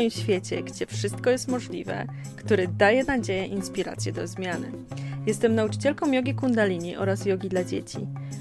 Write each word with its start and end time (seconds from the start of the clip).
moim 0.00 0.10
świecie, 0.10 0.62
gdzie 0.62 0.86
wszystko 0.86 1.30
jest 1.30 1.48
możliwe, 1.48 2.06
który 2.36 2.68
daje 2.68 3.04
nadzieję 3.04 3.46
i 3.46 3.52
inspirację 3.52 4.12
do 4.12 4.26
zmiany. 4.26 4.72
Jestem 5.26 5.54
nauczycielką 5.54 6.12
jogi 6.12 6.34
kundalini 6.34 6.96
oraz 6.96 7.26
jogi 7.26 7.48
dla 7.48 7.64
dzieci. 7.64 7.98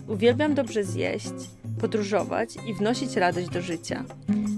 Uwielbiam 0.07 0.53
dobrze 0.53 0.83
zjeść, 0.83 1.33
podróżować 1.79 2.49
i 2.67 2.73
wnosić 2.73 3.15
radość 3.15 3.49
do 3.49 3.61
życia. 3.61 4.03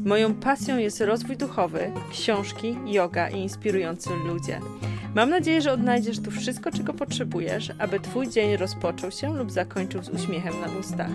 Moją 0.05 0.33
pasją 0.33 0.77
jest 0.77 1.01
rozwój 1.01 1.37
duchowy, 1.37 1.91
książki, 2.11 2.75
yoga 2.85 3.29
i 3.29 3.37
inspirujący 3.37 4.09
ludzie. 4.27 4.59
Mam 5.15 5.29
nadzieję, 5.29 5.61
że 5.61 5.71
odnajdziesz 5.71 6.19
tu 6.19 6.31
wszystko, 6.31 6.71
czego 6.71 6.93
potrzebujesz, 6.93 7.71
aby 7.79 7.99
Twój 7.99 8.29
dzień 8.29 8.57
rozpoczął 8.57 9.11
się 9.11 9.37
lub 9.37 9.51
zakończył 9.51 10.03
z 10.03 10.09
uśmiechem 10.09 10.53
na 10.61 10.79
ustach. 10.79 11.11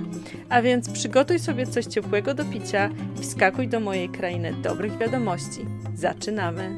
A 0.49 0.63
więc 0.63 0.91
przygotuj 0.91 1.39
sobie 1.39 1.67
coś 1.67 1.85
ciepłego 1.85 2.35
do 2.35 2.45
picia 2.45 2.91
i 3.21 3.23
wskakuj 3.23 3.69
do 3.69 3.81
mojej 3.81 4.09
krainy 4.09 4.55
dobrych 4.63 4.99
wiadomości. 4.99 5.61
Zaczynamy! 5.95 6.77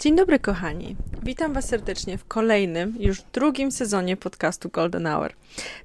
Dzień 0.00 0.16
dobry, 0.16 0.38
kochani. 0.38 0.96
Witam 1.22 1.52
Was 1.52 1.68
serdecznie 1.68 2.18
w 2.18 2.24
kolejnym, 2.24 2.94
już 2.98 3.22
drugim 3.32 3.72
sezonie 3.72 4.16
podcastu 4.16 4.68
Golden 4.68 5.06
Hour. 5.06 5.32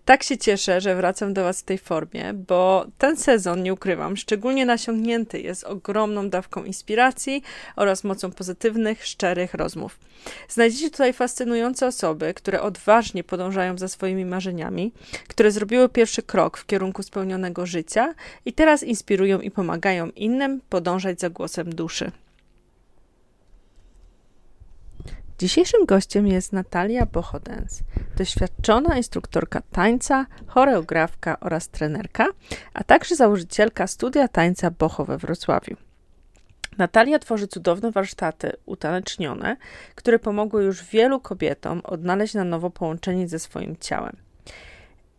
Tak 0.05 0.23
się 0.23 0.37
cieszę, 0.37 0.81
że 0.81 0.95
wracam 0.95 1.33
do 1.33 1.43
Was 1.43 1.61
w 1.61 1.63
tej 1.63 1.77
formie, 1.77 2.33
bo 2.33 2.85
ten 2.97 3.17
sezon, 3.17 3.63
nie 3.63 3.73
ukrywam, 3.73 4.17
szczególnie 4.17 4.65
nasiągnięty 4.65 5.39
jest 5.41 5.63
ogromną 5.63 6.29
dawką 6.29 6.63
inspiracji 6.63 7.43
oraz 7.75 8.03
mocą 8.03 8.31
pozytywnych, 8.31 9.05
szczerych 9.05 9.53
rozmów. 9.53 9.99
Znajdziecie 10.49 10.89
tutaj 10.89 11.13
fascynujące 11.13 11.87
osoby, 11.87 12.33
które 12.33 12.61
odważnie 12.61 13.23
podążają 13.23 13.77
za 13.77 13.87
swoimi 13.87 14.25
marzeniami, 14.25 14.91
które 15.27 15.51
zrobiły 15.51 15.89
pierwszy 15.89 16.23
krok 16.23 16.57
w 16.57 16.65
kierunku 16.65 17.03
spełnionego 17.03 17.65
życia 17.65 18.13
i 18.45 18.53
teraz 18.53 18.83
inspirują 18.83 19.39
i 19.39 19.51
pomagają 19.51 20.09
innym 20.09 20.61
podążać 20.69 21.19
za 21.19 21.29
głosem 21.29 21.75
duszy. 21.75 22.11
Dzisiejszym 25.43 25.85
gościem 25.85 26.27
jest 26.27 26.53
Natalia 26.53 27.05
Bochodens, 27.05 27.79
doświadczona 28.17 28.97
instruktorka 28.97 29.61
tańca, 29.71 30.25
choreografka 30.47 31.39
oraz 31.39 31.69
trenerka, 31.69 32.25
a 32.73 32.83
także 32.83 33.15
założycielka 33.15 33.87
studia 33.87 34.27
tańca 34.27 34.71
Bocho 34.71 35.05
we 35.05 35.17
Wrocławiu. 35.17 35.75
Natalia 36.77 37.19
tworzy 37.19 37.47
cudowne 37.47 37.91
warsztaty 37.91 38.51
utanecznione, 38.65 39.57
które 39.95 40.19
pomogły 40.19 40.63
już 40.63 40.83
wielu 40.83 41.19
kobietom 41.19 41.81
odnaleźć 41.83 42.33
na 42.33 42.43
nowo 42.43 42.69
połączenie 42.69 43.27
ze 43.27 43.39
swoim 43.39 43.75
ciałem. 43.79 44.15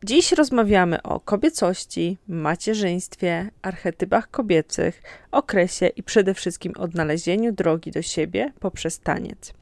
Dziś 0.04 0.32
rozmawiamy 0.32 1.02
o 1.02 1.20
kobiecości, 1.20 2.18
macierzyństwie, 2.28 3.50
archetypach 3.62 4.30
kobiecych, 4.30 5.02
okresie 5.30 5.86
i 5.86 6.02
przede 6.02 6.34
wszystkim 6.34 6.72
odnalezieniu 6.78 7.52
drogi 7.52 7.90
do 7.90 8.02
siebie 8.02 8.52
poprzez 8.60 9.00
taniec. 9.00 9.54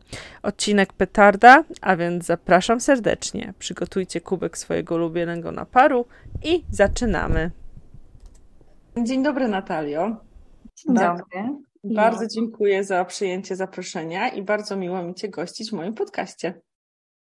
Odcinek 0.42 0.92
petarda, 0.92 1.64
a 1.80 1.96
więc 1.96 2.24
zapraszam 2.24 2.80
serdecznie. 2.80 3.54
Przygotujcie 3.58 4.20
kubek 4.20 4.58
swojego 4.58 4.94
ulubionego 4.94 5.52
naparu 5.52 6.06
i 6.44 6.64
zaczynamy. 6.70 7.50
Dzień 9.02 9.22
dobry, 9.22 9.48
Natalio. 9.48 10.16
Dzień 10.76 10.94
dobry. 10.94 11.56
Bardzo 11.84 12.26
dziękuję 12.26 12.84
za 12.84 13.04
przyjęcie 13.04 13.56
zaproszenia 13.56 14.28
i 14.28 14.42
bardzo 14.42 14.76
miło 14.76 15.02
mi 15.02 15.14
Cię 15.14 15.28
gościć 15.28 15.70
w 15.70 15.72
moim 15.72 15.94
podcaście. 15.94 16.60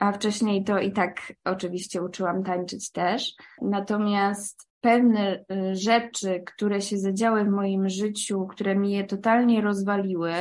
a 0.00 0.12
wcześniej 0.12 0.64
to 0.64 0.78
i 0.78 0.92
tak 0.92 1.32
oczywiście 1.44 2.02
uczyłam 2.02 2.44
tańczyć 2.44 2.92
też. 2.92 3.32
Natomiast 3.62 4.65
pewne 4.86 5.44
y, 5.52 5.76
rzeczy, 5.76 6.42
które 6.46 6.80
się 6.80 6.98
zadziały 6.98 7.44
w 7.44 7.48
moim 7.48 7.88
życiu, 7.88 8.46
które 8.46 8.76
mi 8.76 8.92
je 8.92 9.04
totalnie 9.04 9.60
rozwaliły 9.60 10.32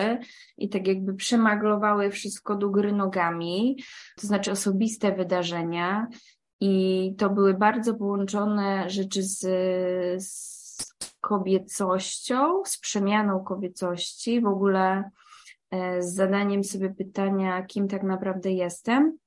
i 0.57 0.69
tak 0.69 0.87
jakby 0.87 1.13
przemaglowały 1.13 2.11
wszystko 2.11 2.55
do 2.55 2.69
góry 2.69 2.93
nogami, 2.93 3.83
to 4.21 4.27
znaczy 4.27 4.51
osobiste 4.51 5.11
wydarzenia. 5.11 6.07
I 6.59 7.15
to 7.17 7.29
były 7.29 7.53
bardzo 7.53 7.93
połączone 7.93 8.89
rzeczy 8.89 9.23
z, 9.23 9.39
z 10.23 10.95
kobiecością, 11.21 12.65
z 12.65 12.79
przemianą 12.79 13.43
kobiecości, 13.43 14.41
w 14.41 14.47
ogóle 14.47 15.09
e, 15.71 16.01
z 16.01 16.13
zadaniem 16.13 16.63
sobie 16.63 16.89
pytania, 16.89 17.63
kim 17.63 17.87
tak 17.87 18.03
naprawdę 18.03 18.51
jestem 18.51 19.17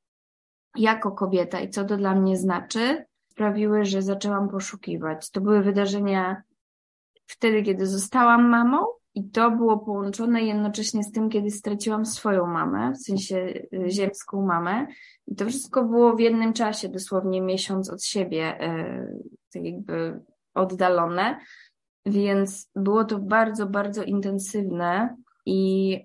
jako 0.76 1.12
kobieta 1.12 1.60
i 1.60 1.70
co 1.70 1.84
to 1.84 1.96
dla 1.96 2.14
mnie 2.14 2.36
znaczy 2.36 3.07
sprawiły, 3.38 3.84
że 3.84 4.02
zaczęłam 4.02 4.48
poszukiwać. 4.48 5.30
To 5.30 5.40
były 5.40 5.62
wydarzenia 5.62 6.42
wtedy, 7.26 7.62
kiedy 7.62 7.86
zostałam 7.86 8.48
mamą, 8.48 8.86
i 9.14 9.30
to 9.30 9.50
było 9.50 9.78
połączone 9.78 10.42
jednocześnie 10.42 11.02
z 11.04 11.12
tym, 11.12 11.30
kiedy 11.30 11.50
straciłam 11.50 12.06
swoją 12.06 12.46
mamę, 12.46 12.92
w 12.92 13.02
sensie 13.02 13.36
y, 13.36 13.90
ziemską 13.90 14.46
mamę. 14.46 14.86
I 15.26 15.34
to 15.34 15.46
wszystko 15.46 15.84
było 15.84 16.16
w 16.16 16.20
jednym 16.20 16.52
czasie, 16.52 16.88
dosłownie 16.88 17.40
miesiąc 17.40 17.90
od 17.90 18.04
siebie, 18.04 18.64
y, 18.64 19.22
tak 19.52 19.64
jakby 19.64 20.20
oddalone. 20.54 21.38
Więc 22.06 22.70
było 22.76 23.04
to 23.04 23.18
bardzo, 23.18 23.66
bardzo 23.66 24.02
intensywne 24.02 25.16
i 25.46 25.98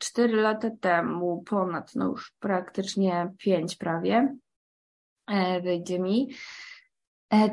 cztery 0.00 0.36
lata 0.36 0.70
temu, 0.80 1.42
ponad, 1.42 1.94
no 1.94 2.06
już 2.06 2.34
praktycznie 2.40 3.32
pięć 3.38 3.76
prawie, 3.76 4.36
e, 5.26 5.60
wyjdzie 5.60 5.98
mi, 5.98 6.28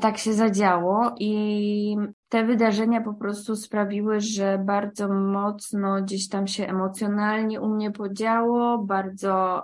tak 0.01 0.17
się 0.17 0.33
zadziało 0.33 1.15
i 1.19 1.95
te 2.29 2.45
wydarzenia 2.45 3.01
po 3.01 3.13
prostu 3.13 3.55
sprawiły, 3.55 4.19
że 4.19 4.63
bardzo 4.65 5.13
mocno 5.13 6.01
gdzieś 6.01 6.29
tam 6.29 6.47
się 6.47 6.67
emocjonalnie 6.67 7.61
u 7.61 7.69
mnie 7.69 7.91
podziało, 7.91 8.77
bardzo 8.77 9.63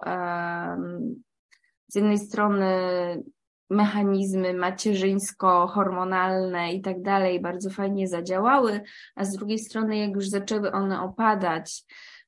z 1.88 1.96
jednej 1.96 2.18
strony 2.18 2.68
mechanizmy 3.70 4.54
macierzyńsko-hormonalne 4.54 6.74
i 6.74 6.82
tak 6.82 7.02
dalej 7.02 7.42
bardzo 7.42 7.70
fajnie 7.70 8.08
zadziałały, 8.08 8.82
a 9.16 9.26
z 9.26 9.36
drugiej 9.36 9.60
strony 9.60 9.98
jak 9.98 10.16
już 10.16 10.30
zaczęły 10.30 10.72
one 10.72 11.02
opadać, 11.02 11.84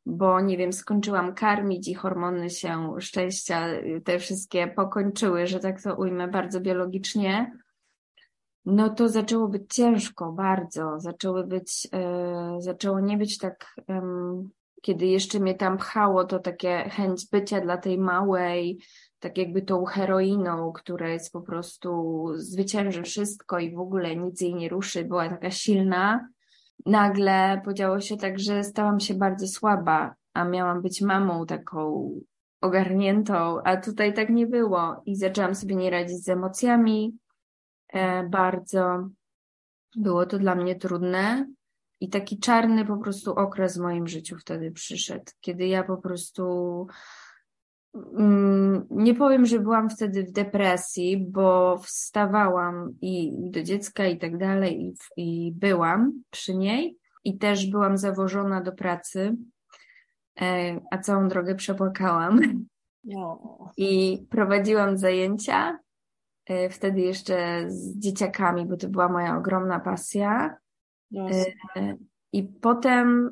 bo 0.06 0.42
nie 0.42 0.58
wiem, 0.58 0.74
skończyłam 0.74 1.34
karmić 1.34 1.88
i 1.88 1.94
hormony 1.94 2.50
się 2.50 2.96
szczęścia 3.00 3.68
te 4.04 4.20
wszystkie 4.20 4.68
pokończyły, 4.68 5.48
że 5.48 5.60
tak 5.60 5.82
to 5.82 5.96
ujmę 5.96 6.28
bardzo 6.28 6.62
biologicznie, 6.62 7.52
no 8.66 8.90
to 8.90 9.10
zaczęło 9.10 9.48
być 9.48 9.74
ciężko, 9.74 10.32
bardzo. 10.32 11.00
Zaczęły 11.00 11.48
być, 11.48 11.88
e, 11.94 12.56
zaczęło 12.60 13.00
nie 13.00 13.18
być 13.18 13.38
tak, 13.38 13.76
kiedy 14.82 15.06
jeszcze 15.06 15.40
mnie 15.40 15.56
tam 15.56 15.78
pchało, 15.78 16.24
to 16.24 16.40
takie 16.40 16.90
chęć 16.90 17.30
bycia 17.32 17.62
dla 17.62 17.78
tej 17.78 17.98
małej, 17.98 18.80
tak 19.20 19.38
jakby 19.38 19.62
tą 19.62 19.86
heroiną, 19.86 20.72
która 20.72 21.10
jest 21.10 21.34
po 21.34 21.42
prostu 21.42 22.24
zwycięży 22.36 23.04
wszystko 23.04 23.60
i 23.60 23.76
w 23.76 23.80
ogóle 23.80 24.16
nic 24.16 24.42
jej 24.42 24.56
nie 24.56 24.70
ruszy, 24.70 25.06
była 25.06 25.30
taka 25.30 25.52
silna. 25.52 26.30
Nagle 26.86 27.62
podziało 27.66 28.00
się 28.00 28.18
tak, 28.18 28.40
że 28.40 28.64
stałam 28.64 29.00
się 29.00 29.14
bardzo 29.14 29.48
słaba, 29.48 30.16
a 30.34 30.46
miałam 30.46 30.82
być 30.82 31.02
mamą 31.02 31.46
taką 31.46 32.12
ogarniętą, 32.62 33.64
a 33.64 33.78
tutaj 33.78 34.14
tak 34.14 34.30
nie 34.30 34.48
było 34.48 35.02
i 35.06 35.16
zaczęłam 35.16 35.56
sobie 35.56 35.76
nie 35.76 35.90
radzić 35.90 36.24
z 36.24 36.30
emocjami 36.30 37.18
bardzo. 38.30 39.10
Było 39.96 40.26
to 40.26 40.40
dla 40.40 40.56
mnie 40.56 40.76
trudne 40.76 41.48
i 42.00 42.10
taki 42.10 42.40
czarny 42.40 42.86
po 42.86 42.98
prostu 42.98 43.34
okres 43.34 43.78
w 43.78 43.82
moim 43.82 44.08
życiu 44.08 44.38
wtedy 44.38 44.72
przyszedł, 44.72 45.32
kiedy 45.42 45.68
ja 45.68 45.84
po 45.84 45.98
prostu 45.98 46.88
mm, 48.18 48.88
nie 48.90 49.16
powiem, 49.16 49.46
że 49.46 49.60
byłam 49.60 49.90
wtedy 49.90 50.24
w 50.24 50.32
depresji, 50.32 51.18
bo 51.18 51.78
wstawałam 51.78 52.96
i 53.02 53.32
do 53.52 53.64
dziecka 53.64 54.08
i 54.08 54.18
tak 54.18 54.38
dalej 54.38 54.82
i, 54.82 54.94
i 55.18 55.52
byłam 55.52 56.24
przy 56.30 56.56
niej 56.56 56.98
i 57.24 57.38
też 57.38 57.66
byłam 57.72 57.98
zawożona 57.98 58.62
do 58.62 58.72
pracy 58.72 59.38
E, 60.42 60.80
a 60.92 60.98
całą 60.98 61.28
drogę 61.28 61.56
przepłakałam. 61.56 62.40
I 63.78 64.22
prowadziłam 64.30 64.98
zajęcia, 64.98 65.72
e, 65.72 65.78
wtedy 66.70 67.02
jeszcze 67.02 67.66
z 67.68 67.98
dzieciakami, 67.98 68.66
bo 68.66 68.78
to 68.78 68.88
była 68.88 69.10
moja 69.10 69.38
ogromna 69.38 69.80
pasja. 69.80 70.58
Yes. 71.12 71.48
I 72.34 72.44
potem 72.44 73.32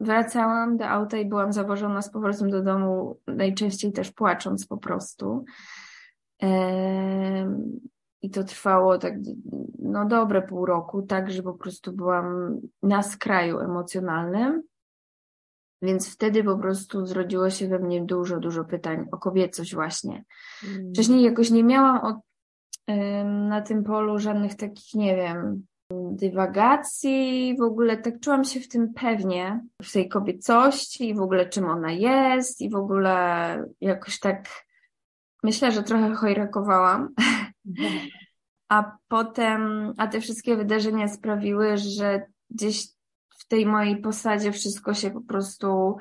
wracałam 0.00 0.76
do 0.76 0.88
auta 0.88 1.16
i 1.18 1.26
byłam 1.26 1.52
zawożona 1.52 2.02
z 2.02 2.10
powrotem 2.10 2.50
do 2.50 2.62
domu, 2.62 3.20
najczęściej 3.26 3.92
też 3.92 4.12
płacząc 4.12 4.66
po 4.66 4.76
prostu. 4.76 5.44
I 8.22 8.30
to 8.30 8.44
trwało 8.44 8.98
tak, 8.98 9.14
no 9.78 10.04
dobre 10.04 10.42
pół 10.42 10.66
roku, 10.66 11.02
tak, 11.02 11.30
że 11.30 11.42
po 11.42 11.54
prostu 11.54 11.92
byłam 11.92 12.58
na 12.82 13.02
skraju 13.02 13.58
emocjonalnym. 13.58 14.62
Więc 15.82 16.14
wtedy 16.14 16.44
po 16.44 16.58
prostu 16.58 17.06
zrodziło 17.06 17.50
się 17.50 17.68
we 17.68 17.78
mnie 17.78 18.04
dużo, 18.04 18.40
dużo 18.40 18.64
pytań 18.64 19.06
o 19.12 19.18
kobiecość 19.18 19.74
właśnie. 19.74 20.24
Mm. 20.68 20.92
Wcześniej 20.92 21.22
jakoś 21.22 21.50
nie 21.50 21.64
miałam 21.64 22.04
od, 22.04 22.16
na 23.48 23.62
tym 23.62 23.84
polu 23.84 24.18
żadnych 24.18 24.54
takich, 24.54 24.94
nie 24.94 25.16
wiem, 25.16 25.66
dywagacji, 25.90 27.56
w 27.58 27.62
ogóle 27.62 27.96
tak 27.96 28.20
czułam 28.20 28.44
się 28.44 28.60
w 28.60 28.68
tym 28.68 28.94
pewnie, 28.94 29.60
w 29.82 29.92
tej 29.92 30.08
kobiecości 30.08 31.08
i 31.08 31.14
w 31.14 31.20
ogóle 31.20 31.48
czym 31.48 31.64
ona 31.64 31.92
jest 31.92 32.60
i 32.60 32.70
w 32.70 32.74
ogóle 32.74 33.64
jakoś 33.80 34.20
tak 34.20 34.64
myślę, 35.42 35.72
że 35.72 35.82
trochę 35.82 36.14
chojrakowałam. 36.14 37.08
A 38.68 38.96
potem, 39.08 39.92
a 39.98 40.06
te 40.06 40.20
wszystkie 40.20 40.56
wydarzenia 40.56 41.08
sprawiły, 41.08 41.76
że 41.76 42.26
gdzieś 42.50 42.86
w 43.38 43.48
tej 43.48 43.66
mojej 43.66 44.00
posadzie 44.00 44.52
wszystko 44.52 44.94
się 44.94 45.10
po 45.10 45.20
prostu 45.20 45.96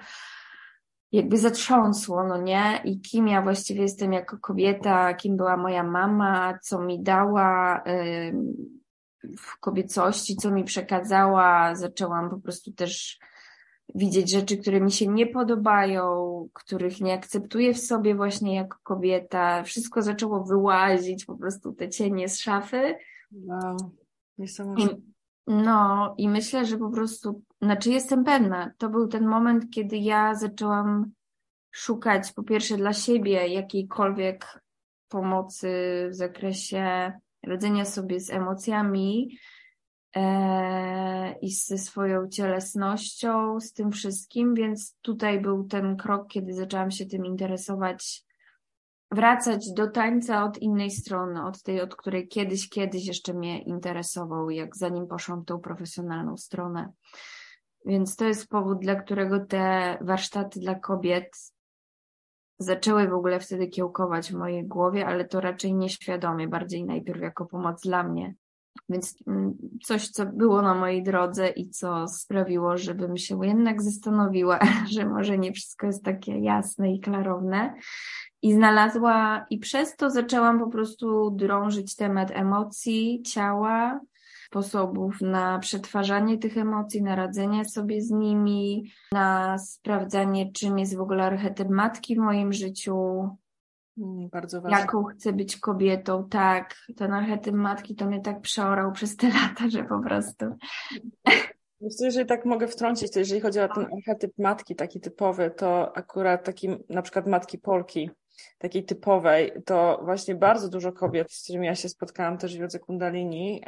jakby 1.14 1.38
zatrząsło, 1.38 2.24
no 2.24 2.42
nie? 2.42 2.82
I 2.84 3.02
kim 3.02 3.28
ja 3.28 3.42
właściwie 3.42 3.82
jestem 3.82 4.14
jako 4.14 4.38
kobieta, 4.38 5.14
kim 5.14 5.38
była 5.38 5.58
moja 5.58 5.84
mama, 5.84 6.60
co 6.62 6.82
mi 6.82 7.04
dała 7.04 7.84
w 9.38 9.60
kobiecości, 9.60 10.36
co 10.36 10.52
mi 10.52 10.64
przekazała. 10.64 11.76
Zaczęłam 11.76 12.30
po 12.30 12.38
prostu 12.38 12.72
też 12.72 13.20
widzieć 13.96 14.32
rzeczy, 14.32 14.58
które 14.58 14.82
mi 14.82 14.92
się 14.92 15.08
nie 15.08 15.28
podobają, 15.28 16.04
których 16.54 17.02
nie 17.02 17.14
akceptuję 17.14 17.74
w 17.74 17.80
sobie 17.80 18.16
właśnie 18.16 18.56
jako 18.56 18.78
kobieta. 18.84 19.64
Wszystko 19.64 20.02
zaczęło 20.02 20.44
wyłazić, 20.44 21.26
po 21.26 21.38
prostu 21.38 21.74
te 21.74 21.90
cienie 21.90 22.30
z 22.30 22.40
szafy. 22.40 22.96
Wow, 23.32 23.78
niesamowite. 24.38 24.96
No 25.48 26.14
i 26.18 26.30
myślę, 26.30 26.66
że 26.66 26.78
po 26.78 26.90
prostu, 26.90 27.42
znaczy 27.64 27.90
jestem 27.90 28.24
pewna, 28.24 28.72
to 28.78 28.90
był 28.90 29.08
ten 29.08 29.26
moment, 29.26 29.70
kiedy 29.72 29.98
ja 29.98 30.36
zaczęłam 30.36 31.12
szukać 31.72 32.32
po 32.32 32.44
pierwsze 32.44 32.78
dla 32.78 32.94
siebie 32.94 33.48
jakiejkolwiek 33.48 34.60
pomocy 35.08 35.70
w 36.12 36.16
zakresie 36.16 37.14
radzenia 37.44 37.86
sobie 37.86 38.20
z 38.20 38.30
emocjami 38.30 39.38
e, 40.16 41.40
i 41.40 41.52
ze 41.52 41.78
swoją 41.78 42.30
cielesnością, 42.30 43.60
z 43.60 43.74
tym 43.74 43.92
wszystkim, 43.92 44.56
więc 44.56 44.98
tutaj 45.02 45.42
był 45.42 45.64
ten 45.64 45.98
krok, 45.98 46.28
kiedy 46.28 46.54
zaczęłam 46.54 46.92
się 46.92 47.06
tym 47.06 47.26
interesować 47.26 48.24
wracać 49.12 49.72
do 49.72 49.88
tańca 49.88 50.44
od 50.44 50.58
innej 50.58 50.92
strony, 50.92 51.46
od 51.46 51.64
tej, 51.64 51.82
od 51.82 51.96
której 51.96 52.28
kiedyś, 52.28 52.70
kiedyś 52.70 53.06
jeszcze 53.08 53.34
mnie 53.34 53.62
interesował, 53.62 54.50
jak 54.50 54.76
zanim 54.76 55.08
poszłam 55.08 55.42
w 55.42 55.46
tą 55.46 55.60
profesjonalną 55.60 56.38
stronę. 56.38 56.94
Więc 57.86 58.16
to 58.16 58.26
jest 58.26 58.48
powód, 58.48 58.80
dla 58.80 58.96
którego 58.96 59.46
te 59.46 59.98
warsztaty 60.02 60.60
dla 60.60 60.76
kobiet 60.76 61.54
zaczęły 62.60 63.08
w 63.08 63.14
ogóle 63.14 63.40
wtedy 63.40 63.68
kiełkować 63.68 64.32
w 64.32 64.36
mojej 64.36 64.68
głowie, 64.68 65.06
ale 65.06 65.26
to 65.26 65.42
raczej 65.42 65.74
nieświadomie, 65.74 66.48
bardziej 66.48 66.86
najpierw 66.86 67.22
jako 67.22 67.46
pomoc 67.46 67.82
dla 67.82 68.04
mnie. 68.04 68.36
Więc 68.90 69.16
mm, 69.28 69.54
coś, 69.84 70.10
co 70.10 70.26
było 70.26 70.62
na 70.62 70.74
mojej 70.74 71.04
drodze 71.04 71.50
i 71.50 71.70
co 71.70 72.08
sprawiło, 72.08 72.78
żebym 72.78 73.18
się 73.18 73.46
jednak 73.46 73.82
zastanowiła, 73.82 74.60
że 74.94 75.06
może 75.06 75.38
nie 75.38 75.54
wszystko 75.54 75.88
jest 75.88 76.04
takie 76.04 76.40
jasne 76.40 76.94
i 76.94 77.00
klarowne 77.00 77.74
i 78.42 78.54
znalazła, 78.54 79.46
i 79.50 79.58
przez 79.58 79.96
to 79.96 80.10
zaczęłam 80.10 80.60
po 80.60 80.68
prostu 80.68 81.32
drążyć 81.32 81.96
temat 81.96 82.32
emocji, 82.32 83.24
ciała, 83.26 84.00
sposobów 84.54 85.22
na 85.22 85.60
przetwarzanie 85.60 86.38
tych 86.38 86.58
emocji, 86.58 87.04
na 87.04 87.16
radzenie 87.16 87.66
sobie 87.66 88.02
z 88.02 88.12
nimi, 88.12 88.92
na 89.12 89.58
sprawdzanie, 89.58 90.52
czym 90.52 90.80
jest 90.80 90.98
w 90.98 91.02
ogóle 91.02 91.24
archetyp 91.24 91.70
matki 91.70 92.16
w 92.16 92.20
moim 92.20 92.54
życiu. 92.54 92.96
Mm, 93.98 94.30
bardzo 94.30 94.62
ważne. 94.62 94.80
Jaką 94.80 95.04
chcę 95.04 95.34
być 95.34 95.58
kobietą, 95.58 96.30
tak. 96.30 96.76
Ten 96.98 97.14
archetyp 97.14 97.56
matki 97.56 97.96
to 97.96 98.06
mnie 98.06 98.22
tak 98.22 98.42
przeorał 98.42 98.92
przez 98.98 99.16
te 99.16 99.28
lata, 99.28 99.70
że 99.70 99.84
po 99.84 100.00
prostu. 100.00 100.46
Jeżeli 102.00 102.26
tak 102.26 102.46
mogę 102.46 102.68
wtrącić, 102.68 103.12
to 103.12 103.20
jeżeli 103.20 103.42
chodzi 103.42 103.60
o 103.60 103.68
ten 103.68 103.86
archetyp 103.98 104.32
matki, 104.40 104.76
taki 104.76 105.00
typowy, 105.00 105.52
to 105.52 105.98
akurat 105.98 106.46
taki 106.46 106.70
na 106.90 107.02
przykład 107.02 107.28
matki 107.28 107.58
Polki, 107.58 108.10
takiej 108.58 108.86
typowej, 108.86 109.52
to 109.66 110.02
właśnie 110.04 110.36
bardzo 110.36 110.70
dużo 110.70 110.92
kobiet, 110.92 111.32
z 111.32 111.44
którymi 111.44 111.68
ja 111.68 111.76
się 111.76 111.90
spotkałam 111.90 112.38
też 112.38 112.58
w 112.58 112.60
jodze 112.60 112.80
kundalini 112.80 113.64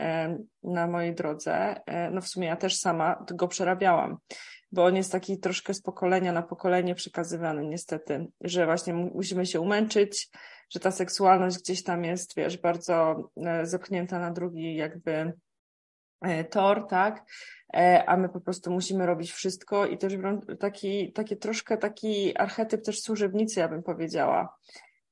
na 0.63 0.88
mojej 0.88 1.15
drodze, 1.15 1.75
no 2.12 2.21
w 2.21 2.27
sumie 2.27 2.47
ja 2.47 2.56
też 2.56 2.77
sama 2.77 3.25
go 3.33 3.47
przerabiałam, 3.47 4.17
bo 4.72 4.86
on 4.86 4.95
jest 4.95 5.12
taki 5.12 5.39
troszkę 5.39 5.74
z 5.74 5.81
pokolenia 5.81 6.31
na 6.31 6.41
pokolenie 6.41 6.95
przekazywany 6.95 7.65
niestety, 7.65 8.27
że 8.41 8.65
właśnie 8.65 8.93
musimy 8.93 9.45
się 9.45 9.60
umęczyć, 9.60 10.29
że 10.69 10.79
ta 10.79 10.91
seksualność 10.91 11.57
gdzieś 11.57 11.84
tam 11.84 12.03
jest, 12.03 12.36
wiesz, 12.36 12.57
bardzo 12.57 13.29
e, 13.45 13.65
zepchnięta 13.65 14.19
na 14.19 14.31
drugi 14.31 14.75
jakby 14.75 15.34
tor, 16.50 16.88
tak? 16.88 17.25
E, 17.74 18.03
a 18.07 18.17
my 18.17 18.29
po 18.29 18.41
prostu 18.41 18.72
musimy 18.72 19.05
robić 19.05 19.31
wszystko 19.31 19.86
i 19.86 19.98
też 19.98 20.13
taki, 20.60 21.12
taki 21.12 21.38
troszkę 21.38 21.77
taki 21.77 22.38
archetyp 22.38 22.84
też 22.84 23.01
służebnicy, 23.01 23.60
ja 23.60 23.67
bym 23.67 23.84
powiedziała. 23.84 24.57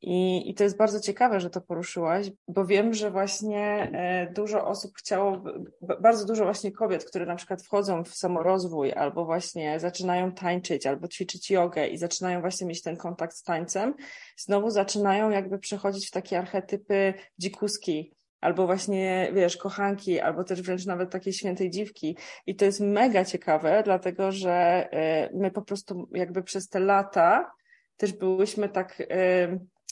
I, 0.06 0.50
I 0.50 0.54
to 0.56 0.64
jest 0.64 0.78
bardzo 0.78 1.00
ciekawe, 1.00 1.40
że 1.40 1.50
to 1.50 1.62
poruszyłaś, 1.62 2.32
bo 2.48 2.66
wiem, 2.66 2.94
że 2.94 3.12
właśnie 3.12 3.92
e, 3.94 4.34
dużo 4.34 4.68
osób 4.68 4.92
chciało, 4.98 5.44
bardzo 5.82 6.26
dużo 6.26 6.44
właśnie 6.44 6.72
kobiet, 6.72 7.06
które 7.06 7.26
na 7.26 7.36
przykład 7.36 7.64
wchodzą 7.64 8.04
w 8.04 8.16
samorozwój 8.16 8.94
albo 8.94 9.26
właśnie 9.26 9.80
zaczynają 9.80 10.32
tańczyć 10.32 10.88
albo 10.88 11.08
ćwiczyć 11.08 11.52
jogę 11.52 11.88
i 11.88 11.98
zaczynają 11.98 12.42
właśnie 12.42 12.68
mieć 12.68 12.82
ten 12.82 12.98
kontakt 12.98 13.36
z 13.36 13.44
tańcem, 13.44 13.94
znowu 14.38 14.70
zaczynają 14.70 15.30
jakby 15.30 15.60
przechodzić 15.60 16.08
w 16.08 16.12
takie 16.12 16.40
archetypy 16.40 17.14
dzikuski, 17.40 18.14
albo 18.44 18.66
właśnie, 18.66 19.32
wiesz, 19.34 19.58
kochanki, 19.58 20.20
albo 20.20 20.44
też 20.44 20.62
wręcz 20.62 20.86
nawet 20.86 21.12
takiej 21.12 21.34
świętej 21.34 21.70
dziwki. 21.70 22.18
I 22.46 22.56
to 22.56 22.66
jest 22.66 22.80
mega 22.80 23.26
ciekawe, 23.26 23.82
dlatego 23.86 24.32
że 24.32 24.88
y, 25.32 25.38
my 25.38 25.52
po 25.52 25.62
prostu 25.62 26.10
jakby 26.12 26.44
przez 26.44 26.70
te 26.70 26.80
lata 26.80 27.52
też 27.98 28.14
byłyśmy 28.14 28.70
tak 28.70 29.00
y, 29.00 29.06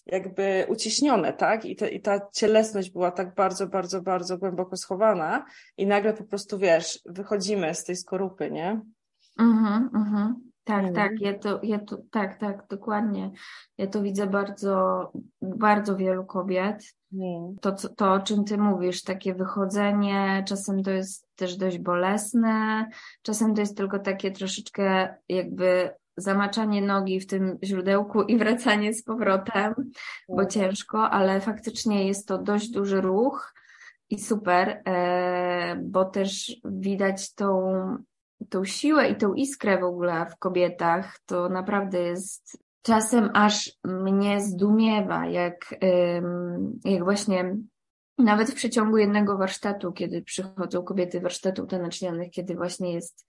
jakby 0.06 0.66
uciśnione, 0.70 1.34
tak? 1.34 1.66
I, 1.66 1.76
te, 1.76 1.90
I 1.90 2.02
ta 2.02 2.30
cielesność 2.34 2.90
była 2.90 3.12
tak 3.12 3.36
bardzo, 3.36 3.68
bardzo, 3.68 4.02
bardzo 4.02 4.38
głęboko 4.38 4.78
schowana 4.78 5.46
i 5.78 5.88
nagle 5.88 6.14
po 6.14 6.24
prostu, 6.24 6.60
wiesz, 6.60 7.00
wychodzimy 7.06 7.76
z 7.76 7.84
tej 7.84 7.96
skorupy, 7.96 8.52
nie? 8.52 8.82
Mhm, 9.40 9.90
mhm. 9.96 10.51
Tak, 10.64 10.84
mm. 10.84 10.94
tak, 10.94 11.22
ja 11.22 11.40
to, 11.40 11.60
ja 11.64 11.80
to, 11.80 11.98
tak, 12.12 12.40
tak, 12.40 12.68
dokładnie. 12.70 13.32
Ja 13.78 13.88
to 13.88 14.02
widzę 14.02 14.28
bardzo, 14.28 15.12
bardzo 15.42 15.96
wielu 15.96 16.26
kobiet. 16.26 16.96
Mm. 17.14 17.56
To, 17.62 17.72
to, 17.72 18.14
o 18.14 18.20
czym 18.20 18.44
ty 18.44 18.58
mówisz, 18.58 19.04
takie 19.04 19.34
wychodzenie, 19.34 20.44
czasem 20.48 20.84
to 20.84 20.92
jest 20.92 21.28
też 21.36 21.58
dość 21.58 21.78
bolesne, 21.78 22.90
czasem 23.22 23.56
to 23.56 23.62
jest 23.62 23.78
tylko 23.78 24.00
takie 24.00 24.32
troszeczkę 24.32 25.16
jakby 25.30 25.90
zamaczanie 26.18 26.82
nogi 26.82 27.20
w 27.20 27.28
tym 27.28 27.58
źródełku 27.64 28.22
i 28.22 28.38
wracanie 28.38 28.94
z 28.94 29.04
powrotem, 29.04 29.74
bo 30.30 30.42
tak. 30.42 30.52
ciężko, 30.52 31.10
ale 31.10 31.42
faktycznie 31.42 32.08
jest 32.08 32.28
to 32.28 32.38
dość 32.38 32.70
duży 32.70 33.02
ruch 33.02 33.54
i 34.10 34.20
super, 34.20 34.82
e, 34.86 35.76
bo 35.84 36.06
też 36.06 36.56
widać 36.66 37.34
tą 37.34 37.74
tą 38.50 38.66
siłę 38.66 39.10
i 39.10 39.16
tą 39.16 39.34
iskrę 39.34 39.80
w 39.80 39.84
ogóle 39.84 40.26
w 40.26 40.38
kobietach, 40.38 41.20
to 41.26 41.50
naprawdę 41.50 42.00
jest 42.00 42.64
czasem 42.82 43.30
aż 43.34 43.72
mnie 43.84 44.42
zdumiewa, 44.42 45.26
jak, 45.26 45.76
jak 46.86 47.04
właśnie 47.04 47.56
nawet 48.18 48.52
w 48.52 48.56
przeciągu 48.56 48.98
jednego 48.98 49.38
warsztatu, 49.38 49.92
kiedy 49.92 50.22
przychodzą 50.22 50.84
kobiety 50.84 51.22
warsztatów 51.22 51.70
tanecznianych, 51.70 52.32
kiedy 52.32 52.56
właśnie 52.56 52.94
jest 52.94 53.26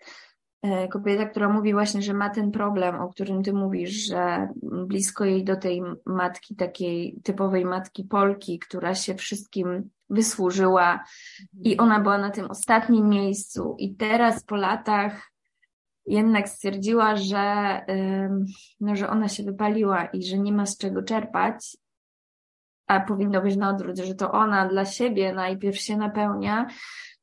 kobieta, 0.91 1.27
która 1.27 1.49
mówi 1.49 1.73
właśnie, 1.73 2.03
że 2.03 2.15
ma 2.15 2.31
ten 2.31 2.51
problem, 2.51 3.01
o 3.01 3.09
którym 3.09 3.43
ty 3.43 3.53
mówisz, 3.53 3.91
że 3.91 4.49
blisko 4.63 5.25
jej 5.25 5.45
do 5.45 5.57
tej 5.57 5.83
matki, 6.07 6.57
takiej 6.57 7.21
typowej 7.25 7.65
matki 7.65 8.05
Polki, 8.05 8.59
która 8.59 8.95
się 8.95 9.15
wszystkim 9.15 9.91
wysłużyła 10.11 11.05
i 11.63 11.77
ona 11.77 12.01
była 12.01 12.19
na 12.19 12.31
tym 12.31 12.51
ostatnim 12.51 13.09
miejscu. 13.09 13.77
I 13.79 13.95
teraz 13.95 14.45
po 14.45 14.57
latach 14.57 15.31
jednak 16.07 16.49
stwierdziła, 16.49 17.17
że, 17.17 17.81
no, 18.81 18.97
że 18.97 19.11
ona 19.11 19.29
się 19.29 19.43
wypaliła 19.43 20.05
i 20.05 20.23
że 20.23 20.39
nie 20.39 20.53
ma 20.53 20.67
z 20.67 20.79
czego 20.79 21.03
czerpać, 21.03 21.77
a 22.87 23.01
powinno 23.01 23.43
być 23.43 23.57
na 23.57 23.71
odwrót, 23.71 23.99
że 23.99 24.15
to 24.15 24.33
ona 24.33 24.69
dla 24.69 24.85
siebie 24.85 25.33
najpierw 25.33 25.77
się 25.77 25.97
napełnia, 25.97 26.67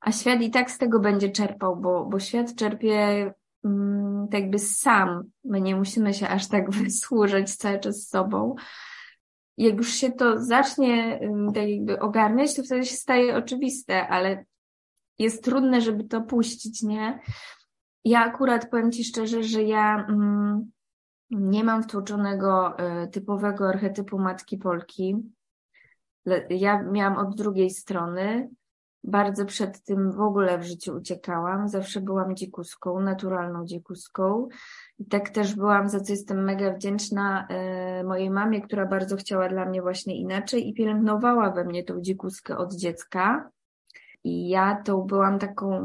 a 0.01 0.11
świat 0.11 0.41
i 0.41 0.51
tak 0.51 0.71
z 0.71 0.77
tego 0.77 0.99
będzie 0.99 1.29
czerpał, 1.29 1.77
bo, 1.77 2.05
bo 2.05 2.19
świat 2.19 2.55
czerpie 2.55 3.33
mm, 3.63 4.27
tak 4.31 4.41
jakby 4.41 4.59
sam. 4.59 5.23
My 5.43 5.61
nie 5.61 5.75
musimy 5.75 6.13
się 6.13 6.29
aż 6.29 6.47
tak 6.47 6.71
wysłużyć 6.83 7.55
cały 7.55 7.79
czas 7.79 7.95
z 7.95 8.09
sobą. 8.09 8.55
Jak 9.57 9.77
już 9.77 9.93
się 9.93 10.11
to 10.11 10.43
zacznie 10.43 11.19
tak 11.55 11.69
jakby 11.69 11.99
ogarniać, 11.99 12.55
to 12.55 12.63
wtedy 12.63 12.85
się 12.85 12.95
staje 12.95 13.35
oczywiste, 13.35 14.07
ale 14.07 14.45
jest 15.19 15.43
trudne, 15.43 15.81
żeby 15.81 16.03
to 16.03 16.21
puścić, 16.21 16.83
nie? 16.83 17.19
Ja 18.05 18.19
akurat 18.25 18.69
powiem 18.69 18.91
Ci 18.91 19.03
szczerze, 19.03 19.43
że 19.43 19.63
ja 19.63 20.05
mm, 20.09 20.71
nie 21.29 21.63
mam 21.63 21.83
wtłoczonego 21.83 22.77
y, 23.03 23.07
typowego 23.07 23.69
archetypu 23.69 24.19
matki 24.19 24.57
Polki. 24.57 25.15
Ja 26.49 26.83
miałam 26.83 27.17
od 27.17 27.35
drugiej 27.35 27.69
strony. 27.69 28.49
Bardzo 29.03 29.45
przed 29.45 29.83
tym 29.83 30.11
w 30.11 30.19
ogóle 30.21 30.57
w 30.57 30.63
życiu 30.63 30.95
uciekałam. 30.95 31.67
Zawsze 31.67 32.01
byłam 32.01 32.35
dzikuską, 32.35 32.99
naturalną 32.99 33.65
dzikuską. 33.65 34.47
I 34.99 35.05
tak 35.05 35.29
też 35.29 35.55
byłam, 35.55 35.89
za 35.89 35.99
co 35.99 36.13
jestem 36.13 36.43
mega 36.43 36.73
wdzięczna 36.73 37.47
y, 38.01 38.03
mojej 38.03 38.29
mamie, 38.29 38.61
która 38.61 38.85
bardzo 38.85 39.15
chciała 39.15 39.49
dla 39.49 39.65
mnie 39.65 39.81
właśnie 39.81 40.19
inaczej 40.19 40.69
i 40.69 40.73
pielęgnowała 40.73 41.51
we 41.51 41.63
mnie 41.63 41.83
tą 41.83 42.01
dzikuskę 42.01 42.57
od 42.57 42.75
dziecka. 42.75 43.49
I 44.23 44.49
ja 44.49 44.81
to 44.85 44.97
byłam 44.97 45.39
taką, 45.39 45.81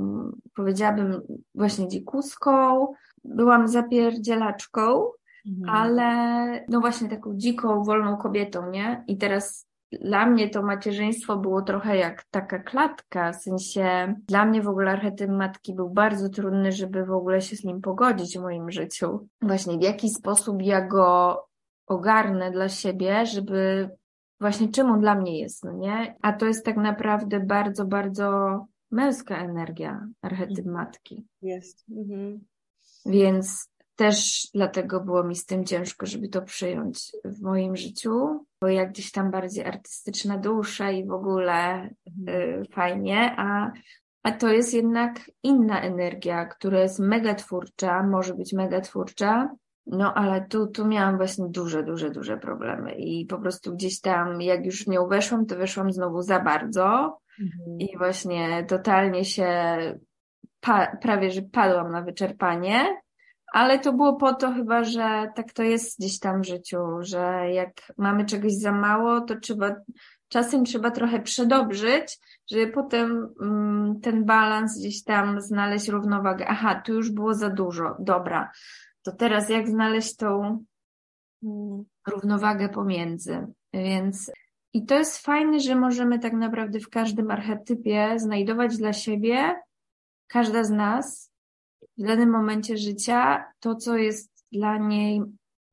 powiedziałabym, 0.55 1.23
właśnie 1.55 1.89
dzikuską, 1.89 2.87
byłam 3.25 3.69
zapierdzielaczką, 3.69 5.11
mhm. 5.47 5.77
ale 5.77 6.65
no 6.69 6.81
właśnie 6.81 7.09
taką 7.09 7.37
dziką, 7.37 7.85
wolną 7.85 8.17
kobietą, 8.17 8.71
nie? 8.71 9.05
I 9.07 9.19
teraz 9.19 9.67
dla 9.93 10.27
mnie 10.27 10.51
to 10.51 10.63
macierzyństwo 10.63 11.37
było 11.37 11.63
trochę 11.63 11.97
jak 11.97 12.25
taka 12.25 12.59
klatka, 12.59 13.33
w 13.33 13.43
sensie 13.43 14.15
dla 14.29 14.47
mnie 14.47 14.63
w 14.63 14.69
ogóle 14.69 14.91
archetyp 14.91 15.31
matki 15.31 15.75
był 15.75 15.91
bardzo 15.91 16.29
trudny, 16.29 16.73
żeby 16.73 17.05
w 17.05 17.13
ogóle 17.13 17.41
się 17.41 17.57
z 17.57 17.65
nim 17.65 17.81
pogodzić 17.81 18.39
w 18.39 18.43
moim 18.43 18.71
życiu. 18.71 19.29
Właśnie 19.43 19.79
w 19.79 19.83
jaki 19.83 20.11
sposób 20.11 20.63
ja 20.63 20.87
go 20.87 21.39
ogarnę 21.87 22.51
dla 22.51 22.69
siebie, 22.69 23.27
żeby 23.27 23.91
właśnie 24.41 24.69
czym 24.69 24.91
on 24.91 25.01
dla 25.01 25.15
mnie 25.15 25.41
jest, 25.41 25.65
no 25.65 25.73
nie? 25.73 26.17
A 26.23 26.33
to 26.33 26.47
jest 26.47 26.65
tak 26.65 26.77
naprawdę 26.77 27.41
bardzo, 27.41 27.85
bardzo 27.85 28.59
męska 28.91 29.39
energia, 29.39 30.07
archetyp 30.23 30.67
mhm. 30.67 30.77
matki. 30.77 31.25
Jest. 31.43 31.85
Mhm. 31.91 32.41
Więc 33.07 33.74
też 33.97 34.49
dlatego 34.55 35.01
było 35.01 35.25
mi 35.25 35.37
z 35.37 35.47
tym 35.47 35.65
ciężko, 35.65 36.07
żeby 36.07 36.29
to 36.29 36.43
przyjąć 36.43 37.13
w 37.25 37.43
moim 37.43 37.77
życiu, 37.77 38.45
bo 38.61 38.69
jak 38.69 38.91
gdzieś 38.91 39.13
tam 39.13 39.31
bardziej 39.31 39.65
artystyczna 39.65 40.39
dusza 40.39 40.91
i 40.91 41.07
w 41.07 41.13
ogóle 41.13 41.91
mhm. 42.07 42.29
y, 42.29 42.65
fajnie, 42.73 43.35
a, 43.39 43.73
a 44.23 44.33
to 44.33 44.49
jest 44.49 44.75
jednak 44.75 45.31
inna 45.43 45.81
energia, 45.81 46.47
która 46.47 46.81
jest 46.81 46.99
mega 46.99 47.35
twórcza, 47.35 48.03
może 48.03 48.35
być 48.35 48.53
mega 48.53 48.81
twórcza, 48.81 49.49
no, 49.87 50.15
ale 50.15 50.47
tu, 50.49 50.67
tu 50.67 50.87
miałam 50.87 51.17
właśnie 51.17 51.45
duże, 51.49 51.83
duże, 51.83 52.11
duże 52.11 52.37
problemy 52.37 52.95
i 52.95 53.27
po 53.27 53.39
prostu 53.39 53.75
gdzieś 53.75 54.01
tam, 54.01 54.43
jak 54.43 54.67
już 54.67 54.85
w 54.85 54.89
nią 54.89 55.09
weszłam, 55.09 55.47
to 55.47 55.57
weszłam 55.57 55.93
znowu 55.93 56.23
za 56.23 56.41
bardzo 56.41 57.19
mhm. 57.41 57.79
i 57.79 57.99
właśnie 57.99 58.65
totalnie 58.69 59.25
się 59.25 59.49
pa, 60.61 60.97
prawie, 60.97 61.31
że 61.31 61.43
padłam 61.43 61.93
na 61.93 62.03
wyczerpanie, 62.03 63.04
ale 63.55 63.79
to 63.79 63.93
było 63.93 64.17
po 64.17 64.35
to 64.35 64.53
chyba, 64.53 64.85
że 64.85 65.33
tak 65.35 65.53
to 65.53 65.63
jest 65.63 65.99
gdzieś 65.99 66.19
tam 66.19 66.43
w 66.43 66.47
życiu, 66.47 66.79
że 67.01 67.51
jak 67.53 67.93
mamy 67.99 68.25
czegoś 68.25 68.53
za 68.53 68.73
mało, 68.73 69.21
to 69.21 69.41
trzeba, 69.41 69.77
czasem 70.29 70.65
trzeba 70.65 70.91
trochę 70.91 71.23
przedobrzyć, 71.23 72.19
żeby 72.51 72.73
potem 72.73 73.35
mm, 73.43 74.01
ten 74.01 74.25
balans 74.25 74.79
gdzieś 74.79 75.05
tam 75.05 75.41
znaleźć 75.41 75.89
równowagę. 75.89 76.47
Aha, 76.49 76.83
tu 76.87 76.93
już 76.93 77.11
było 77.11 77.35
za 77.35 77.51
dużo, 77.51 77.97
dobra 77.99 78.51
to 79.05 79.13
teraz 79.13 79.49
jak 79.49 79.69
znaleźć 79.69 80.17
tą 80.17 80.65
mm, 81.43 81.85
równowagę 82.09 82.69
pomiędzy? 82.69 83.47
Więc 83.73 84.33
i 84.73 84.87
to 84.87 84.95
jest 84.95 85.19
fajne, 85.19 85.61
że 85.61 85.77
możemy 85.77 86.19
tak 86.19 86.33
naprawdę 86.33 86.81
w 86.81 86.91
każdym 86.91 87.31
archetypie 87.31 88.19
znajdować 88.19 88.77
dla 88.77 88.93
siebie, 88.93 89.55
każda 90.27 90.65
z 90.65 90.71
nas 90.71 91.34
w 91.99 92.03
danym 92.03 92.31
momencie 92.31 92.77
życia, 92.77 93.45
to, 93.61 93.75
co 93.75 93.97
jest 93.97 94.45
dla 94.53 94.79
niej, 94.79 95.23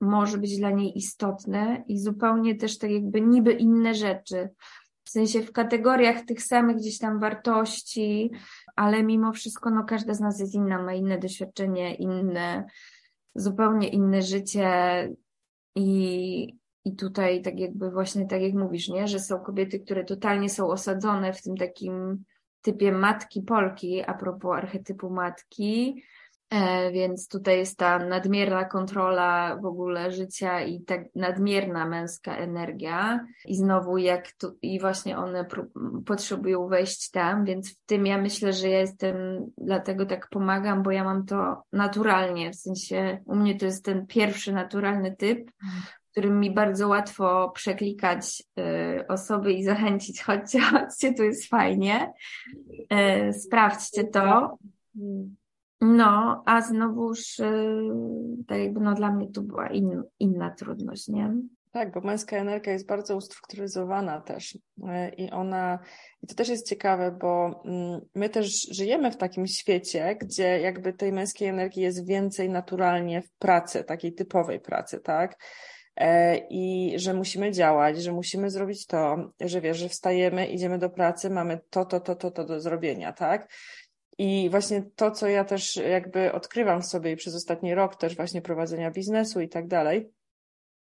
może 0.02 0.38
być 0.38 0.58
dla 0.58 0.72
niej 0.72 0.98
istotne 0.98 1.84
i 1.88 2.00
zupełnie 2.00 2.56
też 2.56 2.78
tak 2.78 2.92
jakby 2.92 3.22
niby 3.22 3.54
inne 3.54 3.96
rzeczy. 3.96 4.50
W 5.04 5.10
sensie 5.10 5.42
w 5.42 5.52
kategoriach 5.52 6.22
tych 6.26 6.42
samych 6.42 6.78
gdzieś 6.78 6.98
tam 6.98 7.20
wartości, 7.20 8.32
ale 8.76 9.04
mimo 9.04 9.34
wszystko, 9.34 9.70
no 9.70 9.84
każda 9.84 10.14
z 10.14 10.20
nas 10.20 10.40
jest 10.40 10.56
inna, 10.56 10.84
ma 10.84 10.94
inne 10.94 11.18
doświadczenie, 11.18 11.96
inne 11.96 12.66
zupełnie 13.36 13.90
inne 13.90 14.22
życie 14.22 14.70
i, 15.76 16.48
i 16.86 16.96
tutaj 16.96 17.42
tak 17.42 17.60
jakby 17.60 17.92
właśnie 17.92 18.28
tak 18.28 18.42
jak 18.42 18.54
mówisz, 18.54 18.90
nie, 18.90 19.08
że 19.08 19.20
są 19.20 19.40
kobiety, 19.40 19.80
które 19.80 20.04
totalnie 20.04 20.50
są 20.50 20.68
osadzone 20.68 21.34
w 21.34 21.42
tym 21.42 21.58
takim 21.58 22.24
typie 22.62 22.92
matki 22.92 23.42
Polki, 23.42 24.04
a 24.04 24.14
propos 24.14 24.58
archetypu 24.58 25.10
matki, 25.10 26.04
E, 26.52 26.92
więc 26.92 27.28
tutaj 27.28 27.58
jest 27.58 27.78
ta 27.78 28.00
nadmierna 28.00 28.66
kontrola 28.66 29.58
w 29.62 29.66
ogóle 29.66 30.12
życia 30.12 30.62
i 30.62 30.82
tak 30.82 31.02
nadmierna 31.16 31.86
męska 31.86 32.38
energia. 32.38 33.26
I 33.46 33.56
znowu 33.56 33.98
jak 33.98 34.32
tu, 34.32 34.58
i 34.62 34.80
właśnie 34.80 35.18
one 35.18 35.46
potrzebują 36.06 36.68
wejść 36.68 37.10
tam, 37.10 37.46
więc 37.46 37.74
w 37.74 37.86
tym 37.86 38.06
ja 38.06 38.18
myślę, 38.18 38.54
że 38.54 38.70
ja 38.70 38.80
jestem, 38.80 39.16
dlatego 39.58 40.06
tak 40.06 40.30
pomagam, 40.30 40.84
bo 40.84 40.92
ja 40.92 41.04
mam 41.04 41.26
to 41.26 41.64
naturalnie, 41.74 42.52
w 42.52 42.56
sensie 42.56 43.20
u 43.26 43.36
mnie 43.36 43.58
to 43.58 43.66
jest 43.66 43.86
ten 43.86 44.08
pierwszy 44.08 44.54
naturalny 44.54 45.16
typ, 45.16 45.52
którym 46.12 46.40
mi 46.40 46.52
bardzo 46.52 46.88
łatwo 46.88 47.50
przeklikać 47.50 48.44
y, 48.60 49.08
osoby 49.08 49.54
i 49.54 49.64
zachęcić, 49.64 50.22
chodźcie, 50.24 50.60
chodźcie, 50.60 51.14
tu 51.14 51.24
jest 51.24 51.50
fajnie, 51.50 52.14
y, 53.30 53.34
sprawdźcie 53.34 54.04
to. 54.04 54.58
No, 55.82 56.44
a 56.46 56.62
znowuż 56.62 57.40
y, 57.40 57.46
tak 58.48 58.60
jakby 58.60 58.80
no 58.80 58.94
dla 58.94 59.12
mnie 59.12 59.32
to 59.32 59.42
była 59.42 59.68
in, 59.68 60.04
inna 60.20 60.52
trudność, 60.52 61.08
nie? 61.08 61.34
Tak, 61.72 61.92
bo 61.94 62.02
męska 62.02 62.38
energia 62.38 62.74
jest 62.74 62.88
bardzo 62.88 63.16
ustrukturyzowana 63.16 64.22
też 64.22 64.58
i 65.18 65.32
ona, 65.32 65.80
i 66.22 66.28
to 66.28 66.36
też 66.36 66.50
jest 66.50 66.70
ciekawe, 66.70 67.12
bo 67.12 67.62
mm, 67.66 68.02
my 68.16 68.30
też 68.30 68.68
żyjemy 68.72 69.12
w 69.12 69.18
takim 69.18 69.48
świecie, 69.48 70.16
gdzie 70.22 70.60
jakby 70.60 70.94
tej 70.94 71.12
męskiej 71.12 71.48
energii 71.48 71.84
jest 71.84 72.08
więcej 72.08 72.50
naturalnie 72.50 73.22
w 73.22 73.32
pracy, 73.32 73.84
takiej 73.84 74.14
typowej 74.14 74.60
pracy, 74.60 75.00
tak? 75.00 75.38
E, 75.96 76.38
I 76.50 76.94
że 77.00 77.14
musimy 77.14 77.52
działać, 77.52 78.04
że 78.04 78.12
musimy 78.12 78.50
zrobić 78.50 78.86
to, 78.86 79.32
że 79.42 79.62
wiesz, 79.62 79.78
że 79.78 79.90
wstajemy, 79.90 80.48
idziemy 80.48 80.78
do 80.78 80.90
pracy, 80.90 81.30
mamy 81.30 81.60
to, 81.70 81.86
to, 81.86 82.00
to, 82.00 82.16
to, 82.16 82.32
to 82.32 82.46
do 82.46 82.60
zrobienia, 82.60 83.14
tak? 83.14 83.54
I 84.18 84.50
właśnie 84.50 84.84
to, 84.96 85.12
co 85.12 85.28
ja 85.28 85.46
też 85.46 85.76
jakby 85.76 86.32
odkrywam 86.32 86.82
w 86.82 86.86
sobie 86.86 87.16
przez 87.16 87.36
ostatni 87.36 87.76
rok 87.76 87.96
też 87.96 88.16
właśnie 88.16 88.42
prowadzenia 88.42 88.92
biznesu 88.92 89.42
i 89.42 89.50
tak 89.50 89.68
dalej, 89.68 90.12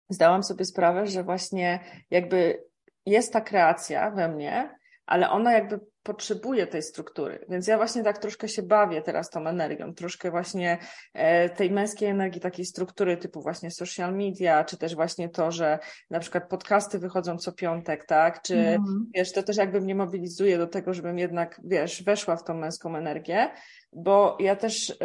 zdałam 0.08 0.42
sobie 0.42 0.64
sprawę, 0.64 1.06
że 1.06 1.24
właśnie 1.24 1.80
jakby 2.10 2.64
jest 3.06 3.32
ta 3.32 3.40
kreacja 3.40 4.10
we 4.10 4.28
mnie, 4.28 4.78
ale 5.06 5.30
ona 5.30 5.52
jakby 5.52 5.80
potrzebuje 6.06 6.66
tej 6.66 6.82
struktury. 6.82 7.44
Więc 7.48 7.66
ja 7.66 7.76
właśnie 7.76 8.02
tak 8.02 8.18
troszkę 8.18 8.48
się 8.48 8.62
bawię 8.62 9.02
teraz 9.02 9.30
tą 9.30 9.46
energią, 9.46 9.94
troszkę 9.94 10.30
właśnie 10.30 10.78
e, 11.14 11.50
tej 11.50 11.70
męskiej 11.70 12.08
energii, 12.08 12.40
takiej 12.40 12.64
struktury 12.64 13.16
typu 13.16 13.42
właśnie 13.42 13.70
social 13.70 14.16
media, 14.16 14.64
czy 14.64 14.76
też 14.76 14.94
właśnie 14.94 15.28
to, 15.28 15.50
że 15.50 15.78
na 16.10 16.20
przykład 16.20 16.48
podcasty 16.48 16.98
wychodzą 16.98 17.38
co 17.38 17.52
piątek, 17.52 18.06
tak? 18.06 18.42
Czy 18.42 18.56
mm. 18.56 19.06
wiesz, 19.14 19.32
to 19.32 19.42
też 19.42 19.56
jakby 19.56 19.80
mnie 19.80 19.94
mobilizuje 19.94 20.58
do 20.58 20.66
tego, 20.66 20.94
żebym 20.94 21.18
jednak, 21.18 21.60
wiesz, 21.64 22.02
weszła 22.02 22.36
w 22.36 22.44
tą 22.44 22.54
męską 22.54 22.96
energię, 22.96 23.50
bo 23.92 24.36
ja 24.40 24.56
też 24.56 24.98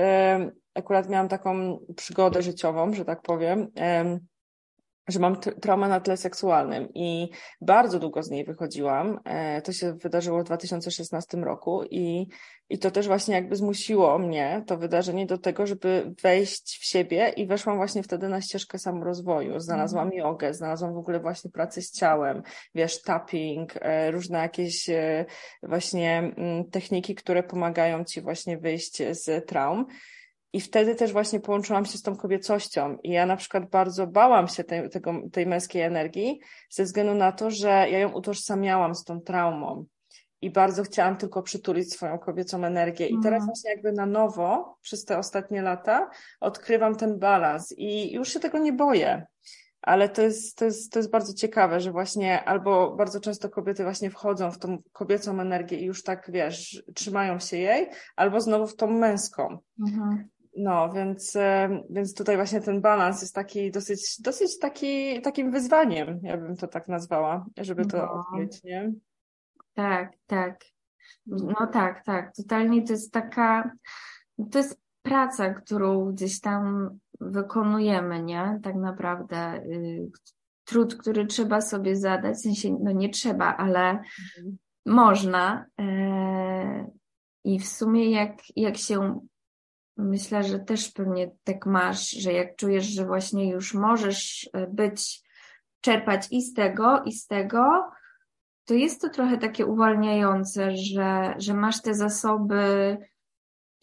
akurat 0.76 1.10
miałam 1.10 1.28
taką 1.28 1.80
przygodę 1.96 2.42
życiową, 2.42 2.94
że 2.94 3.06
tak 3.06 3.22
powiem. 3.22 3.68
Że 5.08 5.20
mam 5.20 5.40
traumę 5.40 5.88
na 5.88 6.00
tle 6.00 6.18
seksualnym 6.18 6.88
i 6.94 7.30
bardzo 7.62 8.00
długo 8.00 8.24
z 8.24 8.30
niej 8.30 8.46
wychodziłam. 8.46 9.20
E, 9.26 9.62
to 9.62 9.74
się 9.74 9.94
wydarzyło 9.94 10.42
w 10.42 10.44
2016 10.44 11.38
roku 11.38 11.84
i, 11.84 12.28
i 12.70 12.80
to 12.80 12.92
też 12.92 13.08
właśnie 13.08 13.36
jakby 13.36 13.56
zmusiło 13.56 14.20
mnie, 14.20 14.64
to 14.68 14.78
wydarzenie, 14.78 15.26
do 15.26 15.38
tego, 15.38 15.68
żeby 15.68 16.14
wejść 16.24 16.80
w 16.82 16.86
siebie 16.86 17.30
i 17.30 17.48
weszłam 17.48 17.78
właśnie 17.78 18.04
wtedy 18.04 18.30
na 18.30 18.42
ścieżkę 18.42 18.80
samorozwoju. 18.80 19.60
Znalazłam 19.60 20.08
mm. 20.08 20.20
jogę, 20.20 20.54
znalazłam 20.54 20.94
w 20.94 20.98
ogóle 20.98 21.20
właśnie 21.20 21.52
pracę 21.52 21.82
z 21.82 21.92
ciałem, 21.92 22.42
wiesz, 22.76 23.02
tapping, 23.02 23.74
e, 23.82 24.12
różne 24.12 24.40
jakieś 24.40 24.90
e, 24.90 25.26
właśnie 25.64 26.18
mm, 26.18 26.70
techniki, 26.70 27.16
które 27.16 27.44
pomagają 27.44 28.04
ci 28.04 28.22
właśnie 28.22 28.58
wyjść 28.58 28.98
z 29.12 29.48
traum. 29.48 29.86
I 30.54 30.62
wtedy 30.62 30.96
też 30.96 31.12
właśnie 31.12 31.40
połączyłam 31.40 31.86
się 31.86 31.98
z 31.98 32.02
tą 32.02 32.16
kobiecością. 32.16 32.98
I 33.04 33.12
ja 33.12 33.26
na 33.26 33.36
przykład 33.36 33.70
bardzo 33.70 34.08
bałam 34.08 34.48
się 34.48 34.64
tej, 34.64 34.90
tego, 34.90 35.14
tej 35.32 35.48
męskiej 35.48 35.82
energii, 35.82 36.40
ze 36.70 36.84
względu 36.84 37.14
na 37.14 37.32
to, 37.32 37.52
że 37.52 37.70
ja 37.70 38.00
ją 38.00 38.12
utożsamiałam 38.12 38.96
z 38.96 39.04
tą 39.04 39.22
traumą. 39.22 39.86
I 40.42 40.52
bardzo 40.52 40.84
chciałam 40.84 41.18
tylko 41.18 41.44
przytulić 41.44 41.94
swoją 41.94 42.20
kobiecą 42.20 42.66
energię. 42.66 43.08
I 43.08 43.14
teraz 43.14 43.42
mhm. 43.42 43.46
właśnie 43.46 43.72
jakby 43.72 43.92
na 43.92 44.06
nowo, 44.06 44.78
przez 44.82 45.06
te 45.06 45.18
ostatnie 45.18 45.62
lata, 45.62 46.10
odkrywam 46.40 46.96
ten 46.96 47.20
balans 47.20 47.74
i 47.78 48.14
już 48.14 48.34
się 48.34 48.40
tego 48.40 48.58
nie 48.58 48.74
boję. 48.74 49.26
Ale 49.82 50.10
to 50.10 50.22
jest, 50.22 50.58
to, 50.58 50.66
jest, 50.66 50.92
to 50.92 51.00
jest 51.00 51.12
bardzo 51.12 51.34
ciekawe, 51.34 51.80
że 51.80 51.92
właśnie 51.92 52.44
albo 52.44 52.96
bardzo 52.96 53.20
często 53.20 53.50
kobiety 53.50 53.84
właśnie 53.84 54.10
wchodzą 54.10 54.52
w 54.52 54.58
tą 54.58 54.78
kobiecą 54.92 55.40
energię 55.40 55.78
i 55.78 55.86
już 55.86 56.04
tak, 56.04 56.32
wiesz, 56.32 56.84
trzymają 56.96 57.40
się 57.40 57.58
jej, 57.58 57.90
albo 58.16 58.42
znowu 58.42 58.68
w 58.68 58.76
tą 58.76 58.88
męską. 58.88 59.58
Mhm. 59.88 60.30
No, 60.58 60.90
więc, 60.94 61.36
e, 61.36 61.84
więc 61.90 62.14
tutaj 62.14 62.36
właśnie 62.36 62.62
ten 62.62 62.82
balans 62.82 63.22
jest 63.22 63.36
taki 63.36 63.72
dosyć, 63.72 64.22
dosyć 64.22 64.60
taki, 64.60 65.22
takim 65.22 65.52
wyzwaniem, 65.52 66.20
ja 66.24 66.38
bym 66.38 66.56
to 66.56 66.68
tak 66.68 66.88
nazwała, 66.88 67.46
żeby 67.58 67.86
to 67.86 67.98
no. 67.98 68.12
odkryć, 68.12 68.64
nie? 68.64 68.92
Tak, 69.74 70.14
tak. 70.28 70.60
No 71.26 71.68
tak, 71.74 72.04
tak. 72.06 72.36
Totalnie 72.36 72.84
to 72.84 72.94
jest 72.94 73.14
taka, 73.14 73.72
to 74.52 74.58
jest 74.58 74.82
praca, 75.02 75.54
którą 75.54 76.12
gdzieś 76.12 76.40
tam 76.40 76.90
wykonujemy, 77.20 78.24
nie? 78.24 78.60
Tak 78.64 78.76
naprawdę. 78.76 79.64
Y, 79.64 80.12
trud, 80.64 80.96
który 80.96 81.26
trzeba 81.26 81.62
sobie 81.62 81.96
zadać, 81.96 82.36
w 82.36 82.42
sensie, 82.42 82.78
no 82.84 82.92
nie 82.92 83.10
trzeba, 83.10 83.58
ale 83.58 83.90
mhm. 83.90 84.58
można. 84.86 85.66
E, 85.80 86.92
I 87.44 87.60
w 87.60 87.68
sumie 87.68 88.12
jak, 88.12 88.34
jak 88.56 88.78
się 88.78 89.20
Myślę, 90.02 90.44
że 90.44 90.60
też 90.60 90.92
pewnie 90.92 91.32
tak 91.44 91.66
masz, 91.66 92.10
że 92.10 92.34
jak 92.34 92.56
czujesz, 92.56 92.86
że 92.86 93.06
właśnie 93.06 93.52
już 93.52 93.74
możesz 93.74 94.50
e, 94.54 94.68
być, 94.68 95.24
czerpać 95.82 96.28
i 96.32 96.42
z 96.42 96.54
tego, 96.54 97.04
i 97.06 97.12
z 97.12 97.28
tego, 97.28 97.92
to 98.66 98.74
jest 98.74 99.02
to 99.02 99.10
trochę 99.10 99.38
takie 99.38 99.66
uwalniające, 99.66 100.78
że, 100.78 101.36
że 101.38 101.54
masz 101.54 101.82
te 101.82 101.94
zasoby, 101.94 102.98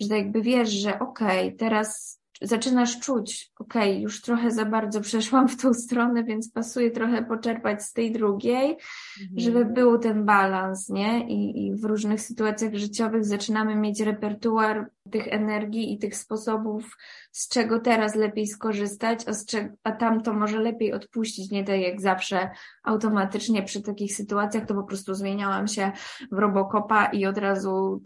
że 0.00 0.08
tak 0.08 0.18
jakby 0.18 0.42
wiesz, 0.42 0.70
że 0.70 0.98
okej, 0.98 1.46
okay, 1.46 1.58
teraz 1.58 2.17
zaczynasz 2.42 3.00
czuć, 3.00 3.52
okej, 3.58 3.90
okay, 3.90 4.02
już 4.02 4.22
trochę 4.22 4.50
za 4.50 4.64
bardzo 4.64 5.00
przeszłam 5.00 5.48
w 5.48 5.62
tą 5.62 5.74
stronę, 5.74 6.24
więc 6.24 6.52
pasuje 6.52 6.90
trochę 6.90 7.24
poczerpać 7.24 7.82
z 7.82 7.92
tej 7.92 8.12
drugiej, 8.12 8.70
mhm. 8.70 9.40
żeby 9.40 9.64
był 9.64 9.98
ten 9.98 10.24
balans, 10.24 10.88
nie? 10.88 11.28
I, 11.28 11.66
I 11.66 11.74
w 11.74 11.84
różnych 11.84 12.20
sytuacjach 12.20 12.74
życiowych 12.74 13.24
zaczynamy 13.24 13.76
mieć 13.76 14.00
repertuar 14.00 14.90
tych 15.10 15.28
energii 15.28 15.92
i 15.92 15.98
tych 15.98 16.16
sposobów, 16.16 16.96
z 17.32 17.48
czego 17.48 17.80
teraz 17.80 18.14
lepiej 18.14 18.46
skorzystać, 18.46 19.28
a, 19.28 19.32
z 19.32 19.46
czego, 19.46 19.74
a 19.84 19.92
tam 19.92 20.22
to 20.22 20.32
może 20.32 20.60
lepiej 20.60 20.92
odpuścić, 20.92 21.50
nie 21.50 21.64
tak 21.64 21.80
jak 21.80 22.00
zawsze 22.00 22.50
automatycznie 22.82 23.62
przy 23.62 23.82
takich 23.82 24.14
sytuacjach, 24.14 24.66
to 24.66 24.74
po 24.74 24.82
prostu 24.82 25.14
zmieniałam 25.14 25.68
się 25.68 25.92
w 26.32 26.38
Robocopa 26.38 27.06
i 27.06 27.26
od 27.26 27.38
razu 27.38 28.02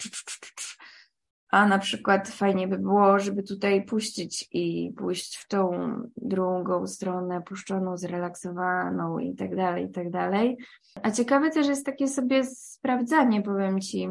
a 1.53 1.67
na 1.67 1.79
przykład 1.79 2.29
fajnie 2.29 2.69
by 2.69 2.79
było, 2.79 3.19
żeby 3.19 3.43
tutaj 3.43 3.85
puścić 3.85 4.49
i 4.53 4.93
pójść 4.97 5.37
w 5.37 5.49
tą 5.49 5.71
drugą 6.17 6.87
stronę, 6.87 7.43
puszczoną, 7.43 7.97
zrelaksowaną 7.97 9.19
i 9.19 9.35
tak 9.35 9.57
dalej, 9.57 9.85
i 9.85 9.91
tak 9.91 10.11
dalej. 10.11 10.57
A 11.03 11.11
ciekawe 11.11 11.51
też 11.51 11.67
jest 11.67 11.87
takie 11.87 12.09
sobie 12.09 12.45
sprawdzanie, 12.45 13.43
powiem 13.43 13.81
Ci, 13.81 14.09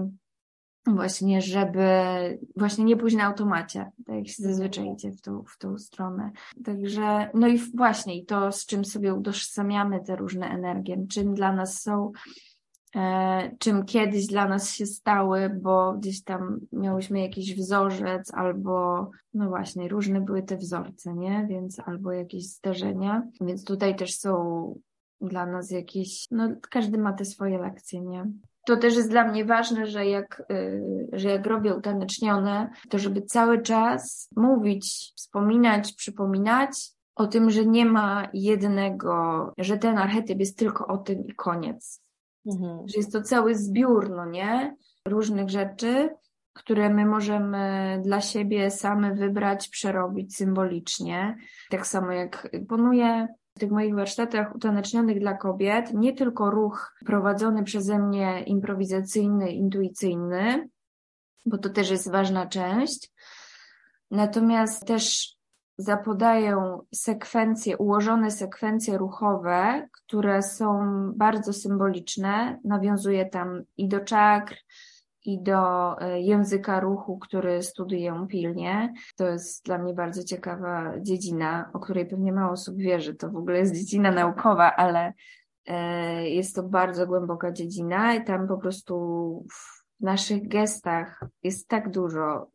właśnie, 0.88 1.42
żeby 1.42 1.84
właśnie 2.56 2.84
nie 2.84 2.98
pójść 2.98 3.16
na 3.16 3.24
automacie, 3.24 3.92
tak 4.06 4.16
jak 4.16 4.28
się 4.28 4.44
zazwyczaj 4.44 4.92
idzie 4.94 5.12
w 5.12 5.22
tą, 5.22 5.44
w 5.44 5.58
tą 5.58 5.78
stronę. 5.78 6.32
Także, 6.66 7.30
no 7.34 7.48
i 7.48 7.58
właśnie, 7.58 8.18
i 8.18 8.26
to, 8.26 8.52
z 8.52 8.66
czym 8.66 8.86
sobie 8.86 9.14
utożsamiamy 9.14 10.00
te 10.04 10.16
różne 10.16 10.48
energie, 10.48 11.06
czym 11.10 11.34
dla 11.34 11.54
nas 11.54 11.82
są 11.82 12.12
czym 13.60 13.86
kiedyś 13.86 14.28
dla 14.28 14.48
nas 14.48 14.72
się 14.72 14.86
stały, 14.86 15.50
bo 15.50 15.94
gdzieś 15.94 16.24
tam 16.24 16.60
miałyśmy 16.72 17.22
jakiś 17.22 17.56
wzorzec 17.56 18.34
albo, 18.34 19.10
no 19.34 19.50
właśnie, 19.50 19.88
różne 19.88 20.22
były 20.22 20.44
te 20.44 20.58
wzorce, 20.58 21.14
nie? 21.14 21.46
Więc 21.50 21.80
albo 21.80 22.12
jakieś 22.12 22.48
zdarzenia. 22.48 23.28
Więc 23.42 23.66
tutaj 23.66 23.96
też 23.96 24.18
są 24.18 24.76
dla 25.22 25.46
nas 25.46 25.72
jakieś, 25.72 26.28
no 26.32 26.50
każdy 26.70 26.98
ma 26.98 27.14
te 27.14 27.26
swoje 27.26 27.58
lekcje, 27.58 28.02
nie? 28.02 28.26
To 28.66 28.78
też 28.78 28.96
jest 28.96 29.10
dla 29.10 29.28
mnie 29.28 29.46
ważne, 29.46 29.88
że 29.88 30.06
jak, 30.06 30.44
yy, 30.50 31.08
że 31.14 31.30
jak 31.30 31.46
robię 31.46 31.76
utanecznione, 31.76 32.70
to 32.90 33.00
żeby 33.00 33.22
cały 33.22 33.62
czas 33.62 34.30
mówić, 34.36 35.14
wspominać, 35.16 35.94
przypominać 35.94 36.92
o 37.16 37.28
tym, 37.28 37.50
że 37.50 37.66
nie 37.66 37.86
ma 37.86 38.28
jednego, 38.34 39.54
że 39.58 39.78
ten 39.78 39.98
archetyp 39.98 40.40
jest 40.40 40.58
tylko 40.58 40.88
o 40.88 40.98
tym 40.98 41.28
i 41.28 41.34
koniec 41.34 42.02
Mhm. 42.46 42.88
Że 42.88 42.98
jest 42.98 43.12
to 43.12 43.22
cały 43.22 43.56
zbiór, 43.56 44.10
no 44.10 44.26
nie? 44.26 44.76
Różnych 45.08 45.50
rzeczy, 45.50 46.10
które 46.54 46.90
my 46.90 47.06
możemy 47.06 48.00
dla 48.04 48.22
siebie 48.22 48.72
same 48.72 49.16
wybrać, 49.16 49.70
przerobić 49.70 50.36
symbolicznie. 50.36 51.38
Tak 51.70 51.88
samo 51.88 52.12
jak 52.12 52.50
ponuję 52.70 53.28
w 53.56 53.60
tych 53.60 53.72
moich 53.72 53.96
warsztatach 53.96 54.56
utanecznionych 54.56 55.20
dla 55.20 55.34
kobiet 55.34 55.94
nie 55.94 56.14
tylko 56.14 56.52
ruch 56.52 56.94
prowadzony 57.06 57.64
przeze 57.64 58.00
mnie 58.00 58.44
improwizacyjny, 58.44 59.52
intuicyjny, 59.52 60.70
bo 61.46 61.58
to 61.58 61.70
też 61.70 61.90
jest 61.90 62.12
ważna 62.12 62.46
część, 62.46 63.10
natomiast 64.12 64.88
też 64.88 65.36
zapodają 65.78 66.82
sekwencje, 66.94 67.78
ułożone 67.78 68.32
sekwencje 68.32 68.98
ruchowe, 68.98 69.88
które 69.92 70.42
są 70.44 70.80
bardzo 71.16 71.54
symboliczne. 71.54 72.60
Nawiązuje 72.64 73.26
tam 73.26 73.62
i 73.78 73.88
do 73.88 74.00
czakr, 74.00 74.56
i 75.26 75.42
do 75.42 75.96
e, 76.02 76.22
języka 76.22 76.80
ruchu, 76.80 77.20
który 77.20 77.64
studiuję 77.64 78.26
pilnie. 78.30 78.94
To 79.16 79.28
jest 79.28 79.66
dla 79.66 79.78
mnie 79.78 79.94
bardzo 79.94 80.24
ciekawa 80.24 80.94
dziedzina, 81.00 81.70
o 81.74 81.80
której 81.80 82.06
pewnie 82.06 82.34
mało 82.34 82.52
osób 82.52 82.78
wie, 82.78 83.02
że 83.02 83.14
to 83.14 83.30
w 83.30 83.36
ogóle 83.36 83.60
jest 83.60 83.76
dziedzina 83.76 84.12
naukowa, 84.12 84.76
ale 84.76 85.14
e, 85.68 86.30
jest 86.30 86.56
to 86.56 86.64
bardzo 86.64 87.08
głęboka 87.08 87.52
dziedzina 87.52 88.16
i 88.16 88.24
tam 88.24 88.48
po 88.48 88.58
prostu 88.58 88.96
w 89.50 89.82
naszych 90.04 90.48
gestach 90.48 91.24
jest 91.44 91.68
tak 91.68 91.92
dużo 91.92 92.48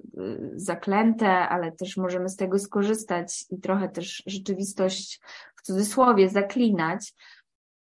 zaklęte, 0.54 1.28
ale 1.28 1.72
też 1.72 1.96
możemy 1.96 2.28
z 2.28 2.36
tego 2.36 2.58
skorzystać 2.58 3.44
i 3.50 3.60
trochę 3.60 3.88
też 3.88 4.22
rzeczywistość 4.26 5.20
w 5.56 5.62
cudzysłowie 5.62 6.28
zaklinać, 6.28 7.14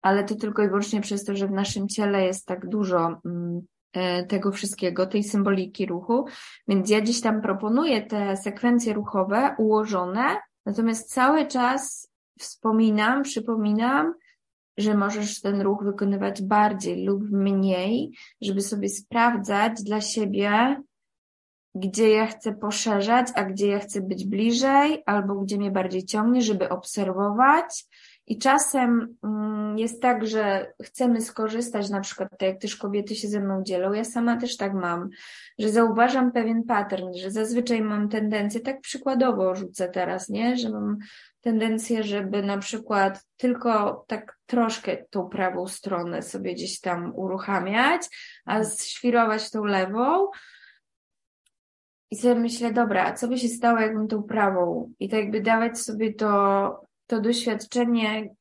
ale 0.02 0.24
to 0.24 0.34
tylko 0.34 0.62
i 0.62 0.66
wyłącznie 0.66 1.00
przez 1.00 1.24
to, 1.24 1.36
że 1.36 1.46
w 1.46 1.52
naszym 1.52 1.88
ciele 1.88 2.24
jest 2.24 2.46
tak 2.46 2.68
dużo 2.68 3.20
mm, 3.24 3.60
e, 3.92 4.26
tego 4.26 4.52
wszystkiego, 4.52 5.06
tej 5.06 5.24
symboliki 5.24 5.86
ruchu. 5.86 6.24
Więc 6.68 6.90
ja 6.90 7.00
dziś 7.00 7.20
tam 7.20 7.42
proponuję 7.42 8.02
te 8.02 8.36
sekwencje 8.36 8.92
ruchowe 8.92 9.54
ułożone, 9.58 10.36
natomiast 10.66 11.12
cały 11.12 11.46
czas 11.46 12.10
wspominam, 12.38 13.22
przypominam, 13.22 14.14
że 14.76 14.94
możesz 14.94 15.40
ten 15.40 15.60
ruch 15.60 15.84
wykonywać 15.84 16.42
bardziej 16.42 17.04
lub 17.04 17.30
mniej, 17.30 18.12
żeby 18.42 18.60
sobie 18.60 18.88
sprawdzać 18.88 19.82
dla 19.82 20.00
siebie, 20.00 20.76
gdzie 21.74 22.10
ja 22.10 22.26
chcę 22.26 22.52
poszerzać, 22.52 23.26
a 23.34 23.44
gdzie 23.44 23.66
ja 23.66 23.78
chcę 23.78 24.00
być 24.00 24.24
bliżej, 24.26 25.02
albo 25.06 25.34
gdzie 25.34 25.58
mnie 25.58 25.70
bardziej 25.70 26.04
ciągnie, 26.04 26.42
żeby 26.42 26.68
obserwować. 26.68 27.86
I 28.26 28.38
czasem 28.38 29.16
mm, 29.24 29.78
jest 29.78 30.02
tak, 30.02 30.26
że 30.26 30.72
chcemy 30.82 31.20
skorzystać, 31.20 31.90
na 31.90 32.00
przykład 32.00 32.30
tak 32.30 32.42
jak 32.42 32.60
też 32.60 32.76
kobiety 32.76 33.14
się 33.14 33.28
ze 33.28 33.40
mną 33.40 33.62
dzielą, 33.62 33.92
ja 33.92 34.04
sama 34.04 34.36
też 34.36 34.56
tak 34.56 34.74
mam, 34.74 35.08
że 35.58 35.68
zauważam 35.68 36.32
pewien 36.32 36.62
pattern, 36.62 37.14
że 37.14 37.30
zazwyczaj 37.30 37.82
mam 37.82 38.08
tendencję, 38.08 38.60
tak 38.60 38.80
przykładowo 38.80 39.54
rzucę 39.54 39.88
teraz, 39.88 40.28
nie, 40.28 40.56
że 40.56 40.70
mam 40.70 40.98
tendencję, 41.40 42.02
żeby 42.02 42.42
na 42.42 42.58
przykład 42.58 43.24
tylko 43.36 44.04
tak 44.08 44.38
troszkę 44.46 44.96
tą 45.10 45.28
prawą 45.28 45.66
stronę 45.66 46.22
sobie 46.22 46.54
gdzieś 46.54 46.80
tam 46.80 47.12
uruchamiać, 47.14 48.02
a 48.44 48.64
świrować 48.64 49.50
tą 49.50 49.64
lewą. 49.64 50.28
I 52.14 52.16
sobie 52.16 52.34
myślę, 52.34 52.72
dobra, 52.72 53.04
a 53.04 53.12
co 53.12 53.28
by 53.28 53.38
się 53.38 53.48
stało, 53.48 53.80
jakbym 53.80 54.08
tą 54.08 54.22
prawą? 54.22 54.92
I 55.00 55.08
tak 55.08 55.20
jakby 55.20 55.40
dawać 55.40 55.78
sobie 55.78 56.14
to, 56.14 56.80
to 57.06 57.20
doświadczenie 57.20 58.34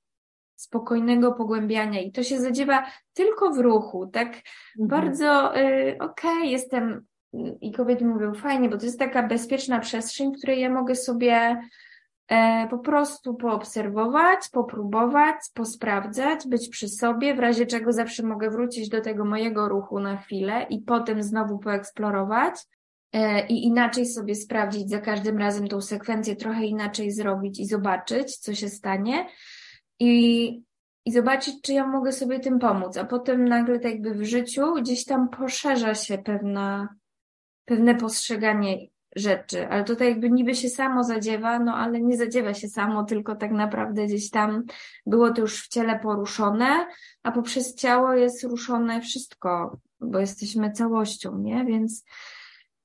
spokojnego 0.56 1.32
pogłębiania 1.32 2.02
i 2.02 2.12
to 2.12 2.24
się 2.24 2.40
zadziewa 2.40 2.86
tylko 3.14 3.52
w 3.52 3.60
ruchu, 3.60 4.08
tak 4.08 4.28
mhm. 4.28 4.44
bardzo 4.88 5.58
y, 5.58 5.98
okej, 6.00 6.38
okay, 6.38 6.46
jestem 6.46 7.06
i 7.62 7.72
kobiety 7.72 8.06
mówią 8.06 8.34
fajnie, 8.34 8.70
bo 8.70 8.78
to 8.78 8.86
jest 8.86 9.00
taka 9.00 9.24
bezpieczna 9.28 9.80
przestrzeń, 9.80 10.34
w 10.34 10.38
której 10.38 10.60
ja 10.60 10.70
mogę 10.70 10.96
sobie 10.96 11.62
e, 12.28 12.68
po 12.68 12.78
prostu 12.78 13.36
poobserwować, 13.36 14.50
popróbować, 14.52 15.36
posprawdzać, 15.54 16.48
być 16.48 16.70
przy 16.70 16.88
sobie, 16.88 17.36
w 17.36 17.40
razie 17.40 17.66
czego 17.66 17.94
zawsze 17.94 18.24
mogę 18.24 18.50
wrócić 18.50 18.90
do 18.90 19.02
tego 19.02 19.26
mojego 19.26 19.70
ruchu 19.70 20.00
na 20.00 20.18
chwilę 20.18 20.66
i 20.70 20.80
potem 20.82 21.24
znowu 21.24 21.60
poeksplorować 21.60 22.56
i 23.50 23.66
inaczej 23.66 24.06
sobie 24.06 24.36
sprawdzić 24.36 24.90
za 24.90 25.02
każdym 25.02 25.38
razem 25.38 25.68
tą 25.68 25.82
sekwencję, 25.82 26.36
trochę 26.36 26.66
inaczej 26.66 27.12
zrobić 27.12 27.60
i 27.60 27.66
zobaczyć, 27.66 28.38
co 28.38 28.56
się 28.56 28.70
stanie. 28.70 29.28
I, 30.00 30.48
i 31.06 31.12
zobaczyć, 31.12 31.56
czy 31.62 31.74
ja 31.74 31.88
mogę 31.88 32.12
sobie 32.12 32.40
tym 32.40 32.60
pomóc, 32.60 32.98
a 32.98 33.06
potem 33.06 33.48
nagle 33.48 33.80
tak 33.80 33.92
jakby 33.92 34.14
w 34.14 34.24
życiu 34.24 34.74
gdzieś 34.74 35.06
tam 35.06 35.30
poszerza 35.30 35.96
się 35.96 36.18
pewna, 36.18 36.96
pewne 37.66 37.96
postrzeganie 37.96 38.78
rzeczy, 39.16 39.68
ale 39.68 39.84
tutaj 39.84 40.10
jakby 40.10 40.30
niby 40.30 40.56
się 40.56 40.70
samo 40.70 41.04
zadziewa, 41.04 41.60
no 41.60 41.76
ale 41.76 42.02
nie 42.02 42.18
zadziewa 42.18 42.54
się 42.54 42.68
samo, 42.68 43.04
tylko 43.04 43.36
tak 43.36 43.52
naprawdę 43.52 44.06
gdzieś 44.06 44.30
tam 44.30 44.64
było 45.06 45.34
to 45.34 45.42
już 45.42 45.64
w 45.64 45.68
ciele 45.68 46.00
poruszone, 46.00 46.88
a 47.24 47.32
poprzez 47.32 47.76
ciało 47.76 48.14
jest 48.14 48.44
ruszone 48.44 49.02
wszystko, 49.02 49.78
bo 50.02 50.20
jesteśmy 50.20 50.72
całością, 50.72 51.38
nie? 51.38 51.66
Więc, 51.66 52.06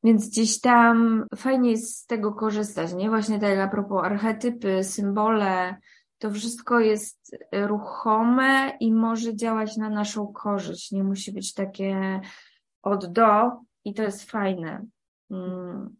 więc 0.04 0.28
gdzieś 0.28 0.61
tam 0.61 1.24
fajnie 1.37 1.70
jest 1.70 1.96
z 1.96 2.06
tego 2.06 2.32
korzystać, 2.32 2.94
nie? 2.94 3.08
Właśnie 3.08 3.38
tak 3.38 3.58
a 3.58 3.68
propos 3.68 4.04
archetypy, 4.04 4.84
symbole, 4.84 5.76
to 6.18 6.30
wszystko 6.30 6.80
jest 6.80 7.37
ruchome 7.52 8.76
i 8.80 8.92
może 8.92 9.37
działać 9.37 9.76
na 9.76 9.90
naszą 9.90 10.26
korzyść. 10.26 10.92
Nie 10.92 11.04
musi 11.04 11.32
być 11.32 11.54
takie 11.54 12.20
od 12.82 13.12
do 13.12 13.50
i 13.84 13.94
to 13.94 14.02
jest 14.02 14.30
fajne. 14.30 14.87
Mm. 15.30 15.96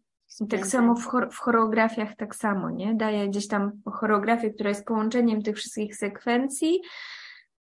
Tak 0.49 0.67
samo 0.67 0.95
w, 0.95 1.07
w 1.31 1.37
choreografiach 1.37 2.15
tak 2.15 2.35
samo, 2.35 2.69
nie? 2.69 2.95
Daję 2.95 3.29
gdzieś 3.29 3.47
tam 3.47 3.71
choreografię, 3.85 4.49
która 4.49 4.69
jest 4.69 4.85
połączeniem 4.85 5.41
tych 5.41 5.55
wszystkich 5.55 5.95
sekwencji. 5.95 6.81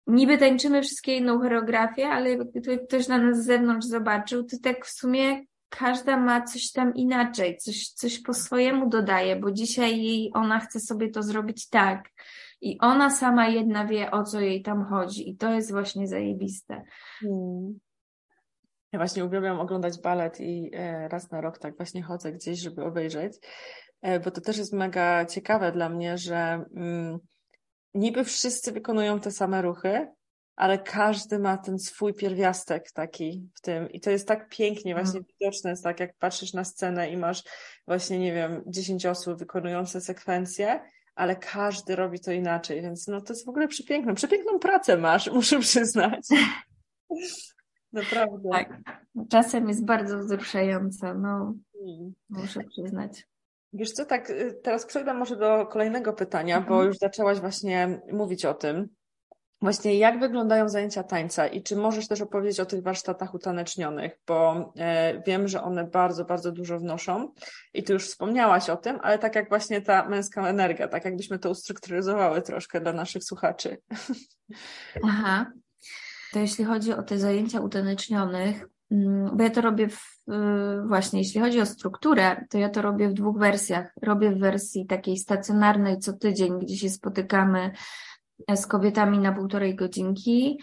Niby 0.07 0.39
tańczymy 0.39 0.83
wszystkie 0.83 1.17
inną 1.17 1.39
choreografię, 1.39 2.09
ale 2.09 2.31
jakby 2.31 2.79
ktoś 2.79 3.09
na 3.09 3.19
nas 3.19 3.43
z 3.43 3.47
zewnątrz 3.47 3.87
zobaczył, 3.87 4.45
to 4.45 4.57
tak 4.63 4.87
w 4.87 4.91
sumie 4.91 5.45
każda 5.71 6.17
ma 6.17 6.43
coś 6.43 6.73
tam 6.73 6.95
inaczej, 6.95 7.57
coś, 7.57 7.89
coś 7.89 8.23
po 8.23 8.35
swojemu 8.35 8.89
dodaje, 8.89 9.37
bo 9.37 9.53
dzisiaj 9.53 10.03
jej 10.03 10.31
ona 10.35 10.61
chce 10.61 10.81
sobie 10.81 11.11
to 11.11 11.23
zrobić 11.23 11.69
tak. 11.69 12.09
I 12.61 12.79
ona 12.79 13.11
sama 13.11 13.49
jedna 13.49 13.87
wie, 13.87 14.11
o 14.11 14.25
co 14.25 14.41
jej 14.41 14.63
tam 14.63 14.85
chodzi. 14.85 15.31
I 15.31 15.37
to 15.37 15.53
jest 15.55 15.73
właśnie 15.73 16.09
zajebiste. 16.09 16.83
Hmm. 17.21 17.79
Ja 18.93 18.99
właśnie 18.99 19.25
uwielbiam 19.25 19.61
oglądać 19.61 20.01
balet 20.01 20.41
i 20.41 20.71
e, 20.75 21.09
raz 21.09 21.31
na 21.31 21.41
rok 21.41 21.59
tak 21.59 21.77
właśnie 21.77 22.03
chodzę 22.03 22.33
gdzieś, 22.33 22.59
żeby 22.59 22.85
obejrzeć, 22.85 23.33
e, 24.03 24.21
bo 24.21 24.31
to 24.31 24.41
też 24.41 24.59
jest 24.59 24.73
mega 24.73 25.25
ciekawe 25.27 25.73
dla 25.73 25.89
mnie, 25.89 26.19
że 26.19 26.65
mm, 26.77 27.19
niby 27.95 28.25
wszyscy 28.25 28.73
wykonują 28.73 29.21
te 29.21 29.31
same 29.31 29.63
ruchy, 29.63 30.09
ale 30.57 30.79
każdy 30.79 31.39
ma 31.39 31.59
ten 31.59 31.79
swój 31.79 32.15
pierwiastek 32.15 32.93
taki 32.93 33.51
w 33.55 33.61
tym 33.61 33.91
i 33.91 34.01
to 34.01 34.11
jest 34.11 34.29
tak 34.29 34.49
pięknie 34.49 34.95
właśnie 34.95 35.21
mm. 35.21 35.25
widoczne, 35.41 35.71
jest 35.71 35.85
tak 35.85 36.01
jak 36.01 36.17
patrzysz 36.17 36.53
na 36.53 36.65
scenę 36.65 37.11
i 37.11 37.17
masz 37.17 37.43
właśnie, 37.87 38.19
nie 38.19 38.33
wiem, 38.33 38.63
10 38.67 39.07
osób 39.07 39.39
wykonujące 39.39 40.01
sekwencje, 40.01 40.81
ale 41.15 41.37
każdy 41.37 41.97
robi 41.97 42.21
to 42.21 42.33
inaczej, 42.33 42.83
więc 42.83 43.07
no 43.09 43.21
to 43.21 43.33
jest 43.33 43.47
w 43.47 43.49
ogóle 43.49 43.69
przepiękne. 43.69 44.15
Przepiękną 44.15 44.59
pracę 44.59 44.97
masz, 44.97 45.31
muszę 45.33 45.59
przyznać. 45.59 46.27
Naprawdę. 47.93 48.49
Tak. 48.53 48.81
Czasem 49.31 49.69
jest 49.69 49.85
bardzo 49.85 50.19
wzruszające, 50.19 51.15
no 51.15 51.55
mm. 51.89 52.15
muszę 52.29 52.61
przyznać. 52.65 53.27
Wiesz 53.73 53.93
co, 53.93 54.05
tak 54.05 54.31
y, 54.31 54.61
teraz 54.63 54.87
przejdę 54.87 55.15
może 55.15 55.37
do 55.37 55.67
kolejnego 55.67 56.13
pytania, 56.13 56.57
mhm. 56.57 56.75
bo 56.75 56.85
już 56.85 56.99
zaczęłaś 56.99 57.41
właśnie 57.41 58.01
mówić 58.13 58.45
o 58.45 58.55
tym. 58.55 58.89
Właśnie 59.63 59.99
jak 59.99 60.21
wyglądają 60.21 60.69
zajęcia 60.69 61.03
tańca 61.03 61.47
i 61.47 61.63
czy 61.63 61.77
możesz 61.77 62.09
też 62.09 62.21
opowiedzieć 62.21 62.61
o 62.61 62.67
tych 62.67 62.83
warsztatach 62.83 63.35
utanecznionych, 63.35 64.19
bo 64.27 64.73
e, 64.77 65.23
wiem, 65.23 65.49
że 65.49 65.63
one 65.63 65.85
bardzo, 65.85 66.25
bardzo 66.25 66.53
dużo 66.53 66.79
wnoszą 66.79 67.33
i 67.75 67.83
ty 67.83 67.93
już 67.93 68.07
wspomniałaś 68.09 68.71
o 68.71 68.77
tym, 68.77 68.99
ale 69.03 69.19
tak 69.19 69.35
jak 69.35 69.49
właśnie 69.49 69.81
ta 69.81 70.09
męska 70.09 70.49
energia, 70.49 70.89
tak 70.89 71.05
jakbyśmy 71.05 71.39
to 71.39 71.51
ustrukturyzowały 71.51 72.43
troszkę 72.43 72.81
dla 72.81 72.93
naszych 72.93 73.25
słuchaczy. 73.25 73.77
Aha. 75.09 75.47
To 76.33 76.39
jeśli 76.39 76.65
chodzi 76.65 76.93
o 76.93 77.03
te 77.03 77.19
zajęcia 77.19 77.61
utanecznionych, 77.61 78.67
mm, 78.91 79.37
bo 79.37 79.43
ja 79.43 79.51
to 79.51 79.61
robię 79.61 79.89
w, 79.89 79.99
y, 80.29 80.89
właśnie, 80.89 81.19
jeśli 81.19 81.41
chodzi 81.41 81.61
o 81.61 81.67
strukturę, 81.67 82.45
to 82.51 82.59
ja 82.59 82.69
to 82.69 82.83
robię 82.83 83.09
w 83.09 83.13
dwóch 83.13 83.39
wersjach. 83.39 83.93
Robię 84.03 84.31
w 84.31 84.39
wersji 84.39 84.87
takiej 84.87 85.17
stacjonarnej 85.17 85.99
co 85.99 86.13
tydzień, 86.13 86.59
gdzie 86.59 86.77
się 86.77 86.91
spotykamy 86.91 87.73
z 88.57 88.67
kobietami 88.67 89.19
na 89.19 89.33
półtorej 89.33 89.75
godzinki 89.75 90.59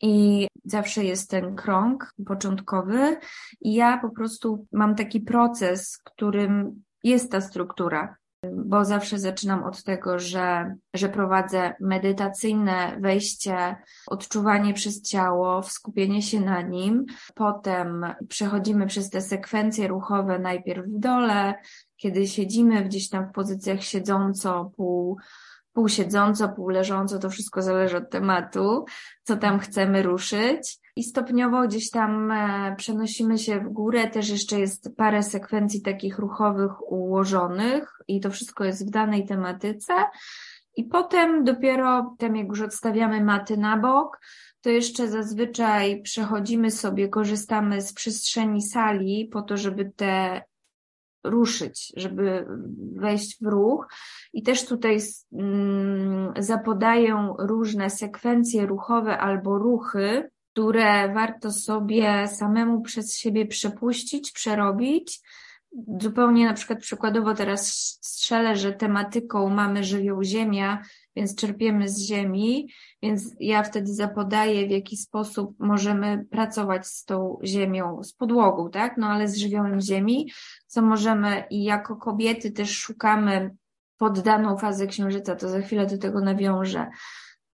i 0.00 0.46
zawsze 0.64 1.04
jest 1.04 1.30
ten 1.30 1.56
krąg 1.56 2.14
początkowy 2.26 3.16
i 3.60 3.74
ja 3.74 3.98
po 3.98 4.10
prostu 4.10 4.66
mam 4.72 4.94
taki 4.94 5.20
proces, 5.20 5.98
którym 6.04 6.82
jest 7.04 7.32
ta 7.32 7.40
struktura 7.40 8.16
bo 8.44 8.84
zawsze 8.84 9.18
zaczynam 9.18 9.64
od 9.64 9.84
tego, 9.84 10.18
że, 10.18 10.76
że 10.94 11.08
prowadzę 11.08 11.74
medytacyjne 11.80 12.96
wejście, 13.00 13.76
odczuwanie 14.06 14.74
przez 14.74 15.02
ciało, 15.02 15.62
skupienie 15.62 16.22
się 16.22 16.40
na 16.40 16.62
nim. 16.62 17.04
Potem 17.34 18.06
przechodzimy 18.28 18.86
przez 18.86 19.10
te 19.10 19.20
sekwencje 19.20 19.88
ruchowe, 19.88 20.38
najpierw 20.38 20.86
w 20.86 20.98
dole, 20.98 21.54
kiedy 21.96 22.26
siedzimy 22.26 22.84
gdzieś 22.84 23.08
tam 23.08 23.28
w 23.28 23.32
pozycjach 23.32 23.82
siedząco, 23.82 24.70
pół, 24.76 25.18
pół 25.80 25.88
siedząco, 25.88 26.48
pół 26.48 26.68
leżąco, 26.68 27.18
to 27.18 27.30
wszystko 27.30 27.62
zależy 27.62 27.96
od 27.96 28.10
tematu, 28.10 28.84
co 29.22 29.36
tam 29.36 29.58
chcemy 29.58 30.02
ruszyć. 30.02 30.78
I 30.96 31.04
stopniowo 31.04 31.62
gdzieś 31.62 31.90
tam 31.90 32.32
e, 32.32 32.74
przenosimy 32.76 33.38
się 33.38 33.60
w 33.60 33.68
górę. 33.68 34.08
Też 34.08 34.28
jeszcze 34.28 34.60
jest 34.60 34.96
parę 34.96 35.22
sekwencji 35.22 35.82
takich 35.82 36.18
ruchowych 36.18 36.92
ułożonych 36.92 37.98
i 38.08 38.20
to 38.20 38.30
wszystko 38.30 38.64
jest 38.64 38.86
w 38.86 38.90
danej 38.90 39.26
tematyce. 39.26 39.92
I 40.76 40.84
potem 40.84 41.44
dopiero, 41.44 42.16
tam 42.18 42.36
jak 42.36 42.48
już 42.48 42.60
odstawiamy 42.60 43.24
maty 43.24 43.56
na 43.56 43.76
bok, 43.76 44.20
to 44.60 44.70
jeszcze 44.70 45.08
zazwyczaj 45.08 46.02
przechodzimy 46.02 46.70
sobie, 46.70 47.08
korzystamy 47.08 47.82
z 47.82 47.92
przestrzeni 47.92 48.62
sali 48.62 49.28
po 49.32 49.42
to, 49.42 49.56
żeby 49.56 49.92
te 49.96 50.42
ruszyć, 51.24 51.92
żeby 51.96 52.46
wejść 52.96 53.38
w 53.40 53.46
ruch. 53.46 53.86
I 54.32 54.42
też 54.42 54.66
tutaj 54.66 54.98
mm, 55.32 56.32
zapodają 56.38 57.36
różne 57.38 57.90
sekwencje 57.90 58.66
ruchowe 58.66 59.18
albo 59.18 59.58
ruchy, 59.58 60.30
które 60.52 61.14
warto 61.14 61.50
sobie 61.52 62.28
samemu 62.28 62.82
przez 62.82 63.18
siebie 63.18 63.46
przepuścić, 63.46 64.32
przerobić. 64.32 65.20
Zupełnie 66.00 66.46
na 66.46 66.54
przykład 66.54 66.78
przykładowo 66.78 67.34
teraz 67.34 67.66
strzelę, 68.00 68.56
że 68.56 68.72
tematyką 68.72 69.48
mamy 69.48 69.84
żywioł 69.84 70.22
ziemia, 70.22 70.82
więc 71.16 71.34
czerpiemy 71.34 71.88
z 71.88 71.98
ziemi, 71.98 72.72
więc 73.02 73.34
ja 73.40 73.62
wtedy 73.62 73.94
zapodaję, 73.94 74.66
w 74.66 74.70
jaki 74.70 74.96
sposób 74.96 75.54
możemy 75.58 76.24
pracować 76.30 76.86
z 76.86 77.04
tą 77.04 77.38
ziemią, 77.44 78.02
z 78.02 78.12
podłogą, 78.12 78.70
tak? 78.70 78.96
No 78.96 79.06
ale 79.06 79.28
z 79.28 79.36
żywiołem 79.36 79.80
ziemi, 79.80 80.32
co 80.70 80.82
możemy 80.82 81.44
i 81.50 81.64
jako 81.64 81.96
kobiety 81.96 82.50
też 82.50 82.78
szukamy 82.78 83.56
pod 83.98 84.20
daną 84.20 84.58
fazę 84.58 84.86
księżyca, 84.86 85.36
to 85.36 85.48
za 85.48 85.60
chwilę 85.60 85.86
do 85.86 85.98
tego 85.98 86.20
nawiążę, 86.20 86.90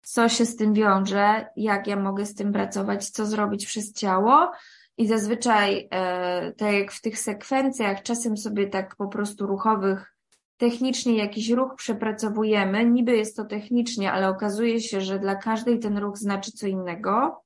co 0.01 0.29
się 0.29 0.45
z 0.45 0.55
tym 0.55 0.73
wiąże, 0.73 1.45
jak 1.55 1.87
ja 1.87 1.95
mogę 1.95 2.25
z 2.25 2.35
tym 2.35 2.53
pracować, 2.53 3.09
co 3.09 3.25
zrobić 3.25 3.65
przez 3.65 3.93
ciało. 3.93 4.51
I 4.97 5.07
zazwyczaj, 5.07 5.87
e, 5.91 6.53
tak 6.53 6.73
jak 6.73 6.91
w 6.91 7.01
tych 7.01 7.19
sekwencjach, 7.19 8.03
czasem 8.03 8.37
sobie 8.37 8.67
tak 8.67 8.95
po 8.95 9.07
prostu 9.07 9.47
ruchowych, 9.47 10.15
technicznie 10.57 11.17
jakiś 11.17 11.49
ruch 11.49 11.75
przepracowujemy. 11.75 12.85
Niby 12.85 13.17
jest 13.17 13.37
to 13.37 13.45
technicznie, 13.45 14.11
ale 14.11 14.29
okazuje 14.29 14.81
się, 14.81 15.01
że 15.01 15.19
dla 15.19 15.35
każdej 15.35 15.79
ten 15.79 15.97
ruch 15.97 16.17
znaczy 16.17 16.51
co 16.51 16.67
innego. 16.67 17.43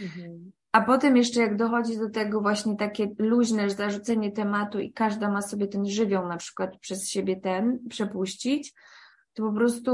Mhm. 0.00 0.52
A 0.78 0.82
potem 0.82 1.16
jeszcze 1.16 1.40
jak 1.40 1.56
dochodzi 1.56 1.98
do 1.98 2.10
tego 2.10 2.40
właśnie 2.40 2.76
takie 2.76 3.14
luźne 3.18 3.70
zarzucenie 3.70 4.32
tematu 4.32 4.78
i 4.78 4.92
każda 4.92 5.30
ma 5.30 5.42
sobie 5.42 5.66
ten 5.66 5.86
żywioł 5.86 6.28
na 6.28 6.36
przykład 6.36 6.76
przez 6.76 7.08
siebie 7.08 7.36
ten 7.36 7.78
przepuścić, 7.88 8.74
to 9.34 9.42
po 9.42 9.52
prostu 9.52 9.92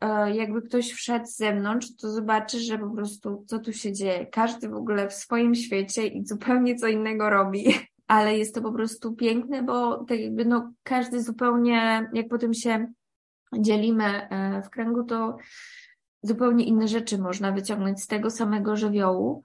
e, 0.00 0.36
jakby 0.36 0.62
ktoś 0.62 0.92
wszedł 0.92 1.26
z 1.26 1.36
zewnątrz, 1.36 1.96
to 1.96 2.10
zobaczy, 2.10 2.60
że 2.60 2.78
po 2.78 2.90
prostu 2.90 3.44
co 3.46 3.58
tu 3.58 3.72
się 3.72 3.92
dzieje. 3.92 4.26
Każdy 4.26 4.68
w 4.68 4.74
ogóle 4.74 5.08
w 5.08 5.12
swoim 5.12 5.54
świecie 5.54 6.06
i 6.06 6.26
zupełnie 6.26 6.76
co 6.76 6.88
innego 6.88 7.30
robi. 7.30 7.74
Ale 8.06 8.38
jest 8.38 8.54
to 8.54 8.62
po 8.62 8.72
prostu 8.72 9.12
piękne, 9.12 9.62
bo 9.62 10.04
tak 10.04 10.20
jakby 10.20 10.44
no 10.44 10.72
każdy 10.82 11.22
zupełnie, 11.22 12.10
jak 12.12 12.28
potem 12.28 12.54
się 12.54 12.86
dzielimy 13.58 14.04
e, 14.04 14.62
w 14.62 14.70
kręgu, 14.70 15.04
to 15.04 15.36
zupełnie 16.22 16.64
inne 16.64 16.88
rzeczy 16.88 17.18
można 17.18 17.52
wyciągnąć 17.52 18.02
z 18.02 18.06
tego 18.06 18.30
samego 18.30 18.76
żywiołu. 18.76 19.44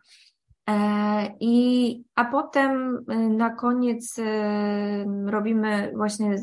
E, 0.69 1.35
I, 1.39 2.03
a 2.15 2.25
potem 2.25 3.03
e, 3.07 3.15
na 3.17 3.49
koniec 3.49 4.19
e, 4.19 5.05
robimy 5.25 5.91
właśnie, 5.95 6.35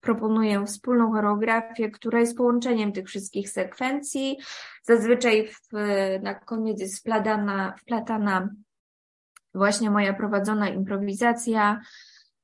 proponuję 0.00 0.66
wspólną 0.66 1.12
choreografię, 1.12 1.90
która 1.90 2.20
jest 2.20 2.36
połączeniem 2.36 2.92
tych 2.92 3.06
wszystkich 3.06 3.50
sekwencji. 3.50 4.38
Zazwyczaj 4.82 5.48
w, 5.48 5.68
na 6.22 6.34
koniec 6.34 6.80
jest 6.80 7.00
wplatana, 7.00 7.74
wplatana 7.78 8.48
właśnie 9.54 9.90
moja 9.90 10.14
prowadzona 10.14 10.68
improwizacja, 10.68 11.80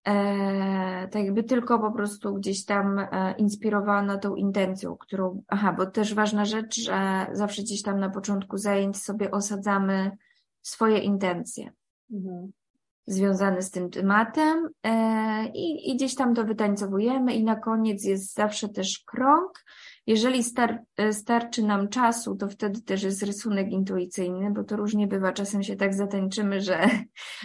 e, 0.05 1.09
tak 1.09 1.25
jakby 1.25 1.43
tylko 1.43 1.79
po 1.79 1.93
prostu 1.93 2.35
gdzieś 2.35 2.65
tam 2.65 2.99
e, 2.99 3.35
inspirowana 3.39 4.19
tą 4.19 4.35
intencją, 4.35 4.97
którą, 4.97 5.43
aha, 5.49 5.73
bo 5.73 5.87
też 5.87 6.15
ważna 6.15 6.45
rzecz, 6.45 6.81
że 6.81 7.27
zawsze 7.33 7.63
gdzieś 7.63 7.83
tam 7.83 8.01
na 8.01 8.11
początku 8.11 8.59
zajęć 8.59 9.03
sobie 9.03 9.31
osadzamy 9.31 10.17
swoje 10.65 10.99
intencje. 10.99 11.73
Mhm. 12.13 12.53
Związane 13.07 13.63
z 13.63 13.71
tym 13.71 13.91
tematem 13.91 14.69
e, 14.83 15.49
i, 15.55 15.91
i 15.91 15.97
gdzieś 15.97 16.15
tam 16.15 16.35
to 16.35 16.45
wytańcowujemy 16.45 17.35
i 17.35 17.45
na 17.45 17.57
koniec 17.57 18.05
jest 18.05 18.35
zawsze 18.35 18.69
też 18.69 18.99
krąg, 19.07 19.65
jeżeli 20.07 20.45
star 20.45 20.83
e, 20.97 21.13
starczy 21.13 21.63
nam 21.63 21.89
czasu, 21.89 22.37
to 22.37 22.49
wtedy 22.49 22.83
też 22.83 23.03
jest 23.03 23.23
rysunek 23.23 23.71
intuicyjny, 23.71 24.51
bo 24.51 24.65
to 24.65 24.77
różnie 24.77 25.07
bywa. 25.07 25.33
Czasem 25.33 25.63
się 25.63 25.77
tak 25.77 25.95
zatańczymy, 25.95 26.61
że, 26.61 26.89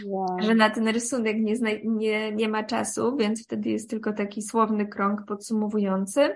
wow. 0.06 0.28
że 0.40 0.56
na 0.56 0.70
ten 0.70 0.88
rysunek 0.88 1.38
nie, 1.40 1.56
nie, 1.86 2.36
nie 2.36 2.50
ma 2.50 2.64
czasu, 2.64 3.18
więc 3.18 3.44
wtedy 3.44 3.70
jest 3.70 3.90
tylko 3.90 4.14
taki 4.14 4.42
słowny 4.42 4.88
krąg 4.88 5.26
podsumowujący. 5.28 6.36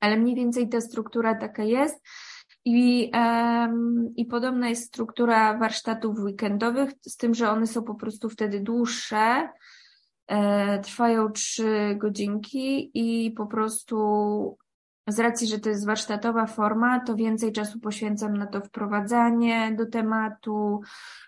Ale 0.00 0.16
mniej 0.16 0.34
więcej 0.34 0.68
ta 0.68 0.80
struktura 0.80 1.34
taka 1.34 1.64
jest. 1.64 2.06
I, 2.70 3.10
um, 3.14 4.12
I 4.16 4.24
podobna 4.24 4.68
jest 4.68 4.84
struktura 4.84 5.58
warsztatów 5.58 6.18
weekendowych, 6.18 6.90
z 7.02 7.16
tym, 7.16 7.34
że 7.34 7.50
one 7.50 7.66
są 7.66 7.82
po 7.82 7.94
prostu 7.94 8.28
wtedy 8.28 8.60
dłuższe, 8.60 9.48
e, 10.26 10.78
trwają 10.78 11.32
trzy 11.32 11.94
godzinki 11.98 12.90
i 12.94 13.30
po 13.30 13.46
prostu 13.46 14.56
z 15.08 15.18
racji, 15.18 15.46
że 15.46 15.58
to 15.58 15.68
jest 15.68 15.86
warsztatowa 15.86 16.46
forma, 16.46 17.00
to 17.00 17.16
więcej 17.16 17.52
czasu 17.52 17.80
poświęcam 17.80 18.36
na 18.36 18.46
to 18.46 18.60
wprowadzanie 18.60 19.74
do 19.78 19.86
tematu, 19.86 20.80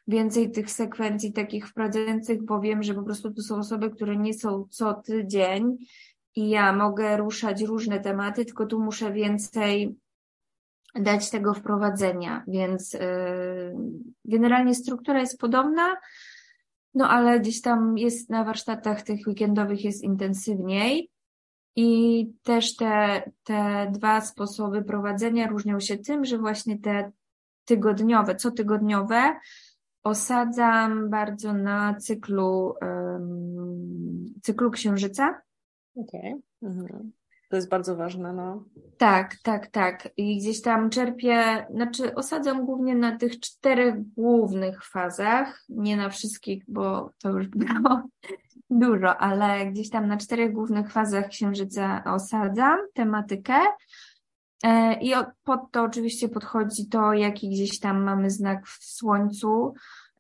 więcej 0.07 0.51
tych 0.51 0.71
sekwencji 0.71 1.33
takich 1.33 1.69
wprowadzających, 1.69 2.43
bo 2.43 2.61
wiem, 2.61 2.83
że 2.83 2.95
po 2.95 3.03
prostu 3.03 3.35
to 3.35 3.43
są 3.43 3.57
osoby, 3.57 3.91
które 3.91 4.17
nie 4.17 4.35
są 4.35 4.67
co 4.71 4.95
tydzień 4.95 5.77
i 6.37 6.51
ja 6.51 6.73
mogę 6.73 7.17
ruszać 7.17 7.63
różne 7.63 8.01
tematy, 8.01 8.45
tylko 8.45 8.67
tu 8.67 8.81
muszę 8.81 9.13
więcej 9.13 9.97
dać 10.95 11.31
tego 11.31 11.55
wprowadzenia, 11.55 12.45
więc 12.49 12.93
yy, 12.93 13.01
generalnie 14.25 14.75
struktura 14.75 15.21
jest 15.21 15.39
podobna, 15.39 15.97
no 16.95 17.09
ale 17.09 17.41
gdzieś 17.41 17.61
tam 17.61 17.99
jest 17.99 18.31
na 18.31 18.45
warsztatach 18.45 19.03
tych 19.03 19.27
weekendowych 19.27 19.85
jest 19.85 20.03
intensywniej. 20.03 21.11
I 21.77 22.27
też 22.43 22.77
te, 22.77 23.23
te 23.45 23.91
dwa 23.93 24.21
sposoby 24.21 24.83
prowadzenia 24.83 25.49
różnią 25.49 25.81
się 25.81 25.99
tym, 25.99 26.25
że 26.25 26.39
właśnie 26.39 26.79
te 26.79 27.13
tygodniowe, 27.65 28.35
cotygodniowe 28.35 29.37
osadzam 30.03 31.11
bardzo 31.11 31.53
na 31.53 31.95
cyklu, 31.95 32.75
um, 32.83 34.35
cyklu 34.43 34.71
księżyca. 34.71 35.43
Okay. 35.95 36.41
Mhm. 36.63 37.13
To 37.51 37.57
jest 37.57 37.69
bardzo 37.69 37.97
ważne, 37.97 38.33
no. 38.33 38.65
Tak, 38.99 39.37
tak, 39.43 39.67
tak. 39.67 40.09
I 40.17 40.39
gdzieś 40.39 40.63
tam 40.63 40.91
czerpię, 40.91 41.67
znaczy 41.71 42.15
osadzam 42.15 42.67
głównie 42.67 42.95
na 42.95 43.19
tych 43.19 43.41
czterech 43.41 43.95
głównych 44.15 44.85
fazach, 44.85 45.63
nie 45.69 45.97
na 45.97 46.09
wszystkich, 46.09 46.65
bo 46.69 47.11
to 47.23 47.31
już 47.31 47.49
było 47.49 48.03
dużo, 48.71 49.17
ale 49.17 49.67
gdzieś 49.67 49.91
tam 49.91 50.07
na 50.07 50.17
czterech 50.17 50.53
głównych 50.53 50.93
fazach 50.93 51.29
księżyca 51.29 52.05
osadzam 52.05 52.79
tematykę. 52.95 53.59
E, 54.63 55.01
I 55.01 55.13
pod 55.45 55.61
to 55.73 55.83
oczywiście 55.83 56.29
podchodzi 56.29 56.89
to, 56.89 57.13
jaki 57.13 57.51
gdzieś 57.51 57.79
tam 57.79 58.03
mamy 58.03 58.31
znak 58.31 58.67
w 58.67 58.85
słońcu, 58.85 59.75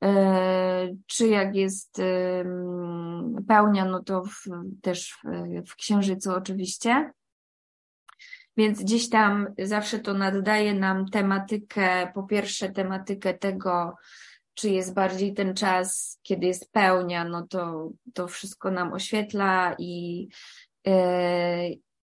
e, 0.04 0.88
czy 1.06 1.28
jak 1.28 1.54
jest 1.54 2.02
pełnia, 3.48 3.84
no 3.84 4.02
to 4.02 4.24
w, 4.24 4.44
też 4.82 5.12
w, 5.24 5.70
w 5.70 5.76
księżycu 5.76 6.32
oczywiście. 6.32 7.12
Więc 8.60 8.82
gdzieś 8.82 9.08
tam 9.08 9.46
zawsze 9.58 9.98
to 9.98 10.14
naddaje 10.14 10.74
nam 10.74 11.08
tematykę, 11.08 12.12
po 12.14 12.22
pierwsze 12.22 12.68
tematykę 12.68 13.34
tego, 13.34 13.94
czy 14.54 14.70
jest 14.70 14.94
bardziej 14.94 15.34
ten 15.34 15.54
czas, 15.54 16.18
kiedy 16.22 16.46
jest 16.46 16.72
pełnia, 16.72 17.24
no 17.24 17.46
to 17.46 17.90
to 18.14 18.28
wszystko 18.28 18.70
nam 18.70 18.92
oświetla 18.92 19.74
i, 19.78 20.28
yy, 20.86 20.92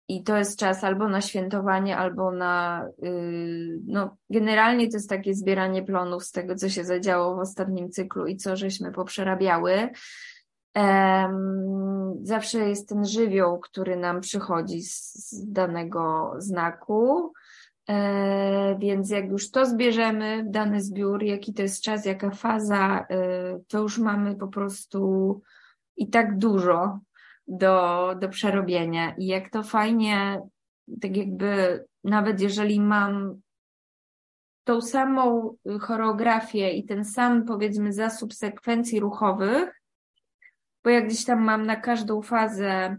i 0.07 0.23
to 0.23 0.37
jest 0.37 0.59
czas 0.59 0.83
albo 0.83 1.09
na 1.09 1.21
świętowanie, 1.21 1.97
albo 1.97 2.31
na, 2.31 2.85
yy, 3.01 3.79
no 3.87 4.17
generalnie 4.29 4.89
to 4.89 4.97
jest 4.97 5.09
takie 5.09 5.33
zbieranie 5.33 5.83
plonów 5.83 6.23
z 6.25 6.31
tego, 6.31 6.55
co 6.55 6.69
się 6.69 6.83
zadziało 6.83 7.35
w 7.35 7.39
ostatnim 7.39 7.89
cyklu 7.89 8.25
i 8.25 8.37
co 8.37 8.55
żeśmy 8.55 8.91
poprzerabiały. 8.91 9.89
Zawsze 12.21 12.69
jest 12.69 12.89
ten 12.89 13.05
żywioł, 13.05 13.59
który 13.59 13.95
nam 13.97 14.21
przychodzi 14.21 14.81
z 14.81 15.45
danego 15.47 16.33
znaku. 16.37 17.33
E, 17.89 18.77
więc 18.79 19.09
jak 19.09 19.29
już 19.29 19.51
to 19.51 19.65
zbierzemy 19.65 20.43
dany 20.49 20.81
zbiór, 20.81 21.23
jaki 21.23 21.53
to 21.53 21.61
jest 21.61 21.81
czas, 21.81 22.05
jaka 22.05 22.29
faza, 22.29 23.05
e, 23.09 23.59
to 23.67 23.81
już 23.81 23.97
mamy 23.97 24.35
po 24.35 24.47
prostu 24.47 25.41
i 25.97 26.09
tak 26.09 26.37
dużo 26.37 26.99
do, 27.47 28.15
do 28.19 28.29
przerobienia. 28.29 29.15
I 29.17 29.25
jak 29.25 29.49
to 29.49 29.63
fajnie, 29.63 30.41
tak 31.01 31.17
jakby, 31.17 31.83
nawet 32.03 32.41
jeżeli 32.41 32.81
mam 32.81 33.41
tą 34.63 34.81
samą 34.81 35.55
choreografię 35.79 36.71
i 36.71 36.85
ten 36.85 37.05
sam, 37.05 37.45
powiedzmy, 37.45 37.93
zasób 37.93 38.33
sekwencji 38.33 38.99
ruchowych, 38.99 39.81
bo 40.85 40.91
jak 40.91 41.07
gdzieś 41.07 41.25
tam 41.25 41.43
mam 41.43 41.65
na 41.65 41.75
każdą 41.75 42.21
fazę 42.21 42.97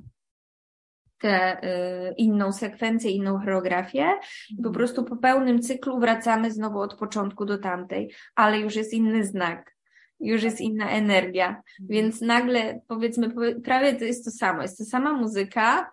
tę 1.19 1.65
y, 1.65 2.15
inną 2.17 2.53
sekwencję, 2.53 3.11
inną 3.11 3.39
choreografię. 3.39 4.11
I 4.51 4.57
po 4.57 4.69
mhm. 4.69 4.75
prostu 4.75 5.05
po 5.05 5.17
pełnym 5.17 5.63
cyklu 5.63 6.01
wracamy 6.01 6.51
znowu 6.51 6.81
od 6.81 6.95
początku 6.95 7.45
do 7.45 7.59
tamtej, 7.59 8.13
ale 8.35 8.61
już 8.61 8.77
jest 8.77 8.93
inny 8.93 9.25
znak, 9.25 9.77
już 10.21 10.43
jest 10.43 10.61
inna 10.61 10.91
energia, 10.91 11.49
mhm. 11.49 11.65
więc 11.81 12.21
nagle 12.21 12.81
powiedzmy, 12.89 13.55
prawie 13.65 13.95
to 13.95 14.05
jest 14.05 14.25
to 14.25 14.31
samo, 14.31 14.63
jest 14.63 14.79
to 14.79 14.85
sama 14.85 15.13
muzyka, 15.13 15.91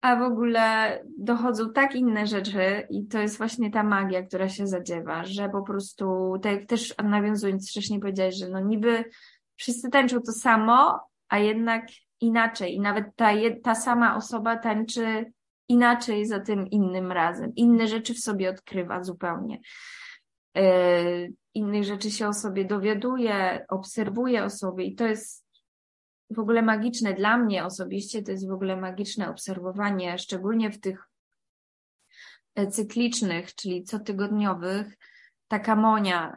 a 0.00 0.16
w 0.16 0.22
ogóle 0.22 0.98
dochodzą 1.18 1.72
tak 1.72 1.94
inne 1.94 2.26
rzeczy 2.26 2.86
i 2.90 3.06
to 3.06 3.18
jest 3.18 3.38
właśnie 3.38 3.70
ta 3.70 3.82
magia, 3.82 4.22
która 4.22 4.48
się 4.48 4.66
zadziewa, 4.66 5.24
że 5.24 5.48
po 5.48 5.62
prostu, 5.62 6.34
tak 6.42 6.52
jak 6.52 6.66
też 6.66 6.94
nawiązując 7.04 7.70
wcześniej 7.70 8.00
powiedziałeś, 8.00 8.34
że 8.34 8.48
no 8.48 8.60
niby 8.60 9.04
wszyscy 9.56 9.90
tańczą 9.90 10.20
to 10.20 10.32
samo, 10.32 11.09
a 11.30 11.38
jednak 11.38 11.86
inaczej 12.20 12.74
i 12.74 12.80
nawet 12.80 13.16
ta, 13.16 13.30
ta 13.62 13.74
sama 13.74 14.16
osoba 14.16 14.56
tańczy 14.56 15.32
inaczej 15.68 16.26
za 16.26 16.40
tym 16.40 16.66
innym 16.70 17.12
razem. 17.12 17.52
Inne 17.56 17.88
rzeczy 17.88 18.14
w 18.14 18.18
sobie 18.18 18.50
odkrywa 18.50 19.04
zupełnie. 19.04 19.60
Yy, 20.54 21.32
innych 21.54 21.84
rzeczy 21.84 22.10
się 22.10 22.28
o 22.28 22.32
sobie 22.32 22.64
dowiaduje, 22.64 23.66
obserwuje 23.68 24.44
o 24.44 24.50
sobie 24.50 24.84
i 24.84 24.94
to 24.94 25.06
jest 25.06 25.46
w 26.30 26.38
ogóle 26.38 26.62
magiczne 26.62 27.14
dla 27.14 27.38
mnie 27.38 27.64
osobiście, 27.64 28.22
to 28.22 28.30
jest 28.30 28.48
w 28.48 28.52
ogóle 28.52 28.76
magiczne 28.76 29.30
obserwowanie, 29.30 30.18
szczególnie 30.18 30.70
w 30.70 30.80
tych 30.80 31.08
e, 32.54 32.66
cyklicznych, 32.66 33.54
czyli 33.54 33.84
cotygodniowych, 33.84 34.96
taka 35.48 35.76
Monia, 35.76 36.36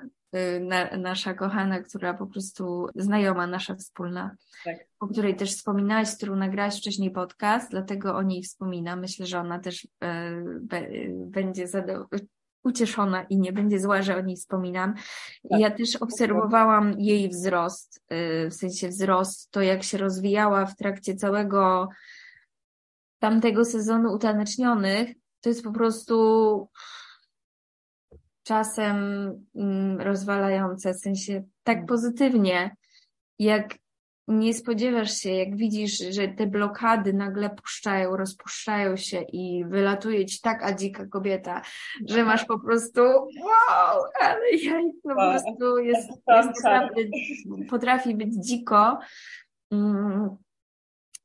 na, 0.62 0.98
nasza 0.98 1.34
kochana, 1.34 1.82
która 1.82 2.13
po 2.13 2.28
prostu 2.28 2.88
znajoma 2.96 3.48
nasza 3.48 3.76
wspólna, 3.76 4.36
tak. 4.65 4.78
o 5.00 5.08
której 5.08 5.36
też 5.36 5.52
wspominałaś, 5.52 6.08
z 6.08 6.17
którą 6.17 6.36
nagrałaś 6.36 6.78
wcześniej 6.78 7.12
podcast, 7.12 7.72
dlatego 7.72 8.15
o 8.15 8.22
niej 8.22 8.43
wspominam. 8.43 9.00
Myślę, 9.00 9.26
że 9.26 9.39
ona 9.39 9.60
też 9.60 9.88
e, 10.04 10.32
be, 10.62 10.88
będzie 11.10 11.67
ucieszona 12.63 13.24
i 13.24 13.38
nie 13.38 13.54
będzie 13.54 13.80
zła, 13.80 14.02
że 14.02 14.17
o 14.17 14.22
niej 14.22 14.36
wspominam. 14.36 14.93
Tak. 15.50 15.60
Ja 15.60 15.72
też 15.72 15.96
obserwowałam 15.96 17.00
jej 17.00 17.30
wzrost, 17.30 18.04
y, 18.46 18.50
w 18.50 18.54
sensie 18.54 18.88
wzrost, 18.88 19.52
to 19.52 19.62
jak 19.62 19.84
się 19.84 19.98
rozwijała 19.98 20.65
w 20.65 20.76
trakcie 20.76 21.15
całego 21.15 21.89
tamtego 23.19 23.65
sezonu 23.65 24.13
utanecznionych. 24.13 25.10
To 25.41 25.50
jest 25.50 25.63
po 25.63 25.72
prostu 25.72 26.69
czasem 28.43 28.97
mm, 29.56 30.01
rozwalające, 30.01 30.93
w 30.93 30.99
sensie 30.99 31.43
tak 31.63 31.86
pozytywnie, 31.86 32.75
jak 33.39 33.75
nie 34.27 34.53
spodziewasz 34.53 35.17
się, 35.17 35.32
jak 35.32 35.56
widzisz, 35.56 35.97
że 36.10 36.27
te 36.27 36.47
blokady 36.47 37.13
nagle 37.13 37.49
puszczają, 37.49 38.17
rozpuszczają 38.17 38.97
się 38.97 39.21
i 39.21 39.65
wylatuje 39.65 40.25
ci 40.25 40.41
taka 40.41 40.75
dzika 40.75 41.06
kobieta, 41.06 41.62
że 42.10 42.23
masz 42.23 42.45
po 42.45 42.60
prostu 42.60 43.01
wow, 43.01 44.03
ale 44.21 44.51
ja 44.51 44.82
no 45.03 45.15
po 45.15 45.32
prostu 45.32 45.77
jest, 45.77 46.10
jest 46.27 46.63
naprawdę, 46.63 47.01
potrafi 47.69 48.15
być 48.15 48.34
dziko. 48.34 48.99
Mm, 49.71 50.29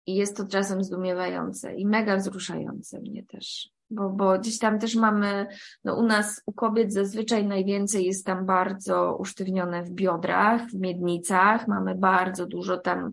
i 0.07 0.15
jest 0.15 0.37
to 0.37 0.47
czasem 0.47 0.85
zdumiewające 0.85 1.75
i 1.75 1.87
mega 1.87 2.17
wzruszające 2.17 3.01
mnie 3.01 3.23
też 3.25 3.71
bo, 3.91 4.11
bo 4.11 4.39
gdzieś 4.39 4.59
tam 4.59 4.79
też 4.79 4.97
mamy, 4.97 5.47
no 5.85 5.97
u 5.97 6.03
nas, 6.03 6.43
u 6.47 6.53
kobiet 6.53 6.93
zazwyczaj 6.93 7.47
najwięcej 7.47 8.05
jest 8.05 8.27
tam 8.27 8.47
bardzo 8.47 9.17
usztywnione 9.17 9.85
w 9.85 9.91
biodrach, 9.91 10.63
w 10.63 10.75
miednicach, 10.75 11.69
mamy 11.69 11.95
bardzo 11.95 12.47
dużo 12.47 12.77
tam 12.77 13.13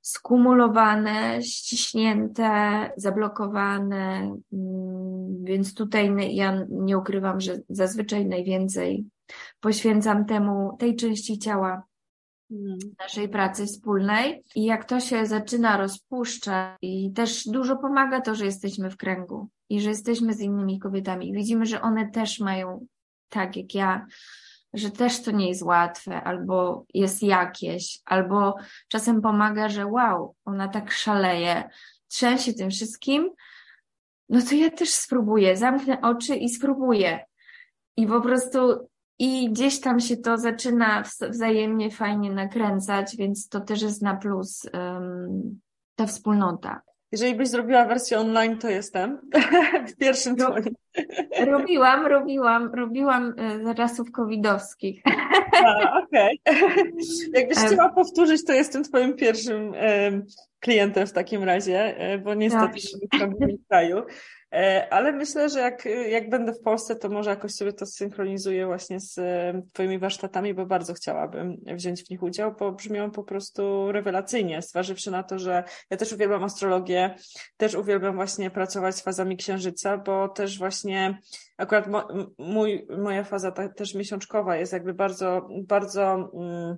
skumulowane, 0.00 1.42
ściśnięte, 1.42 2.50
zablokowane, 2.96 4.36
mm, 4.52 5.44
więc 5.44 5.74
tutaj 5.74 6.34
ja 6.34 6.66
nie 6.70 6.98
ukrywam, 6.98 7.40
że 7.40 7.58
zazwyczaj 7.68 8.26
najwięcej 8.26 9.04
poświęcam 9.60 10.24
temu, 10.24 10.76
tej 10.78 10.96
części 10.96 11.38
ciała 11.38 11.82
Mm. 12.50 12.78
naszej 12.98 13.28
pracy 13.28 13.66
wspólnej. 13.66 14.44
I 14.54 14.64
jak 14.64 14.84
to 14.84 15.00
się 15.00 15.26
zaczyna 15.26 15.76
rozpuszczać, 15.76 16.76
i 16.82 17.12
też 17.12 17.44
dużo 17.46 17.76
pomaga 17.76 18.20
to, 18.20 18.34
że 18.34 18.44
jesteśmy 18.44 18.90
w 18.90 18.96
kręgu 18.96 19.48
i 19.68 19.80
że 19.80 19.90
jesteśmy 19.90 20.34
z 20.34 20.40
innymi 20.40 20.78
kobietami. 20.78 21.32
Widzimy, 21.32 21.66
że 21.66 21.82
one 21.82 22.10
też 22.10 22.40
mają 22.40 22.86
tak 23.28 23.56
jak 23.56 23.74
ja, 23.74 24.06
że 24.74 24.90
też 24.90 25.22
to 25.22 25.30
nie 25.30 25.48
jest 25.48 25.62
łatwe, 25.62 26.22
albo 26.22 26.84
jest 26.94 27.22
jakieś, 27.22 28.00
albo 28.04 28.56
czasem 28.88 29.22
pomaga, 29.22 29.68
że 29.68 29.86
wow, 29.86 30.34
ona 30.44 30.68
tak 30.68 30.92
szaleje, 30.92 31.68
trzęsie 32.08 32.52
tym 32.52 32.70
wszystkim, 32.70 33.30
no 34.28 34.40
to 34.42 34.54
ja 34.54 34.70
też 34.70 34.90
spróbuję, 34.90 35.56
zamknę 35.56 36.00
oczy 36.00 36.36
i 36.36 36.48
spróbuję. 36.48 37.24
I 37.96 38.06
po 38.06 38.20
prostu 38.20 38.88
i 39.18 39.50
gdzieś 39.50 39.80
tam 39.80 40.00
się 40.00 40.16
to 40.16 40.38
zaczyna 40.38 41.04
wzajemnie 41.30 41.90
fajnie 41.90 42.30
nakręcać, 42.30 43.16
więc 43.16 43.48
to 43.48 43.60
też 43.60 43.82
jest 43.82 44.02
na 44.02 44.16
plus 44.16 44.66
um, 44.72 45.60
ta 45.94 46.06
wspólnota. 46.06 46.80
Jeżeli 47.12 47.34
byś 47.34 47.48
zrobiła 47.48 47.84
wersję 47.84 48.18
online, 48.18 48.58
to 48.58 48.68
jestem 48.68 49.20
w 49.92 49.96
pierwszym 49.96 50.36
twoim. 50.36 50.74
Robiłam, 51.46 52.06
robiłam, 52.06 52.74
robiłam 52.74 53.34
e, 53.38 53.64
za 53.64 53.74
czasów 53.74 54.10
covidowskich. 54.10 55.02
Okej. 56.04 56.40
Okay. 56.46 56.58
Jakbyś 57.34 57.58
chciała 57.58 57.88
powtórzyć, 57.88 58.44
to 58.44 58.52
jestem 58.52 58.84
twoim 58.84 59.16
pierwszym 59.16 59.72
klientem 60.60 61.06
w 61.06 61.12
takim 61.12 61.44
razie, 61.44 61.98
e, 61.98 62.18
bo 62.18 62.34
niestety 62.34 62.78
nie 63.40 63.56
w 63.56 63.68
kraju. 63.68 64.02
E, 64.52 64.88
ale 64.92 65.12
myślę, 65.12 65.48
że 65.48 65.60
jak, 65.60 65.84
jak 66.10 66.30
będę 66.30 66.52
w 66.52 66.60
Polsce, 66.60 66.96
to 66.96 67.08
może 67.08 67.30
jakoś 67.30 67.52
sobie 67.52 67.72
to 67.72 67.86
synchronizuję 67.86 68.66
właśnie 68.66 69.00
z 69.00 69.18
e, 69.18 69.62
Twoimi 69.72 69.98
warsztatami, 69.98 70.54
bo 70.54 70.66
bardzo 70.66 70.94
chciałabym 70.94 71.56
wziąć 71.66 72.04
w 72.04 72.10
nich 72.10 72.22
udział, 72.22 72.54
bo 72.58 72.72
brzmią 72.72 73.10
po 73.10 73.24
prostu 73.24 73.92
rewelacyjnie, 73.92 74.62
zważywszy 74.62 75.10
na 75.10 75.22
to, 75.22 75.38
że 75.38 75.64
ja 75.90 75.96
też 75.96 76.12
uwielbiam 76.12 76.44
astrologię, 76.44 77.14
też 77.56 77.74
uwielbiam 77.74 78.14
właśnie 78.14 78.50
pracować 78.50 78.96
z 78.96 79.02
fazami 79.02 79.36
księżyca, 79.36 79.98
bo 79.98 80.28
też 80.28 80.58
właśnie 80.58 81.18
akurat 81.56 81.86
mo, 81.86 82.08
mój, 82.38 82.86
moja 82.98 83.24
faza 83.24 83.52
ta, 83.52 83.68
też 83.68 83.94
miesiączkowa 83.94 84.56
jest 84.56 84.72
jakby 84.72 84.94
bardzo, 84.94 85.48
bardzo. 85.66 86.30
Mm, 86.34 86.76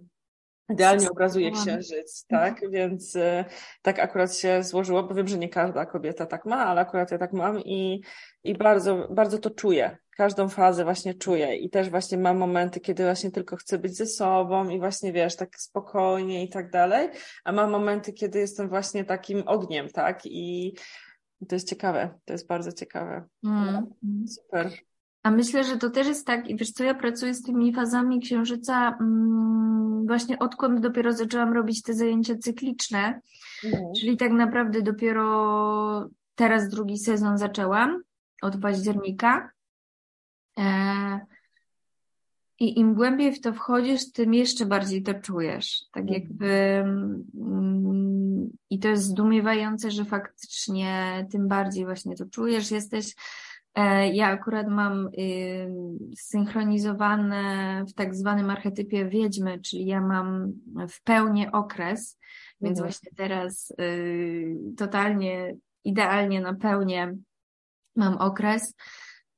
Idealnie 0.71 1.11
obrazuje 1.11 1.51
księżyc, 1.51 2.27
tak? 2.29 2.71
Więc 2.71 3.17
y, 3.17 3.45
tak 3.83 3.99
akurat 3.99 4.37
się 4.37 4.63
złożyło, 4.63 5.03
bo 5.03 5.15
wiem, 5.15 5.29
że 5.29 5.39
nie 5.39 5.49
każda 5.49 5.87
kobieta 5.87 6.27
tak 6.27 6.45
ma, 6.45 6.67
ale 6.67 6.81
akurat 6.81 7.11
ja 7.11 7.19
tak 7.19 7.33
mam 7.33 7.61
i, 7.61 8.03
i 8.45 8.55
bardzo, 8.55 9.09
bardzo 9.11 9.39
to 9.39 9.51
czuję. 9.51 9.97
Każdą 10.17 10.49
fazę 10.49 10.85
właśnie 10.85 11.15
czuję 11.15 11.57
i 11.57 11.71
też 11.71 11.91
właśnie 11.91 12.19
mam 12.19 12.39
momenty, 12.39 12.81
kiedy 12.81 13.05
właśnie 13.05 13.31
tylko 13.31 13.57
chcę 13.57 13.79
być 13.79 13.97
ze 13.97 14.07
sobą 14.07 14.69
i 14.69 14.79
właśnie 14.79 15.13
wiesz, 15.13 15.37
tak 15.37 15.61
spokojnie 15.61 16.45
i 16.45 16.49
tak 16.49 16.71
dalej, 16.71 17.09
a 17.45 17.53
mam 17.53 17.71
momenty, 17.71 18.13
kiedy 18.13 18.39
jestem 18.39 18.69
właśnie 18.69 19.05
takim 19.05 19.43
ogniem, 19.47 19.89
tak? 19.89 20.21
I 20.25 20.75
to 21.49 21.55
jest 21.55 21.69
ciekawe, 21.69 22.15
to 22.25 22.33
jest 22.33 22.47
bardzo 22.47 22.73
ciekawe. 22.73 23.25
Mm. 23.45 23.87
Super. 24.29 24.71
A 25.23 25.31
myślę, 25.31 25.65
że 25.65 25.77
to 25.77 25.91
też 25.91 26.07
jest 26.07 26.27
tak, 26.27 26.49
i 26.49 26.57
wiesz 26.57 26.73
co, 26.73 26.85
ja 26.85 26.95
pracuję 26.95 27.35
z 27.35 27.43
tymi 27.43 27.75
fazami 27.75 28.21
księżyca 28.21 28.97
mm, 29.01 29.80
właśnie 30.11 30.39
odkąd 30.39 30.81
dopiero 30.81 31.13
zaczęłam 31.13 31.53
robić 31.53 31.83
te 31.83 31.95
zajęcia 31.95 32.35
cykliczne, 32.39 33.21
mhm. 33.65 33.85
czyli 34.01 34.17
tak 34.17 34.33
naprawdę 34.33 34.83
dopiero 34.83 36.11
teraz 36.35 36.69
drugi 36.69 36.99
sezon 36.99 37.39
zaczęłam, 37.39 38.03
od 38.43 38.61
października. 38.61 39.51
E, 40.59 41.21
I 42.61 42.79
im 42.79 42.95
głębiej 42.95 43.33
w 43.33 43.41
to 43.41 43.53
wchodzisz, 43.53 44.13
tym 44.13 44.35
jeszcze 44.35 44.67
bardziej 44.67 45.03
to 45.03 45.15
czujesz. 45.15 45.85
Tak 45.93 46.03
mhm. 46.03 46.23
jakby. 46.23 46.51
Mm, 47.35 48.51
I 48.71 48.79
to 48.79 48.89
jest 48.89 49.03
zdumiewające, 49.03 49.91
że 49.91 50.05
faktycznie 50.05 51.27
tym 51.31 51.49
bardziej 51.49 51.85
właśnie 51.85 52.17
to 52.17 52.27
czujesz. 52.27 52.71
Jesteś 52.71 53.15
ja 54.13 54.27
akurat 54.27 54.69
mam 54.69 55.09
synchronizowane 56.17 57.85
w 57.89 57.95
tak 57.95 58.15
zwanym 58.15 58.51
archetypie 58.51 59.09
wiedźmy, 59.09 59.61
czyli 59.61 59.87
ja 59.87 60.01
mam 60.01 60.53
w 60.89 61.03
pełni 61.03 61.53
okres, 61.53 62.19
więc 62.61 62.79
mhm. 62.79 62.89
właśnie 62.89 63.11
teraz 63.17 63.75
y, 63.81 64.55
totalnie, 64.77 65.57
idealnie 65.85 66.41
na 66.41 66.55
pełnię 66.55 67.15
mam 67.97 68.17
okres, 68.17 68.75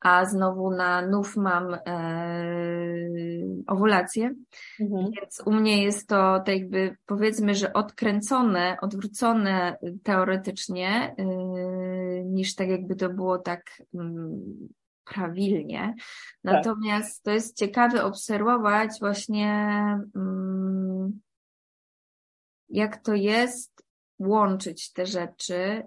a 0.02 0.24
znowu 0.24 0.70
na 0.70 1.06
nów 1.06 1.36
mam 1.36 1.74
e, 1.74 1.80
owulację. 3.66 4.34
Mhm. 4.80 5.10
Więc 5.10 5.42
u 5.46 5.52
mnie 5.52 5.84
jest 5.84 6.08
to 6.08 6.42
tak 6.46 6.48
jakby 6.48 6.96
powiedzmy, 7.06 7.54
że 7.54 7.72
odkręcone, 7.72 8.76
odwrócone 8.80 9.76
teoretycznie, 10.02 11.14
e, 11.18 11.24
niż 12.24 12.54
tak 12.54 12.68
jakby 12.68 12.96
to 12.96 13.08
było 13.08 13.38
tak 13.38 13.82
mm, 13.94 14.68
prawilnie. 15.04 15.94
Tak. 15.96 16.04
Natomiast 16.44 17.22
to 17.22 17.30
jest 17.30 17.56
ciekawe 17.58 18.04
obserwować 18.04 18.90
właśnie, 19.00 19.48
mm, 20.16 21.20
jak 22.68 22.96
to 22.96 23.14
jest 23.14 23.84
łączyć 24.18 24.92
te 24.92 25.06
rzeczy 25.06 25.82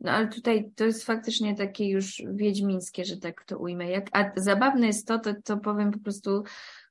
no 0.00 0.12
ale 0.12 0.28
tutaj 0.28 0.70
to 0.76 0.84
jest 0.84 1.04
faktycznie 1.04 1.54
takie 1.54 1.88
już 1.88 2.22
wiedźmińskie, 2.34 3.04
że 3.04 3.16
tak 3.16 3.44
to 3.44 3.58
ujmę. 3.58 3.90
Jak, 3.90 4.08
a 4.12 4.30
zabawne 4.36 4.86
jest 4.86 5.08
to, 5.08 5.18
to, 5.18 5.34
to 5.44 5.56
powiem 5.56 5.90
po 5.90 5.98
prostu 5.98 6.44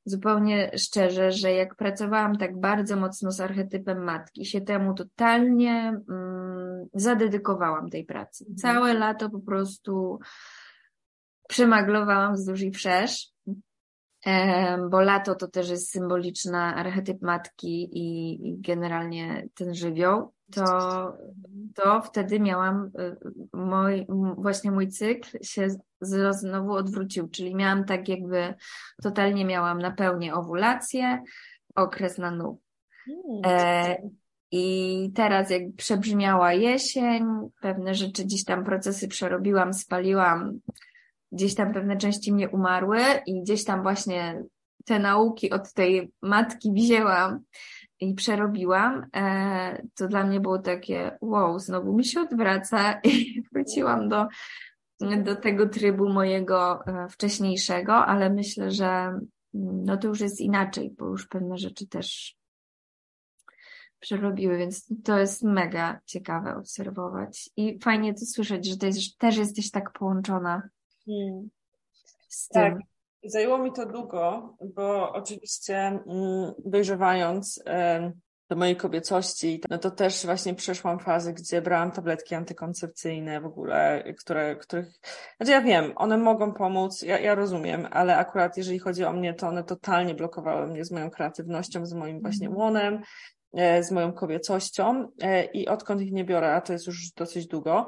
zupełnie 0.05 0.71
szczerze, 0.77 1.31
że 1.31 1.51
jak 1.51 1.75
pracowałam 1.75 2.37
tak 2.37 2.59
bardzo 2.59 2.95
mocno 2.95 3.31
z 3.31 3.41
archetypem 3.41 4.03
matki, 4.03 4.45
się 4.45 4.61
temu 4.61 4.93
totalnie 4.93 6.01
mm, 6.09 6.87
zadedykowałam 6.93 7.89
tej 7.89 8.05
pracy. 8.05 8.45
Mhm. 8.49 8.57
Całe 8.57 8.93
lato 8.93 9.29
po 9.29 9.39
prostu 9.39 10.19
przemaglowałam 11.47 12.33
wzdłuż 12.33 12.61
i 12.61 12.71
wszerz, 12.71 13.31
bo 14.89 15.01
lato 15.01 15.35
to 15.35 15.47
też 15.47 15.69
jest 15.69 15.91
symboliczna 15.91 16.75
archetyp 16.75 17.21
matki 17.21 17.83
i, 17.83 18.33
i 18.49 18.61
generalnie 18.61 19.47
ten 19.53 19.75
żywioł 19.75 20.33
to, 20.51 20.63
to 21.75 22.01
wtedy 22.01 22.39
miałam, 22.39 22.91
y, 22.99 23.17
mój, 23.53 24.05
właśnie 24.37 24.71
mój 24.71 24.87
cykl 24.87 25.37
się 25.43 25.67
znowu 26.31 26.73
odwrócił, 26.73 27.27
czyli 27.27 27.55
miałam 27.55 27.85
tak 27.85 28.09
jakby, 28.09 28.53
totalnie 29.03 29.45
miałam 29.45 29.79
na 29.79 29.91
pełni 29.91 30.31
owulację, 30.31 31.23
okres 31.75 32.17
na 32.17 32.31
nóg. 32.31 32.61
E, 33.45 33.97
I 34.51 35.11
teraz 35.15 35.49
jak 35.49 35.61
przebrzmiała 35.77 36.53
jesień, 36.53 37.25
pewne 37.61 37.95
rzeczy 37.95 38.23
gdzieś 38.23 38.43
tam 38.43 38.63
procesy 38.63 39.07
przerobiłam, 39.07 39.73
spaliłam, 39.73 40.59
gdzieś 41.31 41.55
tam 41.55 41.73
pewne 41.73 41.97
części 41.97 42.33
mnie 42.33 42.49
umarły 42.49 42.99
i 43.25 43.41
gdzieś 43.41 43.63
tam 43.63 43.83
właśnie 43.83 44.43
te 44.85 44.99
nauki 44.99 45.49
od 45.49 45.73
tej 45.73 46.11
matki 46.21 46.71
wzięłam 46.73 47.39
i 47.99 48.13
przerobiłam, 48.13 49.05
e, 49.15 49.87
to 49.95 50.07
dla 50.07 50.23
mnie 50.23 50.39
było 50.39 50.59
takie 50.59 51.17
wow, 51.21 51.59
znowu 51.59 51.93
mi 51.93 52.05
się 52.05 52.21
odwraca 52.21 52.99
i 53.03 53.43
wróciłam 53.51 54.09
do, 54.09 54.27
do 55.23 55.35
tego 55.35 55.69
trybu 55.69 56.09
mojego 56.09 56.85
e, 56.85 57.09
wcześniejszego, 57.09 57.93
ale 57.93 58.29
myślę, 58.29 58.71
że 58.71 58.87
mm, 58.87 59.21
no 59.53 59.97
to 59.97 60.07
już 60.07 60.19
jest 60.19 60.41
inaczej, 60.41 60.95
bo 60.97 61.05
już 61.07 61.27
pewne 61.27 61.57
rzeczy 61.57 61.87
też 61.87 62.37
przerobiły, 63.99 64.57
więc 64.57 64.93
to 65.03 65.19
jest 65.19 65.43
mega 65.43 65.99
ciekawe 66.05 66.55
obserwować 66.55 67.49
i 67.57 67.79
fajnie 67.79 68.13
to 68.13 68.25
słyszeć, 68.25 68.65
że 68.65 68.87
jest, 68.87 69.17
też 69.17 69.37
jesteś 69.37 69.71
tak 69.71 69.91
połączona 69.91 70.69
hmm. 71.05 71.49
z 72.27 72.47
tym. 72.47 72.61
Tak. 72.61 72.96
Zajęło 73.23 73.57
mi 73.57 73.73
to 73.73 73.85
długo, 73.85 74.55
bo 74.75 75.13
oczywiście 75.13 75.77
mm, 75.77 76.53
dojrzewając 76.65 77.63
do 78.49 78.55
mojej 78.55 78.75
kobiecości, 78.75 79.61
no 79.69 79.77
to 79.77 79.91
też 79.91 80.25
właśnie 80.25 80.55
przeszłam 80.55 80.99
fazę, 80.99 81.33
gdzie 81.33 81.61
brałam 81.61 81.91
tabletki 81.91 82.35
antykoncepcyjne 82.35 83.41
w 83.41 83.45
ogóle, 83.45 84.03
które, 84.19 84.55
których, 84.55 84.87
znaczy 85.37 85.51
ja 85.51 85.61
wiem, 85.61 85.93
one 85.95 86.17
mogą 86.17 86.53
pomóc, 86.53 87.01
ja, 87.01 87.19
ja 87.19 87.35
rozumiem, 87.35 87.87
ale 87.91 88.17
akurat 88.17 88.57
jeżeli 88.57 88.79
chodzi 88.79 89.03
o 89.03 89.13
mnie, 89.13 89.33
to 89.33 89.47
one 89.47 89.63
totalnie 89.63 90.15
blokowały 90.15 90.67
mnie 90.67 90.85
z 90.85 90.91
moją 90.91 91.09
kreatywnością, 91.09 91.85
z 91.85 91.93
moim 91.93 92.21
właśnie 92.21 92.47
mhm. 92.47 92.65
łonem, 92.65 93.01
e, 93.53 93.83
z 93.83 93.91
moją 93.91 94.13
kobiecością 94.13 95.11
e, 95.21 95.45
i 95.45 95.67
odkąd 95.67 96.01
ich 96.01 96.11
nie 96.11 96.25
biorę, 96.25 96.55
a 96.55 96.61
to 96.61 96.73
jest 96.73 96.87
już 96.87 97.11
dosyć 97.11 97.47
długo, 97.47 97.87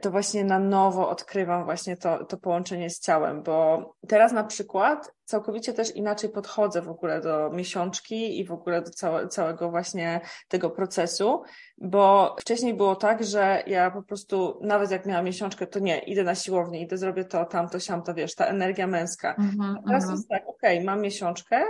to 0.00 0.10
właśnie 0.10 0.44
na 0.44 0.58
nowo 0.58 1.08
odkrywam 1.08 1.64
właśnie 1.64 1.96
to, 1.96 2.24
to 2.24 2.36
połączenie 2.36 2.90
z 2.90 3.00
ciałem, 3.00 3.42
bo 3.42 3.90
teraz 4.08 4.32
na 4.32 4.44
przykład 4.44 5.12
całkowicie 5.24 5.72
też 5.72 5.96
inaczej 5.96 6.30
podchodzę 6.30 6.82
w 6.82 6.88
ogóle 6.88 7.20
do 7.20 7.50
miesiączki 7.50 8.40
i 8.40 8.44
w 8.44 8.52
ogóle 8.52 8.82
do 8.82 8.90
całe, 8.90 9.28
całego 9.28 9.70
właśnie 9.70 10.20
tego 10.48 10.70
procesu, 10.70 11.42
bo 11.78 12.36
wcześniej 12.40 12.74
było 12.74 12.96
tak, 12.96 13.24
że 13.24 13.62
ja 13.66 13.90
po 13.90 14.02
prostu 14.02 14.58
nawet 14.62 14.90
jak 14.90 15.06
miałam 15.06 15.24
miesiączkę, 15.24 15.66
to 15.66 15.78
nie, 15.78 15.98
idę 15.98 16.24
na 16.24 16.34
siłownię, 16.34 16.80
idę 16.80 16.98
zrobię 16.98 17.24
to, 17.24 17.44
tamto, 17.44 17.80
siamto, 17.80 18.14
wiesz, 18.14 18.34
ta 18.34 18.46
energia 18.46 18.86
męska. 18.86 19.36
A 19.38 19.86
teraz 19.86 20.06
mm-hmm. 20.06 20.10
jest 20.10 20.28
tak, 20.28 20.42
okej, 20.48 20.76
okay, 20.76 20.84
mam 20.84 21.00
miesiączkę, 21.00 21.64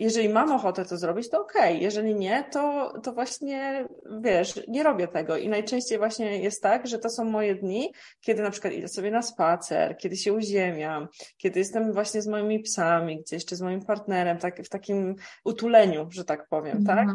jeżeli 0.00 0.28
mam 0.28 0.52
ochotę 0.52 0.84
to 0.84 0.96
zrobić, 0.96 1.30
to 1.30 1.40
okej. 1.40 1.70
Okay. 1.70 1.82
Jeżeli 1.82 2.14
nie, 2.14 2.44
to, 2.52 2.92
to 3.02 3.12
właśnie, 3.12 3.88
wiesz, 4.20 4.60
nie 4.68 4.82
robię 4.82 5.08
tego. 5.08 5.36
I 5.36 5.48
najczęściej 5.48 5.98
właśnie 5.98 6.38
jest 6.42 6.62
tak, 6.62 6.86
że 6.86 6.98
to 6.98 7.10
są 7.10 7.24
moje 7.24 7.54
dni, 7.54 7.92
kiedy 8.20 8.42
na 8.42 8.50
przykład 8.50 8.72
idę 8.74 8.88
sobie 8.88 9.10
na 9.10 9.22
spacer, 9.22 9.96
kiedy 9.96 10.16
się 10.16 10.32
uziemiam, 10.32 11.08
kiedy 11.36 11.58
jestem 11.58 11.92
właśnie 11.92 12.22
z 12.22 12.26
moimi 12.26 12.60
psami, 12.60 13.20
gdzie 13.20 13.36
jeszcze 13.36 13.56
z 13.56 13.62
moim 13.62 13.84
partnerem, 13.84 14.38
tak, 14.38 14.62
w 14.62 14.68
takim 14.68 15.14
utuleniu, 15.44 16.08
że 16.10 16.24
tak 16.24 16.48
powiem, 16.48 16.78
-hmm. 16.78 16.86
tak? 16.86 17.08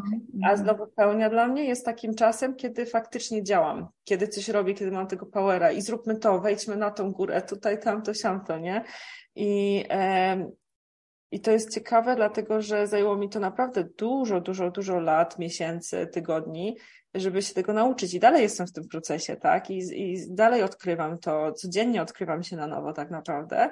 A 0.43 0.51
mhm. 0.51 0.57
znowu 0.57 0.87
pełnia 0.87 1.29
dla 1.29 1.47
mnie 1.47 1.65
jest 1.65 1.85
takim 1.85 2.15
czasem, 2.15 2.55
kiedy 2.55 2.85
faktycznie 2.85 3.43
działam, 3.43 3.87
kiedy 4.03 4.27
coś 4.27 4.49
robię, 4.49 4.73
kiedy 4.73 4.91
mam 4.91 5.07
tego 5.07 5.25
powera 5.25 5.71
i 5.71 5.81
zróbmy 5.81 6.15
to, 6.15 6.39
wejdźmy 6.39 6.75
na 6.75 6.91
tą 6.91 7.11
górę, 7.11 7.41
tutaj, 7.41 7.79
tamto, 7.79 8.13
siamto, 8.13 8.57
nie? 8.57 8.83
I, 9.35 9.85
e, 9.89 10.64
i 11.31 11.41
to 11.41 11.51
jest 11.51 11.73
ciekawe, 11.73 12.15
dlatego 12.15 12.61
że 12.61 12.87
zajęło 12.87 13.17
mi 13.17 13.29
to 13.29 13.39
naprawdę 13.39 13.83
dużo, 13.97 14.41
dużo, 14.41 14.71
dużo 14.71 14.99
lat, 14.99 15.39
miesięcy, 15.39 16.07
tygodni, 16.07 16.77
żeby 17.15 17.41
się 17.41 17.53
tego 17.53 17.73
nauczyć. 17.73 18.13
I 18.13 18.19
dalej 18.19 18.41
jestem 18.41 18.67
w 18.67 18.73
tym 18.73 18.87
procesie, 18.87 19.35
tak? 19.35 19.69
I, 19.69 19.77
i 19.77 20.35
dalej 20.35 20.63
odkrywam 20.63 21.19
to, 21.19 21.51
codziennie 21.51 22.01
odkrywam 22.01 22.43
się 22.43 22.55
na 22.55 22.67
nowo, 22.67 22.93
tak 22.93 23.11
naprawdę. 23.11 23.69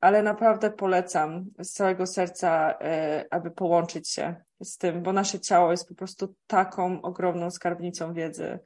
Ale 0.00 0.22
naprawdę 0.22 0.70
polecam 0.70 1.44
z 1.58 1.72
całego 1.72 2.06
serca, 2.06 2.74
e, 2.80 3.24
aby 3.30 3.50
połączyć 3.50 4.10
się 4.10 4.36
z 4.62 4.78
tym, 4.78 5.02
bo 5.02 5.12
nasze 5.12 5.40
ciało 5.40 5.70
jest 5.70 5.88
po 5.88 5.94
prostu 5.94 6.34
taką 6.46 7.02
ogromną 7.02 7.50
skarbnicą 7.50 8.14
wiedzy. 8.14 8.58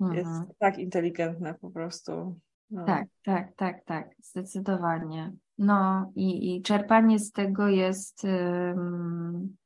Mhm. 0.00 0.18
Jest 0.18 0.58
tak 0.58 0.78
inteligentne 0.78 1.54
po 1.54 1.70
prostu. 1.70 2.40
No. 2.70 2.84
Tak, 2.84 3.04
tak, 3.24 3.56
tak, 3.56 3.84
tak, 3.84 4.08
zdecydowanie. 4.22 5.32
No 5.62 6.12
i, 6.14 6.56
i 6.56 6.62
czerpanie 6.62 7.18
z 7.18 7.32
tego 7.32 7.68
jest, 7.68 8.22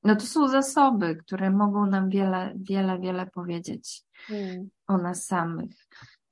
no 0.05 0.17
to 0.17 0.27
są 0.27 0.49
zasoby, 0.49 1.17
które 1.17 1.51
mogą 1.51 1.87
nam 1.87 2.09
wiele, 2.09 2.53
wiele, 2.57 3.01
wiele 3.01 3.27
powiedzieć 3.27 4.03
hmm. 4.15 4.69
o 4.87 4.99
nas 4.99 5.27
samych. 5.27 5.71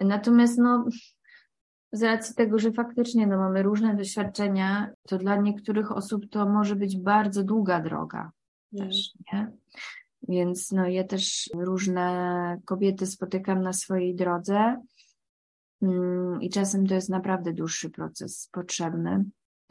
Natomiast 0.01 0.59
no, 0.59 0.85
z 1.93 2.03
racji 2.03 2.35
tego, 2.35 2.59
że 2.59 2.73
faktycznie 2.73 3.27
no, 3.27 3.39
mamy 3.39 3.63
różne 3.63 3.97
doświadczenia, 3.97 4.91
to 5.09 5.19
dla 5.19 5.37
niektórych 5.37 5.93
osób 5.93 6.31
to 6.31 6.49
może 6.49 6.77
być 6.77 6.97
bardzo 6.97 7.45
długa 7.45 7.81
droga 7.81 8.31
hmm. 8.71 8.91
też, 8.91 9.13
nie? 9.33 9.53
Więc 10.29 10.73
no, 10.73 10.89
ja 10.89 11.05
też 11.05 11.51
różne 11.55 12.61
kobiety 12.65 13.07
spotykam 13.07 13.63
na 13.63 13.73
swojej 13.73 14.15
drodze 14.15 14.83
mm, 15.83 16.43
i 16.43 16.51
czasem 16.51 16.87
to 16.87 16.95
jest 16.95 17.09
naprawdę 17.09 17.53
dłuższy 17.53 17.91
proces 17.91 18.49
potrzebny. 18.53 19.25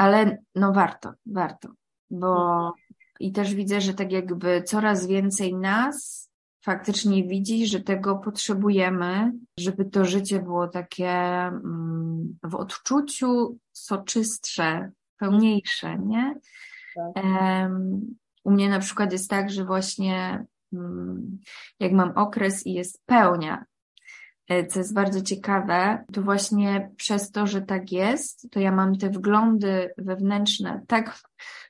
Ale 0.03 0.37
no 0.55 0.73
warto, 0.73 1.13
warto, 1.25 1.69
bo 2.09 2.73
i 3.19 3.31
też 3.31 3.55
widzę, 3.55 3.81
że 3.81 3.93
tak 3.93 4.11
jakby 4.11 4.63
coraz 4.63 5.07
więcej 5.07 5.55
nas 5.55 6.29
faktycznie 6.61 7.23
widzi, 7.23 7.67
że 7.67 7.79
tego 7.79 8.15
potrzebujemy, 8.15 9.31
żeby 9.59 9.85
to 9.85 10.05
życie 10.05 10.41
było 10.41 10.67
takie 10.67 11.09
mm, 11.09 12.37
w 12.43 12.55
odczuciu 12.55 13.57
soczystsze, 13.71 14.91
pełniejsze, 15.17 15.97
nie? 15.97 16.35
Tak. 16.95 17.23
u 18.43 18.51
mnie 18.51 18.69
na 18.69 18.79
przykład 18.79 19.11
jest 19.11 19.29
tak, 19.29 19.49
że 19.49 19.65
właśnie 19.65 20.45
mm, 20.73 21.39
jak 21.79 21.91
mam 21.91 22.11
okres 22.17 22.65
i 22.67 22.73
jest 22.73 23.01
pełnia, 23.05 23.65
co 24.47 24.79
jest 24.79 24.93
bardzo 24.93 25.21
ciekawe, 25.21 26.05
to 26.13 26.21
właśnie 26.21 26.91
przez 26.97 27.31
to, 27.31 27.47
że 27.47 27.61
tak 27.61 27.91
jest, 27.91 28.47
to 28.51 28.59
ja 28.59 28.71
mam 28.71 28.97
te 28.97 29.09
wglądy 29.09 29.93
wewnętrzne 29.97 30.81
tak, 30.87 31.19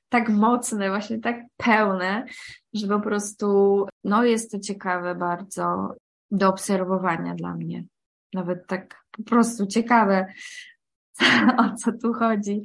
tak 0.10 0.30
mocne, 0.30 0.90
właśnie 0.90 1.20
tak 1.20 1.36
pełne, 1.58 2.26
że 2.74 2.88
po 2.88 3.00
prostu, 3.00 3.88
no 4.04 4.24
jest 4.24 4.52
to 4.52 4.60
ciekawe 4.60 5.16
bardzo 5.16 5.96
do 6.32 6.50
obserwowania 6.50 7.36
dla 7.36 7.56
mnie. 7.56 7.84
Nawet 8.34 8.68
tak 8.68 9.04
po 9.12 9.24
prostu 9.24 9.68
ciekawe, 9.68 10.34
o 11.58 11.76
co 11.76 11.92
tu 11.92 12.14
chodzi. 12.14 12.62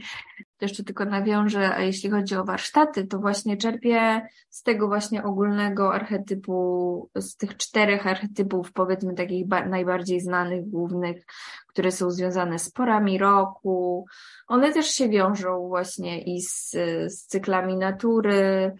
To 0.58 0.64
jeszcze 0.64 0.84
tylko 0.84 1.04
nawiążę, 1.04 1.74
a 1.74 1.80
jeśli 1.80 2.10
chodzi 2.10 2.36
o 2.36 2.44
warsztaty, 2.44 3.06
to 3.06 3.18
właśnie 3.18 3.56
czerpię 3.56 4.20
z 4.50 4.62
tego 4.62 4.88
właśnie 4.88 5.22
ogólnego 5.22 5.94
archetypu, 5.94 7.10
z 7.14 7.36
tych 7.36 7.56
czterech 7.56 8.06
archetypów, 8.06 8.72
powiedzmy 8.72 9.14
takich 9.14 9.46
najbardziej 9.48 10.20
znanych, 10.20 10.68
głównych, 10.68 11.26
które 11.68 11.92
są 11.92 12.10
związane 12.10 12.58
z 12.58 12.70
porami 12.70 13.18
roku. 13.18 14.06
One 14.48 14.72
też 14.72 14.86
się 14.86 15.08
wiążą 15.08 15.68
właśnie 15.68 16.22
i 16.22 16.42
z, 16.42 16.70
z 17.06 17.26
cyklami 17.26 17.76
natury, 17.76 18.72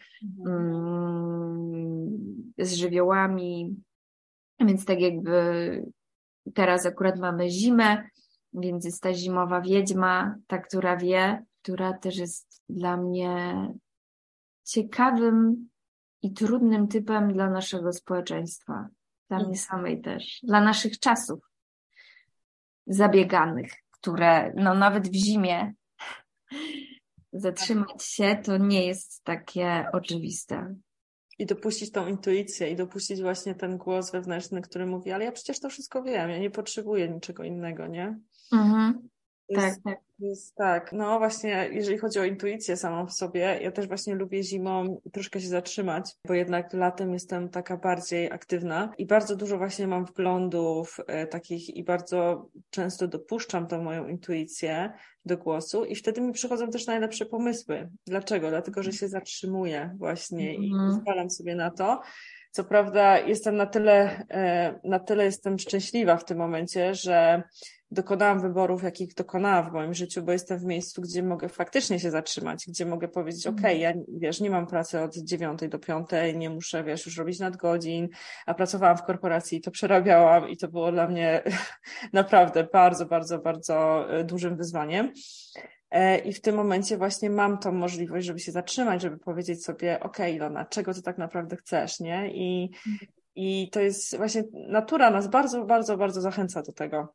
mm, 0.47 2.19
z 2.59 2.73
żywiołami. 2.73 3.77
Więc 4.61 4.85
tak 4.85 5.01
jakby 5.01 5.33
teraz 6.55 6.87
akurat 6.87 7.19
mamy 7.19 7.51
zimę, 7.51 8.03
więc 8.53 8.85
jest 8.85 9.03
ta 9.03 9.15
zimowa 9.15 9.61
wiedźma, 9.61 10.35
ta, 10.47 10.59
która 10.59 10.97
wie, 10.97 11.43
która 11.63 11.93
też 11.93 12.17
jest 12.17 12.63
dla 12.69 12.97
mnie 12.97 13.55
ciekawym 14.65 15.69
i 16.23 16.33
trudnym 16.33 16.89
typem 16.89 17.33
dla 17.33 17.51
naszego 17.51 17.93
społeczeństwa. 17.93 18.89
Dla 19.29 19.39
mnie 19.39 19.57
samej 19.57 20.01
też. 20.01 20.41
Dla 20.43 20.61
naszych 20.61 20.99
czasów 20.99 21.41
zabieganych, 22.87 23.73
które 23.91 24.53
no 24.57 24.75
nawet 24.75 25.09
w 25.09 25.15
zimie 25.15 25.75
zatrzymać 27.33 28.05
się 28.05 28.41
to 28.45 28.57
nie 28.57 28.87
jest 28.87 29.25
takie 29.25 29.87
oczywiste. 29.93 30.75
I 31.39 31.47
dopuścić 31.47 31.93
tą 31.93 32.07
intuicję 32.07 32.71
i 32.71 32.77
dopuścić 32.77 33.23
właśnie 33.23 33.55
ten 33.55 33.79
głos 33.79 34.11
wewnętrzny, 34.11 34.63
który 34.63 34.87
mówi, 34.87 35.13
ale 35.13 35.25
ja 35.25 35.33
przecież 35.33 35.61
to 35.61 35.69
wszystko 35.69 36.03
wiem, 36.03 36.31
ja 36.31 36.39
nie 36.39 36.51
potrzebuję 36.51 37.09
niczego 37.09 37.45
innego, 37.45 37.87
nie? 37.87 38.19
Mhm. 38.53 39.09
Tak, 39.55 39.75
tak. 39.85 39.99
Jest, 40.19 40.55
tak, 40.55 40.93
no 40.93 41.19
właśnie, 41.19 41.69
jeżeli 41.73 41.99
chodzi 41.99 42.19
o 42.19 42.25
intuicję 42.25 42.77
samą 42.77 43.07
w 43.07 43.13
sobie, 43.13 43.41
ja 43.63 43.71
też 43.71 43.89
właśnie 43.89 44.15
lubię 44.15 44.43
zimą 44.43 45.01
troszkę 45.13 45.41
się 45.41 45.49
zatrzymać, 45.49 46.11
bo 46.27 46.35
jednak 46.35 46.73
latem 46.73 47.13
jestem 47.13 47.49
taka 47.49 47.77
bardziej 47.77 48.33
aktywna 48.33 48.93
i 48.99 49.07
bardzo 49.07 49.37
dużo 49.37 49.59
właśnie 49.59 49.87
mam 49.87 50.05
wglądów 50.05 50.97
e, 51.07 51.27
takich 51.27 51.77
i 51.77 51.85
bardzo 51.85 52.49
często 52.71 53.09
dopuszczam 53.09 53.67
tą 53.67 53.83
moją 53.83 54.09
intuicję 54.09 54.93
do 55.25 55.37
głosu 55.37 55.85
i 55.85 55.95
wtedy 55.95 56.21
mi 56.21 56.33
przychodzą 56.33 56.71
też 56.71 56.87
najlepsze 56.87 57.27
pomysły. 57.27 57.91
Dlaczego? 58.07 58.49
Dlatego, 58.49 58.83
że 58.83 58.93
się 58.93 59.09
zatrzymuję 59.09 59.97
właśnie 59.99 60.51
mm. 60.51 60.63
i 60.63 60.73
mhm. 60.73 60.97
pozwalam 60.97 61.31
sobie 61.31 61.55
na 61.55 61.71
to. 61.71 62.01
Co 62.59 62.65
prawda 62.65 63.19
jestem 63.19 63.57
na 63.57 63.67
tyle, 63.67 64.27
e, 64.31 64.81
na 64.85 64.99
tyle 64.99 65.25
jestem 65.25 65.59
szczęśliwa 65.59 66.17
w 66.17 66.25
tym 66.25 66.39
momencie, 66.39 66.95
że 66.95 67.43
dokonałam 67.91 68.41
wyborów, 68.41 68.83
jakich 68.83 69.15
dokonałam 69.15 69.71
w 69.71 69.73
moim 69.73 69.95
życiu, 69.95 70.23
bo 70.23 70.33
jestem 70.33 70.59
w 70.59 70.65
miejscu, 70.65 71.03
gdzie 71.03 71.23
mogę 71.23 71.49
faktycznie 71.49 72.01
się 72.01 72.11
zatrzymać, 72.11 72.65
gdzie 72.69 72.87
mogę 72.87 73.09
powiedzieć, 73.09 73.47
ok, 73.47 73.61
ja 73.77 73.93
wiesz, 74.09 74.41
nie 74.41 74.51
mam 74.51 74.67
pracy 74.67 75.01
od 75.01 75.17
dziewiątej 75.17 75.69
do 75.69 75.79
piątej, 75.79 76.39
nie 76.39 76.51
muszę, 76.51 76.85
wiesz, 76.85 77.07
już 77.07 77.17
robić 77.17 77.39
nadgodzin, 77.39 78.09
a 78.47 78.55
pracowałam 78.55 78.97
w 78.97 79.03
korporacji 79.03 79.59
i 79.59 79.61
to 79.61 79.71
przerabiałam 79.71 80.49
i 80.49 80.57
to 80.57 80.69
było 80.69 80.93
dla 80.93 81.09
mnie 81.09 81.43
naprawdę 82.13 82.69
bardzo, 82.73 83.07
bardzo, 83.07 83.39
bardzo 83.39 84.07
e, 84.11 84.25
dużym 84.25 84.57
wyzwaniem. 84.57 85.13
E, 85.91 86.19
I 86.19 86.33
w 86.33 86.41
tym 86.41 86.57
momencie 86.57 86.97
właśnie 86.97 87.31
mam 87.31 87.59
tą 87.59 87.73
możliwość, 87.73 88.27
żeby 88.27 88.39
się 88.39 88.53
zatrzymać, 88.53 89.03
żeby 89.03 89.19
powiedzieć 89.19 89.65
sobie, 89.65 90.01
ok, 90.01 90.19
Ilona, 90.33 90.65
czego 90.65 90.95
ty 90.95 91.03
tak 91.03 91.19
naprawdę 91.19 91.57
chcesz, 91.57 92.01
nie? 92.01 92.31
I, 92.35 92.71
i 93.35 93.71
to 93.71 93.81
jest 93.81 94.17
właśnie, 94.17 94.45
natura 94.53 95.11
nas 95.11 95.29
bardzo, 95.29 95.65
bardzo, 95.65 95.97
bardzo 95.97 96.21
zachęca 96.21 96.63
do 96.63 96.73
tego. 96.73 97.15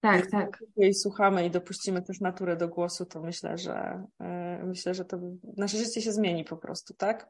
Tak, 0.00 0.30
tak. 0.30 0.64
Jeśli 0.76 0.94
słuchamy 0.94 1.46
i 1.46 1.50
dopuścimy 1.50 2.02
też 2.02 2.20
naturę 2.20 2.56
do 2.56 2.68
głosu, 2.68 3.06
to 3.06 3.20
myślę, 3.20 3.58
że 3.58 4.04
yy, 4.20 4.66
myślę, 4.66 4.94
że 4.94 5.04
to 5.04 5.20
nasze 5.56 5.78
życie 5.78 6.02
się 6.02 6.12
zmieni 6.12 6.44
po 6.44 6.56
prostu, 6.56 6.94
tak? 6.94 7.28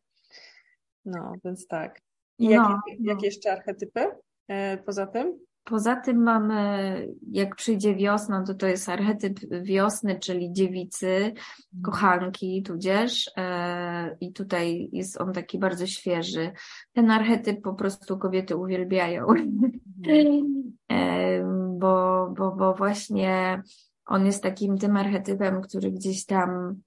No, 1.04 1.32
więc 1.44 1.66
tak. 1.66 2.00
I 2.38 2.44
no, 2.44 2.50
jakie, 2.50 2.72
no. 3.00 3.12
jakie 3.12 3.26
jeszcze 3.26 3.52
archetypy 3.52 4.06
e, 4.48 4.78
poza 4.78 5.06
tym? 5.06 5.38
Poza 5.64 5.96
tym 5.96 6.22
mamy, 6.22 7.08
jak 7.30 7.56
przyjdzie 7.56 7.94
wiosna, 7.94 8.44
to 8.46 8.54
to 8.54 8.66
jest 8.66 8.88
archetyp 8.88 9.40
wiosny, 9.62 10.18
czyli 10.18 10.52
dziewicy, 10.52 11.06
mhm. 11.06 11.36
kochanki, 11.82 12.62
tudzież. 12.62 13.30
E, 13.36 14.16
I 14.20 14.32
tutaj 14.32 14.88
jest 14.92 15.20
on 15.20 15.32
taki 15.32 15.58
bardzo 15.58 15.86
świeży. 15.86 16.52
Ten 16.92 17.10
archetyp 17.10 17.62
po 17.62 17.74
prostu 17.74 18.18
kobiety 18.18 18.56
uwielbiają, 18.56 19.26
mhm. 19.28 19.72
e, 20.92 21.42
bo, 21.78 22.28
bo, 22.36 22.52
bo 22.52 22.74
właśnie 22.74 23.62
on 24.06 24.26
jest 24.26 24.42
takim 24.42 24.78
tym 24.78 24.96
archetypem, 24.96 25.62
który 25.62 25.90
gdzieś 25.90 26.26
tam 26.26 26.80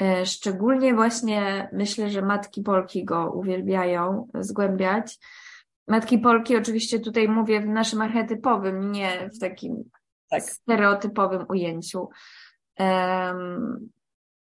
e, 0.00 0.26
szczególnie 0.26 0.94
właśnie 0.94 1.68
myślę, 1.72 2.10
że 2.10 2.22
matki 2.22 2.62
Polki 2.62 3.04
go 3.04 3.32
uwielbiają 3.32 4.28
zgłębiać 4.40 5.18
Matki 5.88 6.18
Polki 6.18 6.56
oczywiście 6.56 7.00
tutaj 7.00 7.28
mówię 7.28 7.60
w 7.60 7.66
naszym 7.66 8.02
archetypowym, 8.02 8.92
nie 8.92 9.30
w 9.34 9.38
takim 9.38 9.84
tak. 10.30 10.42
stereotypowym 10.42 11.44
ujęciu, 11.48 12.08
um, 12.78 13.90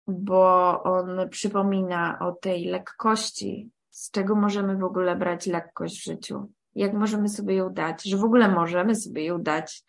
bo 0.06 0.82
on 0.82 1.28
przypomina 1.30 2.18
o 2.20 2.32
tej 2.32 2.64
lekkości, 2.64 3.70
z 3.90 4.10
czego 4.10 4.34
możemy 4.34 4.76
w 4.76 4.84
ogóle 4.84 5.16
brać 5.16 5.46
lekkość 5.46 6.00
w 6.00 6.04
życiu, 6.04 6.50
jak 6.74 6.92
możemy 6.92 7.28
sobie 7.28 7.54
ją 7.54 7.72
dać, 7.72 8.02
że 8.02 8.16
w 8.16 8.24
ogóle 8.24 8.48
możemy 8.48 8.94
sobie 8.94 9.24
ją 9.24 9.42
dać, 9.42 9.84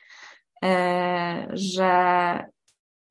e, 0.64 1.47
że, 1.53 2.45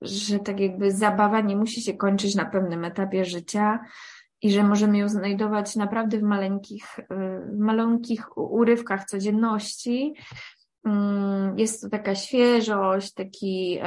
że 0.01 0.39
tak 0.39 0.61
jakby 0.61 0.93
zabawa 0.93 1.41
nie 1.41 1.57
musi 1.57 1.83
się 1.83 1.95
kończyć 1.95 2.35
na 2.35 2.45
pewnym 2.45 2.85
etapie 2.85 3.25
życia, 3.25 3.81
i 4.45 4.51
że 4.51 4.63
możemy 4.63 4.99
ją 4.99 5.09
znajdować 5.09 5.77
naprawdę 5.77 6.19
w 6.19 6.23
maleńkich, 6.23 6.99
y, 6.99 7.05
w 7.53 7.59
maleńkich 7.59 8.37
urywkach 8.39 9.05
codzienności. 9.05 10.15
Mm, 10.87 11.59
jest 11.59 11.83
to 11.83 11.89
taka 11.89 12.15
świeżość, 12.15 13.13
taki, 13.13 13.81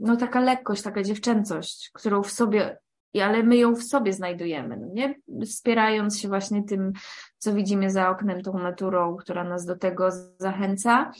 no 0.00 0.16
taka 0.16 0.40
lekkość, 0.40 0.82
taka 0.82 1.02
dziewczęcość, 1.02 1.90
którą 1.92 2.22
w 2.22 2.30
sobie, 2.30 2.78
ale 3.22 3.42
my 3.42 3.56
ją 3.56 3.74
w 3.74 3.82
sobie 3.82 4.12
znajdujemy, 4.12 4.76
no 4.76 4.86
nie? 4.92 5.14
Wspierając 5.46 6.18
się 6.20 6.28
właśnie 6.28 6.62
tym, 6.62 6.92
co 7.38 7.54
widzimy 7.54 7.90
za 7.90 8.10
oknem, 8.10 8.42
tą 8.42 8.58
naturą, 8.58 9.16
która 9.16 9.44
nas 9.44 9.66
do 9.66 9.76
tego 9.76 10.08
zachęca. 10.38 11.12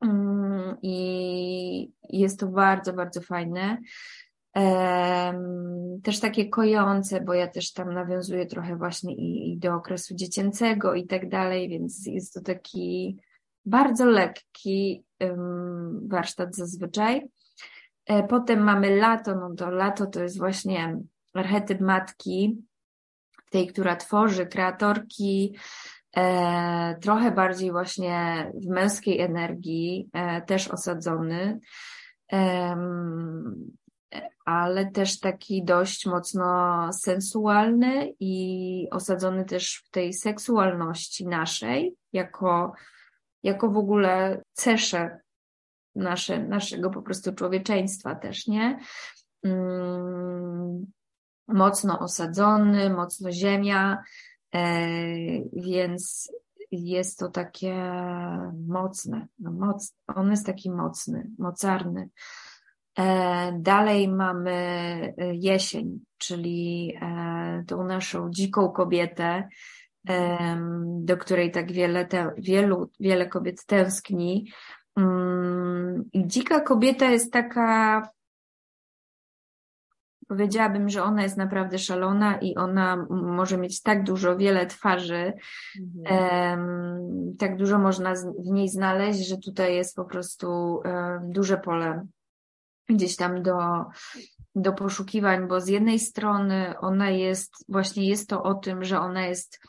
Mm, 0.00 0.76
I 0.82 1.92
jest 2.10 2.40
to 2.40 2.46
bardzo, 2.46 2.92
bardzo 2.92 3.20
fajne 3.20 3.78
też 6.02 6.20
takie 6.20 6.48
kojące, 6.48 7.20
bo 7.20 7.34
ja 7.34 7.48
też 7.48 7.72
tam 7.72 7.94
nawiązuję 7.94 8.46
trochę 8.46 8.76
właśnie 8.76 9.14
i, 9.14 9.52
i 9.52 9.58
do 9.58 9.74
okresu 9.74 10.14
dziecięcego 10.14 10.94
i 10.94 11.06
tak 11.06 11.28
dalej, 11.28 11.68
więc 11.68 12.06
jest 12.06 12.34
to 12.34 12.40
taki 12.40 13.16
bardzo 13.64 14.06
lekki 14.06 15.04
warsztat 16.08 16.56
zazwyczaj. 16.56 17.28
E, 18.06 18.22
potem 18.22 18.60
mamy 18.60 18.96
lato, 18.96 19.34
no 19.34 19.54
to 19.54 19.70
lato 19.70 20.06
to 20.06 20.22
jest 20.22 20.38
właśnie 20.38 20.98
archetyp 21.34 21.80
matki, 21.80 22.62
tej, 23.50 23.66
która 23.66 23.96
tworzy, 23.96 24.46
kreatorki, 24.46 25.56
e, 26.16 26.96
trochę 27.00 27.30
bardziej 27.30 27.70
właśnie 27.70 28.46
w 28.54 28.66
męskiej 28.66 29.20
energii, 29.20 30.08
e, 30.12 30.42
też 30.42 30.68
osadzony 30.68 31.60
ale 34.44 34.90
też 34.90 35.20
taki 35.20 35.64
dość 35.64 36.06
mocno 36.06 36.92
sensualny 36.92 38.14
i 38.20 38.88
osadzony 38.90 39.44
też 39.44 39.82
w 39.86 39.90
tej 39.90 40.12
seksualności 40.12 41.26
naszej, 41.26 41.96
jako, 42.12 42.72
jako 43.42 43.70
w 43.70 43.76
ogóle 43.76 44.42
cesze 44.52 45.20
nasze, 45.94 46.38
naszego 46.38 46.90
po 46.90 47.02
prostu 47.02 47.32
człowieczeństwa 47.34 48.14
też, 48.14 48.46
nie? 48.46 48.78
Mm, 49.44 50.86
mocno 51.48 51.98
osadzony, 51.98 52.90
mocno 52.90 53.32
ziemia, 53.32 54.02
e, 54.54 54.86
więc 55.52 56.32
jest 56.70 57.18
to 57.18 57.28
takie 57.28 57.74
mocne, 58.68 59.26
no 59.38 59.52
moc, 59.52 59.94
on 60.06 60.30
jest 60.30 60.46
taki 60.46 60.70
mocny, 60.70 61.30
mocarny. 61.38 62.08
E, 62.98 63.52
dalej 63.58 64.08
mamy 64.08 64.52
e, 64.52 65.34
jesień, 65.34 66.00
czyli 66.18 66.94
e, 67.02 67.64
tą 67.66 67.84
naszą 67.84 68.30
dziką 68.30 68.68
kobietę, 68.68 69.48
do 70.84 71.16
której 71.16 71.50
tak 71.50 71.72
wiele, 71.72 72.06
te, 72.06 72.32
wielu, 72.38 72.90
wiele 73.00 73.26
kobiet 73.26 73.66
tęskni. 73.66 74.52
Mm, 74.96 76.04
dzika 76.14 76.60
kobieta 76.60 77.10
jest 77.10 77.32
taka, 77.32 78.02
powiedziałabym, 80.28 80.88
że 80.88 81.02
ona 81.02 81.22
jest 81.22 81.36
naprawdę 81.36 81.78
szalona 81.78 82.38
i 82.38 82.54
ona 82.54 83.06
może 83.10 83.58
mieć 83.58 83.82
tak 83.82 84.04
dużo, 84.04 84.36
wiele 84.36 84.66
twarzy, 84.66 85.32
mhm. 85.80 87.36
tak 87.38 87.56
dużo 87.56 87.78
można 87.78 88.14
w 88.38 88.46
niej 88.46 88.68
znaleźć, 88.68 89.28
że 89.28 89.36
tutaj 89.38 89.74
jest 89.74 89.96
po 89.96 90.04
prostu 90.04 90.80
duże 91.22 91.58
pole 91.58 92.06
gdzieś 92.88 93.16
tam 93.16 93.42
do, 93.42 93.58
do 94.54 94.72
poszukiwań, 94.72 95.48
bo 95.48 95.60
z 95.60 95.68
jednej 95.68 95.98
strony 95.98 96.74
ona 96.80 97.10
jest, 97.10 97.52
właśnie 97.68 98.08
jest 98.08 98.28
to 98.28 98.42
o 98.42 98.54
tym, 98.54 98.84
że 98.84 99.00
ona 99.00 99.26
jest 99.26 99.60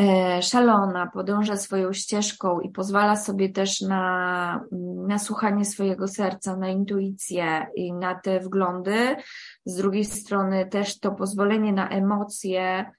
e, 0.00 0.42
szalona, 0.42 1.06
podąża 1.06 1.56
swoją 1.56 1.92
ścieżką 1.92 2.60
i 2.60 2.70
pozwala 2.70 3.16
sobie 3.16 3.48
też 3.48 3.80
na, 3.80 4.64
na 5.08 5.18
słuchanie 5.18 5.64
swojego 5.64 6.08
serca, 6.08 6.56
na 6.56 6.68
intuicję 6.68 7.66
i 7.74 7.92
na 7.92 8.14
te 8.14 8.40
wglądy. 8.40 9.16
Z 9.64 9.76
drugiej 9.76 10.04
strony 10.04 10.66
też 10.66 11.00
to 11.00 11.12
pozwolenie 11.12 11.72
na 11.72 11.88
emocje, 11.88 12.90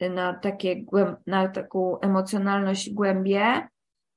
na, 0.00 0.34
takie, 0.34 0.84
na 1.26 1.48
taką 1.48 2.00
emocjonalność 2.00 2.90
głębie, 2.90 3.68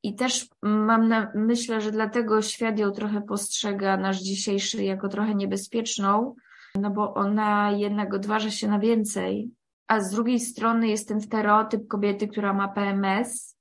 i 0.07 0.15
też 0.15 0.47
mam 0.61 1.07
na, 1.07 1.31
myślę, 1.35 1.81
że 1.81 1.91
dlatego 1.91 2.41
świat 2.41 2.79
ją 2.79 2.91
trochę 2.91 3.21
postrzega 3.21 3.97
nasz 3.97 4.21
dzisiejszy 4.21 4.83
jako 4.83 5.09
trochę 5.09 5.35
niebezpieczną, 5.35 6.35
no 6.75 6.89
bo 6.89 7.13
ona 7.13 7.71
jednak 7.71 8.13
odważa 8.13 8.51
się 8.51 8.67
na 8.67 8.79
więcej. 8.79 9.51
A 9.87 9.99
z 9.99 10.11
drugiej 10.11 10.39
strony 10.39 10.87
jest 10.87 11.07
ten 11.07 11.21
stereotyp 11.21 11.87
kobiety, 11.87 12.27
która 12.27 12.53
ma 12.53 12.67
PMS 12.67 13.57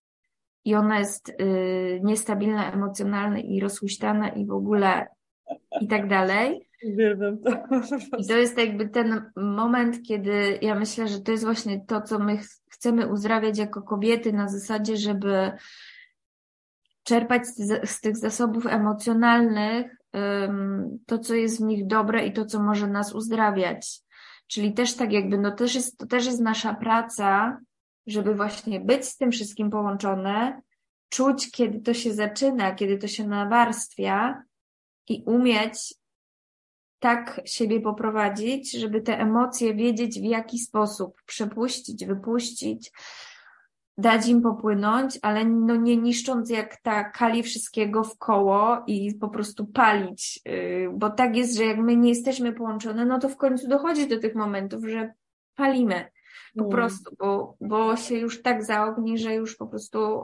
i 0.64 0.74
ona 0.74 0.98
jest 0.98 1.28
y, 1.28 2.00
niestabilna 2.04 2.72
emocjonalna 2.72 3.38
i 3.38 3.60
rozhuśtana 3.60 4.28
i 4.28 4.46
w 4.46 4.52
ogóle 4.52 5.06
i 5.80 5.88
tak 5.88 6.08
dalej. 6.08 6.68
Uwielbiam 6.92 7.38
to. 7.38 7.50
I 8.18 8.26
to 8.26 8.36
jest 8.36 8.58
jakby 8.58 8.88
ten 8.88 9.30
moment, 9.36 10.02
kiedy 10.08 10.58
ja 10.62 10.74
myślę, 10.74 11.08
że 11.08 11.20
to 11.20 11.32
jest 11.32 11.44
właśnie 11.44 11.80
to, 11.86 12.02
co 12.02 12.18
my 12.18 12.38
chcemy 12.68 13.12
uzdrawiać 13.12 13.58
jako 13.58 13.82
kobiety 13.82 14.32
na 14.32 14.48
zasadzie, 14.48 14.96
żeby 14.96 15.52
czerpać 17.06 17.46
z, 17.46 17.90
z 17.90 18.00
tych 18.00 18.16
zasobów 18.16 18.66
emocjonalnych 18.66 19.96
to, 21.06 21.18
co 21.18 21.34
jest 21.34 21.58
w 21.58 21.64
nich 21.64 21.86
dobre 21.86 22.26
i 22.26 22.32
to, 22.32 22.44
co 22.44 22.62
może 22.62 22.86
nas 22.86 23.12
uzdrawiać. 23.12 24.00
Czyli 24.46 24.74
też 24.74 24.94
tak 24.94 25.12
jakby, 25.12 25.38
no 25.38 25.50
też 25.50 25.74
jest, 25.74 25.98
to 25.98 26.06
też 26.06 26.26
jest 26.26 26.40
nasza 26.40 26.74
praca, 26.74 27.58
żeby 28.06 28.34
właśnie 28.34 28.80
być 28.80 29.04
z 29.04 29.16
tym 29.16 29.30
wszystkim 29.30 29.70
połączone, 29.70 30.60
czuć, 31.08 31.50
kiedy 31.50 31.80
to 31.80 31.94
się 31.94 32.14
zaczyna, 32.14 32.74
kiedy 32.74 32.98
to 32.98 33.08
się 33.08 33.28
nawarstwia 33.28 34.42
i 35.08 35.22
umieć 35.26 35.94
tak 36.98 37.40
siebie 37.44 37.80
poprowadzić, 37.80 38.72
żeby 38.72 39.00
te 39.00 39.18
emocje 39.18 39.74
wiedzieć 39.74 40.20
w 40.20 40.24
jaki 40.24 40.58
sposób 40.58 41.22
przepuścić, 41.26 42.06
wypuścić, 42.06 42.92
dać 43.98 44.28
im 44.28 44.42
popłynąć, 44.42 45.18
ale 45.22 45.44
no 45.44 45.76
nie 45.76 45.96
niszcząc 45.96 46.50
jak 46.50 46.76
ta 46.76 47.04
kali 47.04 47.42
wszystkiego 47.42 48.04
w 48.04 48.18
koło 48.18 48.82
i 48.86 49.14
po 49.14 49.28
prostu 49.28 49.66
palić, 49.66 50.40
y, 50.48 50.88
bo 50.94 51.10
tak 51.10 51.36
jest, 51.36 51.56
że 51.56 51.64
jak 51.64 51.78
my 51.78 51.96
nie 51.96 52.08
jesteśmy 52.08 52.52
połączone, 52.52 53.06
no 53.06 53.18
to 53.18 53.28
w 53.28 53.36
końcu 53.36 53.68
dochodzi 53.68 54.08
do 54.08 54.20
tych 54.20 54.34
momentów, 54.34 54.84
że 54.84 55.12
palimy 55.54 56.10
po 56.56 56.64
mm. 56.64 56.72
prostu, 56.72 57.16
bo, 57.18 57.56
bo 57.60 57.96
się 57.96 58.14
już 58.14 58.42
tak 58.42 58.64
zaogni, 58.64 59.18
że 59.18 59.34
już 59.34 59.56
po 59.56 59.66
prostu 59.66 60.22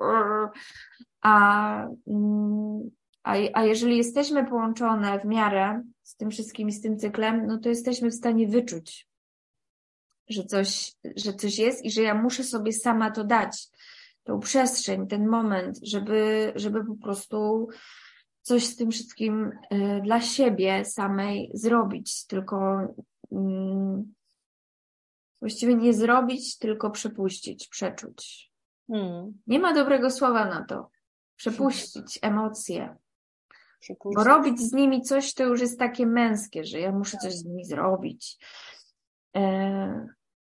a, 1.22 1.86
mm, 2.06 2.90
a, 3.22 3.34
a 3.52 3.64
jeżeli 3.64 3.96
jesteśmy 3.96 4.46
połączone 4.46 5.20
w 5.20 5.24
miarę 5.24 5.82
z 6.02 6.16
tym 6.16 6.30
wszystkim 6.30 6.68
i 6.68 6.72
z 6.72 6.80
tym 6.80 6.98
cyklem, 6.98 7.46
no 7.46 7.58
to 7.58 7.68
jesteśmy 7.68 8.10
w 8.10 8.14
stanie 8.14 8.48
wyczuć 8.48 9.11
że 10.28 10.44
coś, 10.44 10.92
że 11.16 11.32
coś 11.32 11.58
jest 11.58 11.84
i 11.84 11.90
że 11.90 12.02
ja 12.02 12.14
muszę 12.14 12.44
sobie 12.44 12.72
sama 12.72 13.10
to 13.10 13.24
dać, 13.24 13.68
tą 14.24 14.40
przestrzeń, 14.40 15.06
ten 15.06 15.28
moment, 15.28 15.78
żeby, 15.82 16.52
żeby 16.56 16.84
po 16.84 16.94
prostu 16.94 17.68
coś 18.42 18.66
z 18.66 18.76
tym 18.76 18.90
wszystkim 18.90 19.52
e, 19.70 20.00
dla 20.00 20.20
siebie 20.20 20.84
samej 20.84 21.50
zrobić. 21.54 22.26
Tylko 22.26 22.80
mm, 23.32 24.12
Właściwie 25.42 25.74
nie 25.74 25.94
zrobić, 25.94 26.58
tylko 26.58 26.90
przepuścić, 26.90 27.68
przeczuć. 27.68 28.50
Hmm. 28.86 29.32
Nie 29.46 29.58
ma 29.58 29.74
dobrego 29.74 30.10
słowa 30.10 30.44
na 30.44 30.64
to. 30.64 30.90
Przepuścić 31.36 32.18
emocje. 32.22 32.96
Przepuścić. 33.80 34.16
Bo 34.16 34.24
robić 34.24 34.60
z 34.60 34.72
nimi 34.72 35.02
coś 35.02 35.34
to 35.34 35.44
już 35.44 35.60
jest 35.60 35.78
takie 35.78 36.06
męskie, 36.06 36.64
że 36.64 36.80
ja 36.80 36.92
muszę 36.92 37.18
coś 37.18 37.34
z 37.34 37.44
nimi 37.44 37.64
zrobić. 37.64 38.38
E, 39.36 40.06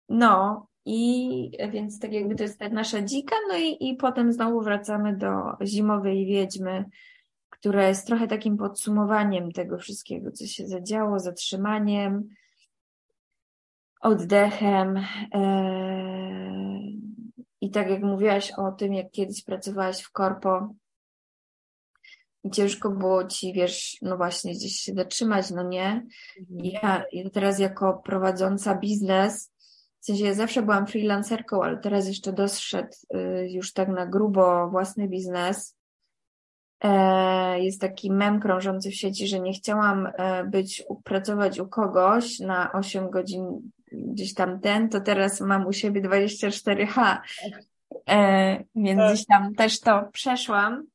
no, 0.10 0.68
i 0.86 1.52
więc 1.72 2.00
tak 2.00 2.14
jakby 2.14 2.36
to 2.36 2.44
jest 2.44 2.60
ta 2.60 2.70
nasza 2.70 3.02
dzika, 3.02 3.36
no 3.48 3.58
i, 3.58 3.78
i 3.90 3.96
potem 3.96 4.34
znowu 4.34 4.62
wracamy 4.62 5.18
do 5.18 5.28
zimowej 5.66 6.26
wiedźmy, 6.26 6.86
która 7.50 7.88
jest 7.88 8.08
trochę 8.08 8.28
takim 8.28 8.58
podsumowaniem 8.58 9.52
tego 9.52 9.78
wszystkiego, 9.78 10.32
co 10.32 10.46
się 10.46 10.68
zadziało, 10.68 11.20
zatrzymaniem, 11.20 12.30
oddechem. 14.02 15.06
Eee, 15.32 17.02
I 17.62 17.72
tak 17.72 17.90
jak 17.90 18.02
mówiłaś 18.02 18.52
o 18.52 18.72
tym, 18.72 18.94
jak 18.94 19.12
kiedyś 19.12 19.44
pracowałaś 19.44 20.02
w 20.02 20.12
korpo 20.12 20.74
i 22.44 22.50
ciężko 22.50 22.90
było 22.90 23.24
ci, 23.24 23.54
wiesz, 23.54 23.98
no 24.02 24.18
właśnie 24.18 24.54
gdzieś 24.54 24.76
się 24.76 24.94
zatrzymać, 24.94 25.52
no 25.52 25.64
nie? 25.64 26.06
Mhm. 26.40 26.60
Ja, 26.64 27.04
ja 27.12 27.30
teraz 27.30 27.60
jako 27.60 28.02
prowadząca 28.06 28.76
biznes, 28.76 29.54
w 30.04 30.06
sensie 30.06 30.26
ja 30.26 30.34
zawsze 30.34 30.62
byłam 30.62 30.88
freelancerką, 30.88 31.64
ale 31.64 31.78
teraz 31.78 32.08
jeszcze 32.08 32.34
doszedł 32.34 32.94
y, 33.16 33.50
już 33.50 33.74
tak 33.74 33.90
na 33.90 34.06
grubo 34.06 34.70
własny 34.70 35.08
biznes. 35.08 35.76
E, 36.84 37.60
jest 37.60 37.82
taki 37.82 38.12
mem 38.12 38.40
krążący 38.40 38.90
w 38.90 38.96
sieci, 38.96 39.28
że 39.28 39.40
nie 39.40 39.54
chciałam 39.54 40.10
e, 40.18 40.44
być, 40.44 40.84
pracować 41.04 41.60
u 41.60 41.68
kogoś 41.68 42.40
na 42.40 42.72
8 42.72 43.10
godzin 43.10 43.72
gdzieś 43.92 44.34
tam 44.34 44.60
ten, 44.60 44.90
to 44.90 45.02
teraz 45.02 45.42
mam 45.42 45.68
u 45.68 45.74
siebie 45.74 46.02
24H. 46.02 47.18
E, 48.10 48.64
więc 48.76 49.00
tak. 49.00 49.14
gdzieś 49.14 49.26
tam 49.26 49.56
też 49.56 49.80
to 49.80 50.10
przeszłam 50.14 50.86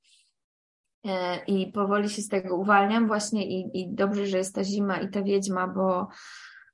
i 1.47 1.73
powoli 1.73 2.09
się 2.09 2.23
z 2.23 2.29
tego 2.29 2.57
uwalniam 2.57 3.07
właśnie 3.07 3.47
i, 3.47 3.81
i 3.81 3.95
dobrze, 3.95 4.27
że 4.27 4.39
jest 4.39 4.55
ta 4.55 4.65
zima 4.65 4.97
i 5.01 5.11
ta 5.11 5.23
wiedźma, 5.23 5.69
bo, 5.69 6.09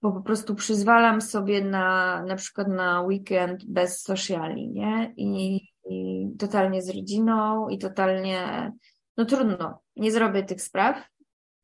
bo 0.03 0.13
po 0.13 0.21
prostu 0.21 0.55
przyzwalam 0.55 1.21
sobie 1.21 1.65
na 1.65 2.23
na 2.23 2.37
przykład 2.37 2.69
na 2.69 3.03
weekend 3.03 3.65
bez 3.65 4.03
sociali, 4.03 4.69
nie? 4.71 5.15
I, 5.17 5.61
i 5.91 6.29
totalnie 6.39 6.83
z 6.83 6.91
rodziną 6.91 7.69
i 7.69 7.79
totalnie 7.79 8.73
no 9.17 9.25
trudno, 9.25 9.81
nie 9.97 10.13
zrobię 10.13 10.43
tych 10.43 10.63
spraw, 10.63 11.09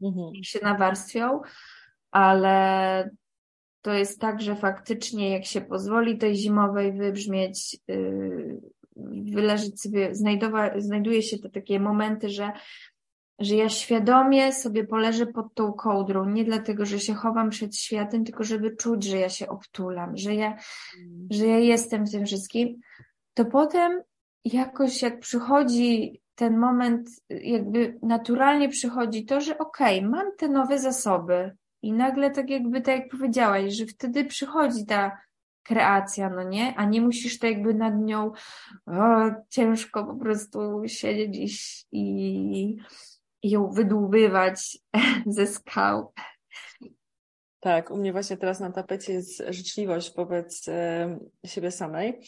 mhm. 0.03 0.31
się 0.43 0.59
nawarstwią, 0.63 1.41
ale 2.11 3.11
to 3.83 3.93
jest 3.93 4.21
tak, 4.21 4.43
że 4.43 4.57
faktycznie 4.57 5.31
jak 5.31 5.45
się 5.45 5.61
pozwoli 5.61 6.19
tej 6.19 6.37
zimowej 6.37 6.93
wybrzmieć, 6.93 7.79
yy, 7.89 8.61
wyleżeć 9.33 9.81
sobie, 9.81 10.15
znajdowa, 10.15 10.81
znajduje 10.81 11.23
się 11.23 11.39
te 11.39 11.51
takie 11.51 11.81
momenty, 11.81 12.29
że, 12.29 12.53
że 13.39 13.57
ja 13.57 13.69
świadomie 13.69 14.53
sobie 14.53 14.85
poleżę 14.87 15.27
pod 15.27 15.55
tą 15.55 15.73
kołdrą, 15.73 16.25
nie 16.25 16.45
dlatego, 16.45 16.87
że 16.87 17.01
się 17.01 17.15
chowam 17.15 17.51
przed 17.51 17.77
światem, 17.77 18.25
tylko 18.25 18.45
żeby 18.45 18.77
czuć, 18.77 19.05
że 19.05 19.17
ja 19.17 19.29
się 19.29 19.49
obtulam, 19.49 20.17
że 20.17 20.35
ja, 20.35 20.47
mm. 20.47 21.29
że 21.31 21.47
ja 21.47 21.59
jestem 21.59 22.07
w 22.07 22.11
tym 22.11 22.27
wszystkim, 22.27 22.81
to 23.35 23.45
potem 23.45 24.03
jakoś 24.45 25.03
jak 25.03 25.21
przychodzi 25.21 26.21
ten 26.35 26.59
moment 26.59 27.11
jakby 27.31 27.99
naturalnie 28.03 28.69
przychodzi 28.69 29.25
to, 29.25 29.41
że 29.41 29.59
okej, 29.59 29.99
okay, 29.99 30.11
mam 30.11 30.27
te 30.39 30.49
nowe 30.49 30.79
zasoby 30.79 31.57
i 31.83 31.93
nagle 31.93 32.31
tak 32.31 32.51
jakby, 32.51 32.81
tak 32.81 32.99
jak 32.99 33.11
powiedziałaś, 33.11 33.75
że 33.75 33.87
wtedy 33.87 34.25
przychodzi 34.25 34.87
ta 34.87 35.19
kreacja, 35.71 36.31
no 36.31 36.43
nie? 36.43 36.75
A 36.77 36.85
nie 36.85 37.01
musisz 37.01 37.39
to 37.39 37.47
jakby 37.47 37.75
nad 37.75 37.99
nią 37.99 38.33
o, 38.87 39.31
ciężko 39.49 40.05
po 40.05 40.15
prostu 40.15 40.83
siedzieć 40.87 41.87
i, 41.93 42.77
i 43.43 43.51
ją 43.51 43.71
wydłubywać 43.71 44.79
ze 45.27 45.47
skał. 45.47 46.13
Tak, 47.61 47.91
u 47.91 47.97
mnie 47.97 48.13
właśnie 48.13 48.37
teraz 48.37 48.61
na 48.61 48.73
tapecie 48.73 49.13
jest 49.13 49.43
życzliwość 49.49 50.17
wobec 50.17 50.69
e, 50.69 51.19
siebie 51.47 51.71
samej. 51.71 52.21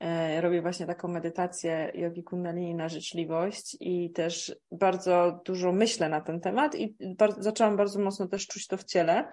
E, 0.00 0.40
robię 0.40 0.62
właśnie 0.62 0.86
taką 0.86 1.08
medytację 1.08 1.92
jogi 1.94 2.22
kundalini 2.22 2.74
na 2.74 2.88
życzliwość 2.88 3.76
i 3.80 4.10
też 4.10 4.56
bardzo 4.72 5.40
dużo 5.44 5.72
myślę 5.72 6.08
na 6.08 6.20
ten 6.20 6.40
temat 6.40 6.74
i 6.74 6.96
bardzo, 7.16 7.42
zaczęłam 7.42 7.76
bardzo 7.76 8.00
mocno 8.00 8.28
też 8.28 8.46
czuć 8.46 8.66
to 8.66 8.76
w 8.76 8.84
ciele. 8.84 9.28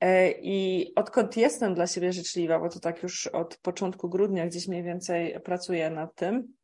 E, 0.00 0.30
I 0.30 0.86
odkąd 0.96 1.36
jestem 1.36 1.74
dla 1.74 1.86
siebie 1.86 2.12
życzliwa, 2.12 2.58
bo 2.58 2.68
to 2.68 2.80
tak 2.80 3.02
już 3.02 3.26
od 3.26 3.56
początku 3.56 4.08
grudnia 4.08 4.46
gdzieś 4.46 4.68
mniej 4.68 4.82
więcej 4.82 5.40
pracuję 5.40 5.90
nad 5.90 6.14
tym, 6.14 6.58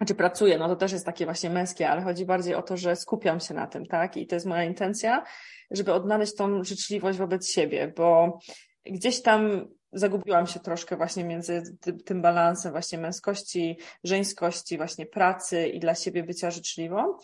znaczy 0.00 0.14
pracuję, 0.14 0.58
no 0.58 0.68
to 0.68 0.76
też 0.76 0.92
jest 0.92 1.06
takie 1.06 1.24
właśnie 1.24 1.50
męskie, 1.50 1.90
ale 1.90 2.02
chodzi 2.02 2.26
bardziej 2.26 2.54
o 2.54 2.62
to, 2.62 2.76
że 2.76 2.96
skupiam 2.96 3.40
się 3.40 3.54
na 3.54 3.66
tym, 3.66 3.86
tak? 3.86 4.16
I 4.16 4.26
to 4.26 4.36
jest 4.36 4.46
moja 4.46 4.64
intencja, 4.64 5.24
żeby 5.70 5.92
odnaleźć 5.92 6.34
tą 6.34 6.64
życzliwość 6.64 7.18
wobec 7.18 7.50
siebie, 7.50 7.92
bo 7.96 8.38
gdzieś 8.86 9.22
tam 9.22 9.68
zagubiłam 9.92 10.46
się 10.46 10.60
troszkę 10.60 10.96
właśnie 10.96 11.24
między 11.24 11.62
tym 12.04 12.22
balansem 12.22 12.72
właśnie 12.72 12.98
męskości, 12.98 13.78
żeńskości, 14.04 14.76
właśnie 14.76 15.06
pracy 15.06 15.68
i 15.68 15.80
dla 15.80 15.94
siebie 15.94 16.22
bycia 16.22 16.50
życzliwą. 16.50 17.18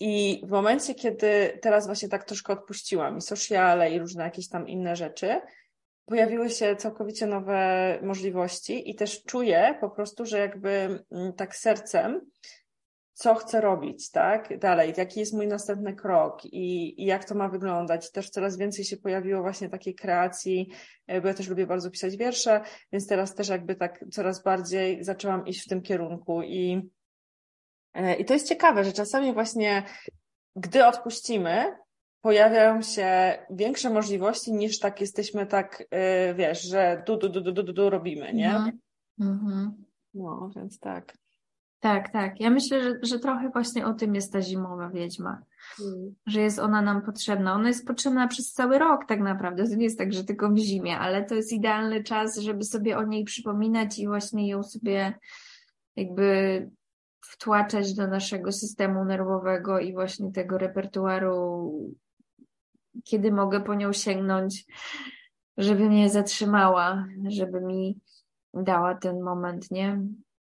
I 0.00 0.42
w 0.46 0.50
momencie, 0.50 0.94
kiedy 0.94 1.58
teraz 1.62 1.86
właśnie 1.86 2.08
tak 2.08 2.24
troszkę 2.24 2.52
odpuściłam 2.52 3.18
i 3.18 3.22
sociale 3.22 3.90
i 3.90 3.98
różne 3.98 4.24
jakieś 4.24 4.48
tam 4.48 4.68
inne 4.68 4.96
rzeczy, 4.96 5.40
pojawiły 6.06 6.50
się 6.50 6.76
całkowicie 6.76 7.26
nowe 7.26 7.98
możliwości 8.02 8.90
i 8.90 8.94
też 8.94 9.24
czuję 9.24 9.78
po 9.80 9.90
prostu, 9.90 10.26
że 10.26 10.38
jakby 10.38 11.04
mm, 11.10 11.32
tak 11.32 11.56
sercem 11.56 12.20
co 13.20 13.34
chcę 13.34 13.60
robić, 13.60 14.10
tak? 14.10 14.58
Dalej, 14.58 14.92
jaki 14.96 15.20
jest 15.20 15.32
mój 15.32 15.46
następny 15.46 15.94
krok 15.94 16.44
i, 16.44 17.02
i, 17.02 17.04
jak 17.04 17.24
to 17.24 17.34
ma 17.34 17.48
wyglądać. 17.48 18.12
Też 18.12 18.30
coraz 18.30 18.56
więcej 18.56 18.84
się 18.84 18.96
pojawiło 18.96 19.42
właśnie 19.42 19.68
takiej 19.68 19.94
kreacji, 19.94 20.68
e, 21.06 21.20
bo 21.20 21.28
ja 21.28 21.34
też 21.34 21.48
lubię 21.48 21.66
bardzo 21.66 21.90
pisać 21.90 22.16
wiersze, 22.16 22.60
więc 22.92 23.06
teraz 23.06 23.34
też 23.34 23.48
jakby 23.48 23.74
tak 23.74 24.04
coraz 24.10 24.42
bardziej 24.42 25.04
zaczęłam 25.04 25.46
iść 25.46 25.64
w 25.64 25.68
tym 25.68 25.82
kierunku 25.82 26.42
i, 26.42 26.90
i 28.18 28.24
to 28.24 28.34
jest 28.34 28.48
ciekawe, 28.48 28.84
że 28.84 28.92
czasami 28.92 29.32
właśnie 29.32 29.82
gdy 30.56 30.86
odpuścimy, 30.86 31.76
pojawiają 32.20 32.82
się 32.82 33.38
większe 33.50 33.90
możliwości 33.90 34.52
niż 34.52 34.78
tak 34.78 35.00
jesteśmy 35.00 35.46
tak, 35.46 35.84
e, 35.90 36.34
wiesz, 36.34 36.62
że 36.62 37.02
du, 37.06 37.16
du, 37.16 37.28
du, 37.28 37.40
du, 37.40 37.52
du, 37.52 37.72
du 37.72 37.90
robimy, 37.90 38.34
nie? 38.34 38.50
Mhm. 38.56 38.78
mhm. 39.20 39.84
No, 40.14 40.50
więc 40.56 40.78
tak. 40.78 41.14
Tak, 41.80 42.12
tak. 42.12 42.40
Ja 42.40 42.50
myślę, 42.50 42.82
że, 42.82 42.94
że 43.02 43.18
trochę 43.18 43.50
właśnie 43.50 43.86
o 43.86 43.94
tym 43.94 44.14
jest 44.14 44.32
ta 44.32 44.42
zimowa 44.42 44.90
wiedźma. 44.90 45.42
Hmm. 45.76 46.14
Że 46.26 46.40
jest 46.40 46.58
ona 46.58 46.82
nam 46.82 47.02
potrzebna. 47.02 47.54
Ona 47.54 47.68
jest 47.68 47.86
potrzebna 47.86 48.28
przez 48.28 48.52
cały 48.52 48.78
rok 48.78 49.04
tak 49.08 49.20
naprawdę. 49.20 49.68
To 49.68 49.74
nie 49.74 49.84
jest 49.84 49.98
tak, 49.98 50.12
że 50.12 50.24
tylko 50.24 50.50
w 50.50 50.58
zimie, 50.58 50.98
ale 50.98 51.24
to 51.24 51.34
jest 51.34 51.52
idealny 51.52 52.04
czas, 52.04 52.38
żeby 52.38 52.64
sobie 52.64 52.98
o 52.98 53.02
niej 53.02 53.24
przypominać 53.24 53.98
i 53.98 54.06
właśnie 54.06 54.48
ją 54.48 54.62
sobie 54.62 55.18
jakby 55.96 56.70
wtłaczać 57.20 57.94
do 57.94 58.06
naszego 58.06 58.52
systemu 58.52 59.04
nerwowego 59.04 59.78
i 59.78 59.92
właśnie 59.92 60.32
tego 60.32 60.58
repertuaru, 60.58 61.72
kiedy 63.04 63.32
mogę 63.32 63.60
po 63.60 63.74
nią 63.74 63.92
sięgnąć, 63.92 64.64
żeby 65.56 65.88
mnie 65.88 66.10
zatrzymała, 66.10 67.06
żeby 67.28 67.60
mi 67.60 68.00
dała 68.54 68.94
ten 68.94 69.22
moment, 69.22 69.70
nie? 69.70 70.00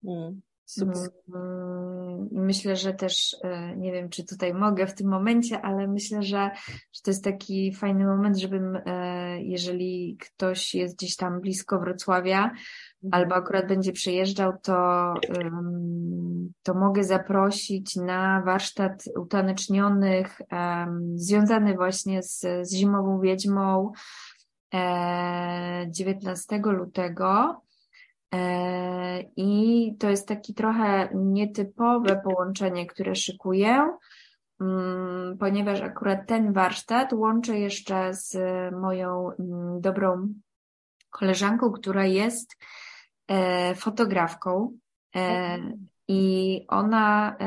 Hmm. 0.06 0.42
Mm, 0.82 2.30
myślę, 2.32 2.76
że 2.76 2.94
też 2.94 3.36
e, 3.44 3.76
nie 3.76 3.92
wiem, 3.92 4.10
czy 4.10 4.26
tutaj 4.26 4.54
mogę 4.54 4.88
w 4.88 4.94
tym 4.94 5.08
momencie, 5.08 5.62
ale 5.62 5.88
myślę, 5.88 6.24
że, 6.24 6.52
że 6.68 7.02
to 7.04 7.12
jest 7.12 7.24
taki 7.24 7.74
fajny 7.74 8.06
moment, 8.06 8.38
żebym, 8.38 8.80
e, 8.86 9.42
jeżeli 9.44 10.18
ktoś 10.20 10.76
jest 10.76 10.96
gdzieś 10.96 11.16
tam 11.16 11.42
blisko 11.42 11.80
Wrocławia. 11.80 12.52
Albo 13.12 13.36
akurat 13.36 13.68
będzie 13.68 13.92
przejeżdżał, 13.92 14.54
to, 14.62 15.14
to 16.64 16.74
mogę 16.74 17.04
zaprosić 17.04 17.96
na 17.96 18.42
warsztat 18.46 19.04
utanecznionych, 19.20 20.42
związany 21.16 21.74
właśnie 21.76 22.24
z, 22.24 22.40
z 22.62 22.74
zimową 22.74 23.20
wiedźmą 23.20 23.92
19 25.88 26.56
e, 26.56 26.60
lutego. 26.72 27.62
E, 28.34 29.22
I 29.36 29.96
to 30.00 30.10
jest 30.10 30.28
taki 30.28 30.54
trochę 30.54 31.10
nietypowe 31.14 32.22
połączenie, 32.24 32.86
które 32.86 33.16
szykuję, 33.16 33.98
mm, 34.62 35.38
ponieważ 35.38 35.82
akurat 35.82 36.28
ten 36.28 36.54
warsztat 36.54 37.14
łączę 37.14 37.60
jeszcze 37.60 38.14
z 38.14 38.38
moją 38.76 39.32
mm, 39.40 39.82
dobrą 39.82 40.34
koleżanką, 41.10 41.72
która 41.72 42.06
jest 42.06 42.58
fotografką. 43.76 44.78
E, 45.16 45.58
I 46.08 46.66
ona 46.68 47.38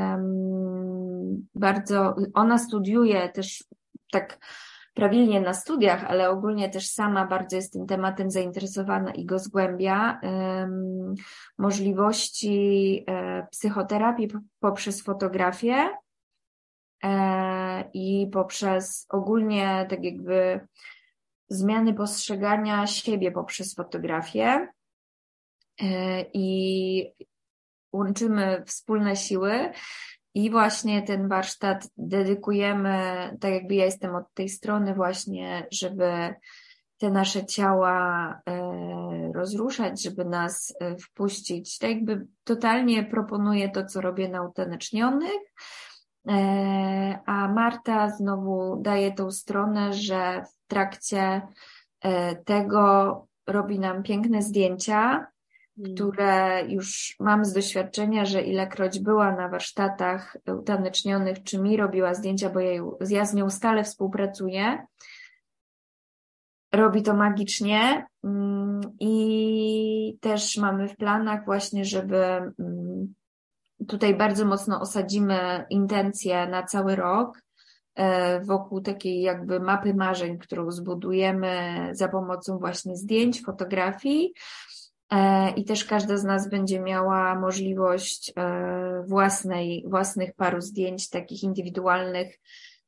bardzo, 1.54 2.14
ona 2.34 2.58
studiuje 2.58 3.28
też 3.28 3.64
tak 4.12 4.38
prawilnie 4.96 5.40
na 5.40 5.54
studiach, 5.54 6.04
ale 6.04 6.30
ogólnie 6.30 6.70
też 6.70 6.90
sama 6.90 7.26
bardzo 7.26 7.56
jest 7.56 7.72
tym 7.72 7.86
tematem 7.86 8.30
zainteresowana 8.30 9.14
i 9.14 9.24
go 9.24 9.38
zgłębia. 9.38 10.20
Możliwości 11.58 13.04
e, 13.08 13.46
psychoterapii 13.50 14.28
poprzez 14.60 15.02
fotografię 15.02 15.88
e, 17.04 17.90
i 17.94 18.28
poprzez 18.32 19.06
ogólnie 19.08 19.86
tak 19.90 20.04
jakby 20.04 20.60
zmiany 21.48 21.94
postrzegania 21.94 22.86
siebie 22.86 23.32
poprzez 23.32 23.74
fotografię. 23.74 24.68
E, 25.82 26.24
I 26.32 27.14
łączymy 27.92 28.62
wspólne 28.66 29.16
siły 29.16 29.70
i 30.34 30.50
właśnie 30.50 31.02
ten 31.02 31.28
warsztat 31.28 31.88
dedykujemy, 31.96 32.98
tak 33.40 33.52
jakby 33.52 33.74
ja 33.74 33.84
jestem 33.84 34.14
od 34.14 34.34
tej 34.34 34.48
strony 34.48 34.94
właśnie, 34.94 35.66
żeby 35.72 36.34
te 36.98 37.10
nasze 37.10 37.46
ciała 37.46 38.28
e, 38.48 39.32
rozruszać, 39.34 40.02
żeby 40.02 40.24
nas 40.24 40.74
e, 40.80 40.96
wpuścić. 40.96 41.78
Tak 41.78 41.90
jakby 41.90 42.26
totalnie 42.44 43.04
proponuję 43.04 43.68
to, 43.68 43.86
co 43.86 44.00
robię 44.00 44.28
na 44.28 44.42
utanecznionych, 44.42 45.40
a 47.26 47.48
Marta 47.54 48.10
znowu 48.10 48.82
daje 48.82 49.12
tą 49.12 49.30
stronę, 49.30 49.92
że 49.92 50.42
w 50.42 50.68
trakcie 50.68 51.42
tego 52.44 53.26
robi 53.46 53.78
nam 53.78 54.02
piękne 54.02 54.42
zdjęcia. 54.42 55.26
Które 55.84 56.62
już 56.68 57.16
mam 57.20 57.44
z 57.44 57.52
doświadczenia, 57.52 58.24
że 58.24 58.42
ilekroć 58.42 59.00
była 59.00 59.32
na 59.32 59.48
warsztatach 59.48 60.36
utanecznionych, 60.58 61.42
czy 61.42 61.58
mi 61.58 61.76
robiła 61.76 62.14
zdjęcia, 62.14 62.50
bo 62.50 62.60
ja, 63.10 63.24
z 63.24 63.34
nią 63.34 63.50
stale 63.50 63.84
współpracuję, 63.84 64.86
robi 66.72 67.02
to 67.02 67.14
magicznie 67.14 68.06
mm, 68.24 68.80
i 69.00 70.18
też 70.20 70.56
mamy 70.56 70.88
w 70.88 70.96
planach 70.96 71.44
właśnie, 71.44 71.84
żeby 71.84 72.16
mm, 72.16 73.14
tutaj 73.88 74.14
bardzo 74.14 74.44
mocno 74.44 74.80
osadzimy 74.80 75.64
intencje 75.70 76.46
na 76.46 76.62
cały 76.62 76.96
rok 76.96 77.42
e, 77.94 78.40
wokół 78.40 78.80
takiej 78.80 79.20
jakby 79.20 79.60
mapy 79.60 79.94
marzeń, 79.94 80.38
którą 80.38 80.70
zbudujemy 80.70 81.88
za 81.92 82.08
pomocą 82.08 82.58
właśnie 82.58 82.96
zdjęć, 82.96 83.42
fotografii, 83.42 84.32
i 85.56 85.64
też 85.64 85.84
każda 85.84 86.16
z 86.16 86.24
nas 86.24 86.50
będzie 86.50 86.80
miała 86.80 87.34
możliwość 87.34 88.32
e, 88.36 89.04
własnej, 89.06 89.84
własnych 89.88 90.34
paru 90.34 90.60
zdjęć 90.60 91.08
takich 91.08 91.42
indywidualnych 91.42 92.38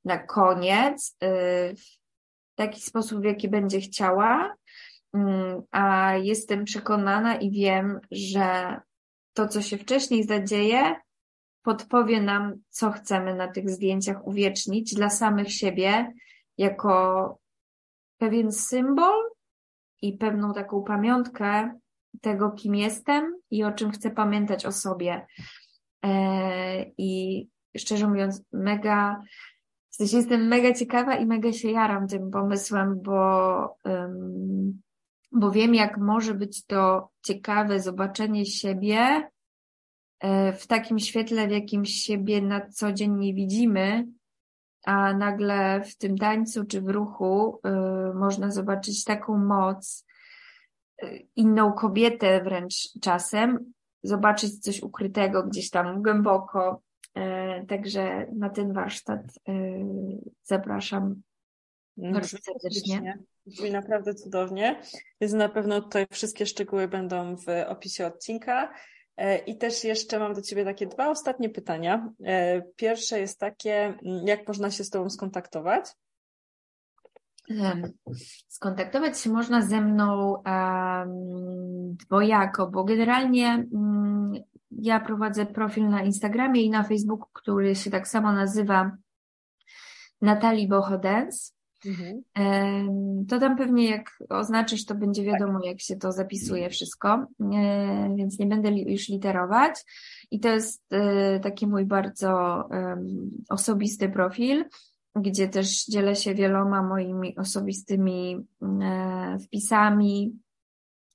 na 0.05 0.19
koniec, 0.19 1.17
e, 1.21 1.29
w 1.75 2.55
taki 2.55 2.81
sposób, 2.81 3.21
w 3.21 3.25
jaki 3.25 3.49
będzie 3.49 3.81
chciała. 3.81 4.55
Mm, 5.15 5.63
a 5.71 6.15
jestem 6.15 6.65
przekonana 6.65 7.37
i 7.37 7.51
wiem, 7.51 8.01
że 8.11 8.81
to, 9.33 9.49
co 9.49 9.63
się 9.63 9.79
wcześniej 9.79 10.25
zadzieje, 10.25 10.97
podpowie 11.63 12.21
nam, 12.23 12.55
co 12.69 12.91
chcemy 12.91 13.35
na 13.35 13.49
tych 13.49 13.71
zdjęciach 13.71 14.27
uwiecznić 14.27 14.95
dla 14.95 15.11
samych 15.11 15.53
siebie, 15.53 16.13
jako 16.59 17.39
pewien 18.19 18.53
symbol 18.53 19.31
i 20.03 20.13
pewną 20.13 20.55
taką 20.55 20.83
pamiątkę 20.83 21.79
tego, 22.21 22.51
kim 22.51 22.75
jestem 22.75 23.41
i 23.51 23.65
o 23.65 23.73
czym 23.73 23.91
chcę 23.91 24.11
pamiętać 24.11 24.67
o 24.67 24.73
sobie. 24.73 25.27
E, 26.05 26.85
I 26.99 27.49
szczerze 27.77 28.09
mówiąc, 28.09 28.43
mega, 28.53 29.23
w 29.91 29.97
sensie 29.97 30.17
jestem 30.17 30.49
mega 30.49 30.75
ciekawa 30.75 31.17
i 31.17 31.27
mega 31.27 31.53
się 31.53 31.71
jaram 31.71 32.09
tym 32.09 32.31
pomysłem, 32.31 33.01
bo, 33.03 33.77
bo 35.33 35.51
wiem, 35.51 35.75
jak 35.75 35.99
może 35.99 36.35
być 36.35 36.67
to 36.67 37.11
ciekawe 37.23 37.81
zobaczenie 37.81 38.47
siebie 38.47 39.31
e, 40.21 40.53
w 40.53 40.67
takim 40.67 40.99
świetle, 40.99 41.49
w 41.49 41.51
jakim 41.51 41.85
siebie 41.85 42.43
na 42.43 42.69
co 42.69 42.93
dzień 42.93 43.15
nie 43.15 43.35
widzimy, 43.35 44.07
a 44.85 45.13
nagle 45.13 45.85
w 45.85 45.97
tym 45.97 46.19
tańcu 46.19 46.65
czy 46.65 46.81
w 46.81 46.89
ruchu 46.89 47.61
e, 47.65 47.71
można 48.15 48.51
zobaczyć 48.51 49.05
taką 49.05 49.39
moc, 49.39 50.07
inną 51.37 51.73
kobietę 51.73 52.43
wręcz 52.43 52.75
czasem, 53.01 53.73
zobaczyć 54.03 54.59
coś 54.59 54.83
ukrytego 54.83 55.43
gdzieś 55.43 55.71
tam 55.71 56.03
głęboko. 56.03 56.83
E, 57.15 57.67
także 57.67 58.27
na 58.37 58.51
ten 58.51 58.73
warsztat 58.73 59.21
e, 59.21 59.53
zapraszam 60.43 61.23
mm, 61.99 62.13
bardzo 62.13 62.37
serdecznie. 62.39 63.19
Brzmi 63.47 63.71
naprawdę 63.71 64.15
cudownie. 64.15 64.81
Więc 65.21 65.33
na 65.33 65.49
pewno 65.49 65.81
tutaj 65.81 66.07
wszystkie 66.11 66.47
szczegóły 66.47 66.89
będą 66.89 67.37
w 67.37 67.47
opisie 67.69 68.07
odcinka. 68.07 68.75
E, 69.17 69.39
I 69.39 69.59
też 69.59 69.85
jeszcze 69.85 70.19
mam 70.19 70.35
do 70.35 70.43
Ciebie 70.43 70.65
takie 70.65 70.87
dwa 70.87 71.11
ostatnie 71.11 71.51
pytania. 71.51 72.13
Pierwsze 72.77 73.21
jest 73.21 73.41
takie, 73.41 73.73
mm, 73.75 74.27
jak 74.27 74.49
można 74.49 74.71
się 74.71 74.85
z 74.85 74.91
Tobą 74.91 75.11
skontaktować? 75.11 75.85
Skontaktować 78.49 79.21
się 79.21 79.31
można 79.31 79.63
ze 79.63 79.81
mną 79.81 80.31
um, 80.33 81.97
dwojako, 81.97 82.71
bo 82.71 82.85
generalnie 82.85 83.67
um, 83.71 84.33
ja 84.71 85.01
prowadzę 85.01 85.47
profil 85.47 85.89
na 85.89 86.03
Instagramie 86.03 86.63
i 86.63 86.71
na 86.71 86.85
Facebooku, 86.85 87.29
który 87.33 87.75
się 87.75 87.91
tak 87.91 88.09
samo 88.09 88.33
nazywa 88.33 88.97
Natalii 90.21 90.69
Bohodens. 90.69 91.55
Mhm. 91.87 92.23
To 93.29 93.39
tam 93.39 93.57
pewnie 93.57 93.91
jak 93.91 94.19
oznaczysz, 94.29 94.85
to 94.85 94.95
będzie 94.95 95.25
wiadomo, 95.25 95.61
jak 95.65 95.81
się 95.81 95.97
to 95.97 96.13
zapisuje 96.13 96.71
wszystko, 96.71 97.27
więc 98.17 98.39
nie 98.39 98.47
będę 98.47 98.71
już 98.71 99.09
literować. 99.09 99.85
I 100.31 100.41
to 100.41 100.49
jest 100.49 100.93
e, 100.93 101.41
taki 101.41 101.67
mój 101.67 101.85
bardzo 101.85 102.65
osobisty 103.49 104.09
profil 104.09 104.65
gdzie 105.17 105.49
też 105.49 105.85
dzielę 105.85 106.17
się 106.17 106.35
wieloma 106.35 106.83
moimi 106.83 107.37
osobistymi 107.39 108.47
e, 108.83 109.39
wpisami 109.39 110.39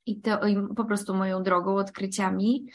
i, 0.06 0.22
to, 0.22 0.48
i 0.48 0.58
po 0.76 0.86
prostu 0.86 1.16
moją 1.16 1.44
drogą, 1.44 1.76
odkryciami. 1.76 2.66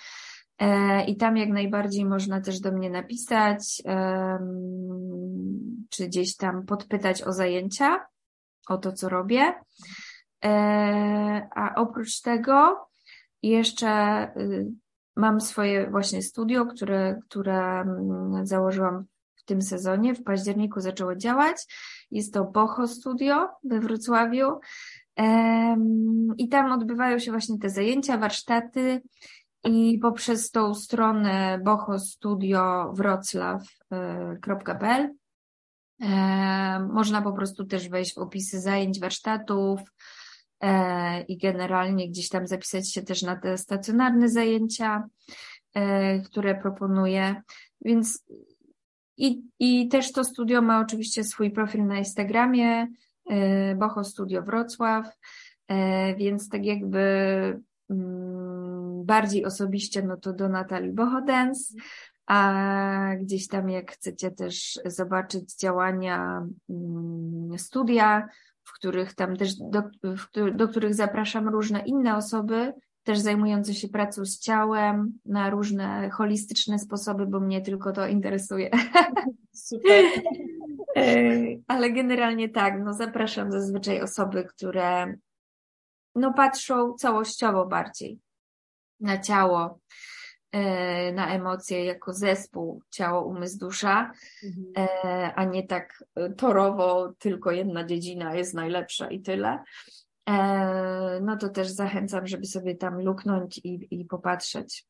E, 0.59 1.05
I 1.05 1.17
tam 1.17 1.37
jak 1.37 1.49
najbardziej 1.49 2.05
można 2.05 2.41
też 2.41 2.61
do 2.61 2.73
mnie 2.73 2.91
napisać, 2.91 3.83
czy 5.91 6.07
gdzieś 6.07 6.37
tam 6.37 6.67
podpytać 6.67 7.23
o 7.23 7.33
zajęcia, 7.33 8.07
o 8.69 8.79
to, 8.79 8.93
co 8.93 9.09
robię. 9.09 9.55
E, 10.45 11.49
a 11.55 11.75
oprócz 11.75 12.21
tego 12.21 12.89
jeszcze 13.43 14.25
y, 14.37 14.67
mam 15.17 15.41
swoje 15.41 15.91
właśnie 15.91 16.23
studio, 16.23 16.67
które, 16.67 17.19
które 17.29 17.81
mm, 17.81 18.47
założyłam 18.47 19.05
tym 19.49 19.63
sezonie. 19.63 20.15
W 20.15 20.23
październiku 20.23 20.81
zaczęło 20.81 21.17
działać. 21.17 21.57
Jest 22.11 22.35
to 22.35 22.45
Boho 22.45 22.89
Studio 22.89 23.49
we 23.65 23.81
Wrocławiu. 23.81 24.61
I 26.39 26.49
tam 26.49 26.73
odbywają 26.73 27.19
się 27.19 27.31
właśnie 27.31 27.59
te 27.59 27.71
zajęcia, 27.71 28.19
warsztaty 28.19 29.03
i 29.65 29.99
poprzez 30.03 30.51
tą 30.51 30.75
stronę 30.75 31.61
Boho 31.65 31.99
Studio 31.99 32.93
Wrocław.pl 32.97 34.39
można 36.93 37.23
po 37.23 37.33
prostu 37.33 37.65
też 37.65 37.89
wejść 37.89 38.15
w 38.15 38.19
opisy 38.19 38.61
zajęć, 38.61 39.01
warsztatów 39.01 39.81
e, 40.61 41.23
i 41.23 41.39
generalnie 41.39 42.09
gdzieś 42.09 42.29
tam 42.29 42.47
zapisać 42.47 42.93
się 42.93 43.03
też 43.03 43.23
na 43.23 43.37
te 43.37 43.59
stacjonarne 43.59 44.29
zajęcia, 44.29 45.09
e, 45.75 46.21
które 46.21 46.55
proponuję. 46.55 47.43
Więc 47.81 48.25
i, 49.19 49.43
I 49.59 49.89
też 49.89 50.13
to 50.13 50.25
studio 50.25 50.63
ma 50.63 50.81
oczywiście 50.81 51.25
swój 51.25 51.51
profil 51.51 51.87
na 51.87 51.99
Instagramie, 51.99 52.87
e, 53.31 53.75
Boho 53.75 54.05
Studio 54.05 54.43
Wrocław, 54.43 55.07
e, 55.69 56.15
więc 56.15 56.49
tak 56.49 56.65
jakby 56.65 57.01
mm, 57.91 59.05
bardziej 59.05 59.45
osobiście, 59.45 60.03
no 60.03 60.17
to 60.17 60.33
do 60.33 60.49
Natalii 60.49 60.93
Bohodens, 60.93 61.77
a 62.27 63.11
gdzieś 63.21 63.49
tam 63.49 63.71
jak 63.71 63.93
chcecie 63.93 64.31
też 64.31 64.81
zobaczyć 64.85 65.57
działania 65.57 66.47
mm, 66.71 67.59
studia, 67.59 68.29
w 68.65 68.73
których 68.73 69.15
tam 69.15 69.37
też 69.37 69.55
do, 69.57 69.83
do 70.55 70.69
których 70.69 70.95
zapraszam 70.95 71.49
różne 71.49 71.81
inne 71.81 72.17
osoby, 72.17 72.73
też 73.09 73.19
zajmujące 73.19 73.75
się 73.75 73.89
pracą 73.89 74.25
z 74.25 74.39
ciałem 74.39 75.19
na 75.25 75.51
różne 75.51 76.11
holistyczne 76.11 76.79
sposoby, 76.79 77.27
bo 77.27 77.41
mnie 77.41 77.61
tylko 77.61 77.93
to 77.93 78.07
interesuje. 78.07 78.71
Super. 79.69 80.05
E, 80.97 81.25
ale 81.67 81.91
generalnie 81.91 82.49
tak, 82.49 82.75
no 82.85 82.95
zapraszam 82.95 83.53
zazwyczaj 83.53 84.01
osoby, 84.01 84.45
które 84.45 85.15
no 86.15 86.33
patrzą 86.33 86.95
całościowo 86.95 87.67
bardziej 87.67 88.19
na 89.01 89.19
ciało, 89.19 89.81
e, 90.53 91.13
na 91.13 91.35
emocje 91.35 91.85
jako 91.85 92.13
zespół 92.13 92.83
ciało, 92.91 93.25
umysł, 93.25 93.59
dusza, 93.59 94.13
mhm. 94.45 94.73
E, 94.77 95.35
a 95.35 95.45
nie 95.45 95.67
tak 95.67 96.05
torowo 96.37 97.13
tylko 97.19 97.51
jedna 97.51 97.85
dziedzina 97.85 98.35
jest 98.35 98.55
najlepsza 98.55 99.11
i 99.11 99.21
tyle. 99.21 99.59
No 101.21 101.37
to 101.37 101.49
też 101.49 101.69
zachęcam, 101.69 102.27
żeby 102.27 102.47
sobie 102.47 102.75
tam 102.75 103.01
luknąć 103.01 103.59
i, 103.59 103.89
i 103.91 104.05
popatrzeć. 104.05 104.87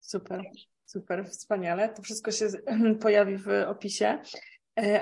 Super, 0.00 0.42
super, 0.84 1.26
wspaniale. 1.26 1.88
To 1.88 2.02
wszystko 2.02 2.30
się 2.30 2.48
pojawi 3.02 3.36
w 3.36 3.48
opisie. 3.66 4.18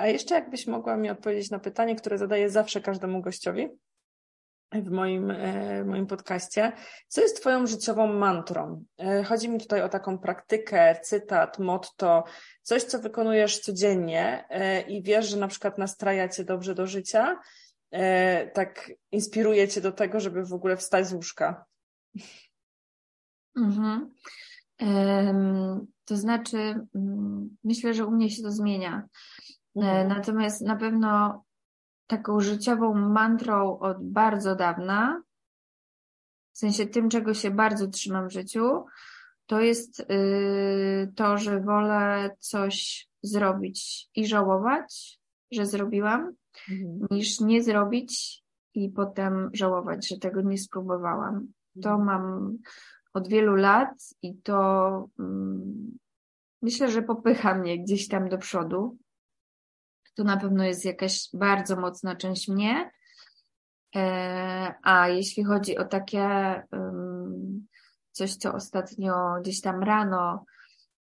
A 0.01 0.07
jeszcze 0.07 0.35
jakbyś 0.35 0.67
mogła 0.67 0.97
mi 0.97 1.11
odpowiedzieć 1.11 1.51
na 1.51 1.59
pytanie, 1.59 1.97
które 1.97 2.19
zadaję 2.19 2.51
zawsze 2.51 2.81
każdemu 2.81 3.21
gościowi 3.21 3.69
w 4.73 4.91
moim, 4.91 5.31
e, 5.31 5.85
moim 5.85 6.07
podcaście. 6.07 6.73
Co 7.09 7.21
jest 7.21 7.41
Twoją 7.41 7.67
życiową 7.67 8.07
mantrą? 8.07 8.85
E, 8.99 9.25
chodzi 9.25 9.49
mi 9.49 9.61
tutaj 9.61 9.83
o 9.83 9.89
taką 9.89 10.19
praktykę, 10.19 11.01
cytat, 11.03 11.59
motto, 11.59 12.25
coś, 12.63 12.83
co 12.83 12.99
wykonujesz 12.99 13.59
codziennie 13.59 14.45
e, 14.51 14.81
i 14.81 15.03
wiesz, 15.03 15.29
że 15.29 15.37
na 15.37 15.49
przykład 15.49 15.79
nastraja 15.79 16.29
Cię 16.29 16.45
dobrze 16.45 16.75
do 16.75 16.87
życia, 16.87 17.37
tak 18.55 18.93
inspiruje 19.13 19.69
Cię 19.69 19.81
do 19.81 19.93
tego, 19.93 20.21
żeby 20.21 20.45
w 20.45 20.53
ogóle 20.53 20.77
wstać 20.77 21.07
z 21.07 21.13
łóżka. 21.13 21.65
Mhm. 23.57 24.11
Um, 24.81 25.87
to 26.05 26.17
znaczy, 26.17 26.87
um, 26.95 27.57
myślę, 27.65 27.95
że 27.95 28.07
u 28.07 28.11
mnie 28.11 28.31
się 28.31 28.43
to 28.43 28.51
zmienia. 28.51 29.09
Mhm. 29.77 30.09
Natomiast 30.09 30.61
na 30.61 30.77
pewno 30.77 31.45
taką 32.07 32.41
życiową 32.41 32.95
mantrą 32.95 33.79
od 33.79 33.97
bardzo 34.01 34.57
dawna, 34.57 35.23
w 36.53 36.59
sensie 36.59 36.87
tym, 36.87 37.09
czego 37.09 37.35
się 37.35 37.51
bardzo 37.51 37.89
trzymam 37.89 38.29
w 38.29 38.33
życiu, 38.33 38.85
to 39.47 39.61
jest 39.61 39.99
yy, 40.09 41.13
to, 41.17 41.39
że 41.39 41.61
wolę 41.61 42.37
coś 42.39 43.09
zrobić 43.23 44.09
i 44.15 44.27
żałować, 44.27 45.20
że 45.53 45.67
zrobiłam, 45.67 46.33
mhm. 46.71 47.07
niż 47.11 47.41
nie 47.41 47.63
zrobić 47.63 48.43
i 48.75 48.89
potem 48.89 49.51
żałować, 49.53 50.09
że 50.09 50.19
tego 50.19 50.43
nie 50.43 50.59
spróbowałam. 50.59 51.53
To 51.83 51.91
mhm. 51.91 52.05
mam 52.05 52.57
od 53.13 53.29
wielu 53.29 53.55
lat 53.55 53.89
i 54.23 54.37
to 54.37 55.09
yy, 55.19 55.25
myślę, 56.63 56.91
że 56.91 57.03
popycha 57.03 57.55
mnie 57.55 57.83
gdzieś 57.83 58.09
tam 58.09 58.29
do 58.29 58.39
przodu. 58.39 58.99
To 60.15 60.25
na 60.25 60.37
pewno 60.37 60.65
jest 60.65 60.85
jakaś 60.85 61.29
bardzo 61.35 61.77
mocna 61.77 62.17
część 62.17 62.49
mnie. 62.49 62.91
E, 63.97 64.75
a 64.83 65.09
jeśli 65.09 65.45
chodzi 65.45 65.79
o 65.79 65.85
takie 65.85 66.63
coś, 68.13 68.37
co 68.37 68.55
ostatnio 68.55 69.15
gdzieś 69.41 69.61
tam 69.61 69.83
rano 69.83 70.45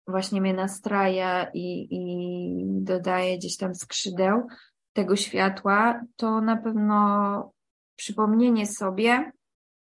właśnie 0.08 0.40
mnie 0.40 0.54
nastraja 0.54 1.50
i, 1.54 1.88
i 1.90 2.82
dodaje 2.82 3.38
gdzieś 3.38 3.56
tam 3.56 3.74
skrzydeł 3.74 4.46
tego 4.92 5.16
światła, 5.16 6.00
to 6.16 6.40
na 6.40 6.56
pewno 6.56 7.52
przypomnienie 7.96 8.66
sobie, 8.66 9.32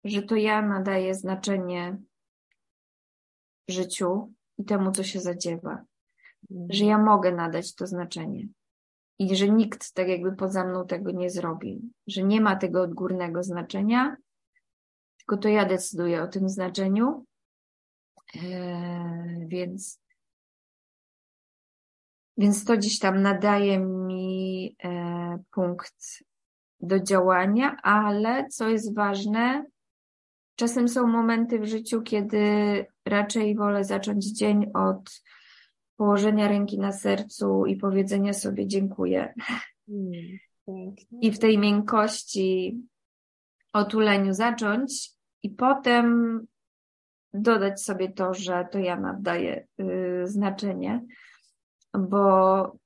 że 0.05 0.23
to 0.23 0.37
ja 0.37 0.63
nadaję 0.63 1.15
znaczenie 1.15 1.97
życiu 3.69 4.33
i 4.59 4.65
temu, 4.65 4.93
co 4.93 5.03
się 5.03 5.21
zadziewa. 5.21 5.85
Że 6.71 6.85
ja 6.85 6.99
mogę 6.99 7.33
nadać 7.33 7.75
to 7.75 7.87
znaczenie 7.87 8.49
i 9.19 9.37
że 9.37 9.49
nikt 9.49 9.93
tak 9.93 10.09
jakby 10.09 10.33
poza 10.33 10.65
mną 10.65 10.87
tego 10.87 11.11
nie 11.11 11.31
zrobi, 11.31 11.81
że 12.07 12.23
nie 12.23 12.41
ma 12.41 12.57
tego 12.57 12.83
odgórnego 12.83 13.43
znaczenia, 13.43 14.17
tylko 15.19 15.37
to 15.37 15.49
ja 15.49 15.65
decyduję 15.65 16.23
o 16.23 16.29
tym 16.29 16.49
znaczeniu. 16.49 17.25
Eee, 18.35 19.47
więc, 19.49 20.02
więc 22.37 22.65
to 22.65 22.77
gdzieś 22.77 22.99
tam 22.99 23.23
nadaje 23.23 23.79
mi 23.79 24.77
e, 24.85 25.39
punkt 25.51 26.25
do 26.81 27.01
działania, 27.01 27.77
ale 27.83 28.49
co 28.49 28.69
jest 28.69 28.95
ważne, 28.95 29.65
czasem 30.57 30.89
są 30.89 31.07
momenty 31.07 31.59
w 31.59 31.67
życiu, 31.67 32.03
kiedy 32.03 32.47
raczej 33.07 33.57
wolę 33.57 33.85
zacząć 33.85 34.27
dzień 34.27 34.71
od 34.75 35.23
położenia 35.97 36.49
ręki 36.49 36.79
na 36.79 36.93
sercu 36.93 37.67
i 37.67 37.77
powiedzenia 37.77 38.33
sobie 38.33 38.67
dziękuję. 38.67 39.35
Mm, 39.89 40.97
I 41.21 41.33
w 41.33 41.39
tej 41.39 41.59
miękkości, 41.59 42.81
otuleniu 43.73 44.33
zacząć 44.33 45.11
i 45.43 45.51
potem 45.51 46.41
dodać 47.35 47.83
sobie 47.83 48.13
to, 48.13 48.35
że 48.35 48.69
to 48.73 48.79
ja 48.79 49.01
nadaję 49.01 49.67
y, 49.81 50.23
znaczenie, 50.25 51.05
bo 51.99 52.77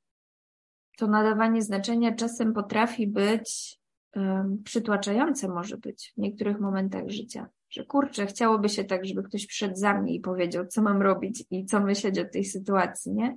to 0.97 1.07
nadawanie 1.07 1.63
znaczenia 1.63 2.15
czasem 2.15 2.55
potrafi 2.55 3.07
być 3.07 3.79
y, 4.17 4.21
przytłaczające, 4.65 5.49
może 5.49 5.77
być 5.77 6.13
w 6.17 6.21
niektórych 6.21 6.61
momentach 6.61 7.09
życia 7.09 7.49
że 7.71 7.85
kurczę, 7.85 8.27
chciałoby 8.27 8.69
się 8.69 8.85
tak, 8.85 9.05
żeby 9.05 9.23
ktoś 9.23 9.47
przyszedł 9.47 9.77
za 9.77 10.01
mnie 10.01 10.15
i 10.15 10.21
powiedział, 10.21 10.67
co 10.67 10.83
mam 10.83 11.03
robić 11.03 11.45
i 11.51 11.65
co 11.65 11.81
myśleć 11.81 12.19
o 12.19 12.25
tej 12.25 12.45
sytuacji, 12.45 13.13
nie? 13.13 13.37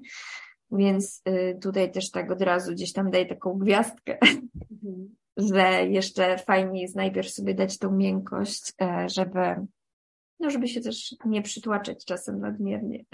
Więc 0.72 1.22
y, 1.30 1.60
tutaj 1.62 1.92
też 1.92 2.12
tak 2.12 2.32
od 2.32 2.42
razu 2.42 2.72
gdzieś 2.72 2.94
tam 2.94 3.12
daję 3.12 3.26
taką 3.26 3.54
gwiazdkę, 3.54 4.18
mhm. 4.22 5.16
że 5.54 5.88
jeszcze 5.88 6.38
fajnie 6.38 6.82
jest 6.82 6.96
najpierw 6.96 7.30
sobie 7.30 7.54
dać 7.54 7.78
tą 7.78 7.92
miękkość, 7.92 8.74
e, 8.82 9.10
żeby, 9.10 9.56
no 10.40 10.50
żeby 10.50 10.68
się 10.68 10.82
też 10.82 11.16
nie 11.26 11.42
przytłaczać 11.42 12.06
czasem 12.06 12.40
nadmiernie. 12.40 13.06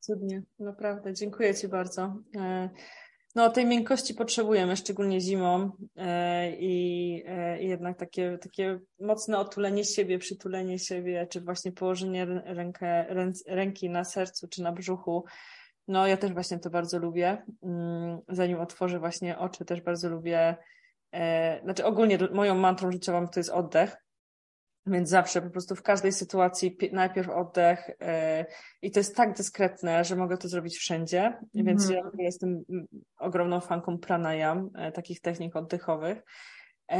Cudnie, 0.00 0.42
naprawdę. 0.58 1.14
Dziękuję 1.14 1.54
Ci 1.54 1.68
bardzo. 1.68 2.14
E, 2.36 2.70
no, 3.34 3.50
tej 3.50 3.66
miękkości 3.66 4.14
potrzebujemy, 4.14 4.76
szczególnie 4.76 5.20
zimą 5.20 5.72
e, 5.96 6.52
i, 6.56 7.22
e, 7.26 7.62
i 7.62 7.68
jednak 7.68 7.98
takie, 7.98 8.38
takie 8.38 8.80
mocne 9.00 9.38
otulenie 9.38 9.84
siebie, 9.84 10.18
przytulenie 10.18 10.78
siebie, 10.78 11.26
czy 11.30 11.40
właśnie 11.40 11.72
położenie 11.72 12.26
rękę, 12.44 13.06
ręki 13.46 13.90
na 13.90 14.04
sercu 14.04 14.48
czy 14.48 14.62
na 14.62 14.72
brzuchu. 14.72 15.24
No, 15.88 16.06
ja 16.06 16.16
też 16.16 16.32
właśnie 16.32 16.58
to 16.58 16.70
bardzo 16.70 16.98
lubię. 16.98 17.42
Mm, 17.62 18.18
zanim 18.28 18.60
otworzę 18.60 18.98
właśnie 18.98 19.38
oczy, 19.38 19.64
też 19.64 19.80
bardzo 19.80 20.08
lubię. 20.08 20.56
Znaczy, 21.64 21.84
ogólnie 21.84 22.18
moją 22.32 22.54
mantrą 22.54 22.92
życiową 22.92 23.28
to 23.28 23.40
jest 23.40 23.50
oddech. 23.50 23.96
Więc 24.86 25.08
zawsze 25.08 25.42
po 25.42 25.50
prostu 25.50 25.76
w 25.76 25.82
każdej 25.82 26.12
sytuacji 26.12 26.78
najpierw 26.92 27.28
oddech 27.28 27.88
yy, 27.88 28.46
i 28.82 28.90
to 28.90 29.00
jest 29.00 29.16
tak 29.16 29.36
dyskretne, 29.36 30.04
że 30.04 30.16
mogę 30.16 30.36
to 30.36 30.48
zrobić 30.48 30.78
wszędzie, 30.78 31.20
mm. 31.20 31.42
więc 31.52 31.90
ja 31.90 32.02
jestem 32.18 32.64
ogromną 33.18 33.60
fanką 33.60 33.98
pranayam, 33.98 34.70
yy, 34.74 34.92
takich 34.92 35.20
technik 35.20 35.56
oddechowych, 35.56 36.22
yy, 36.90 36.96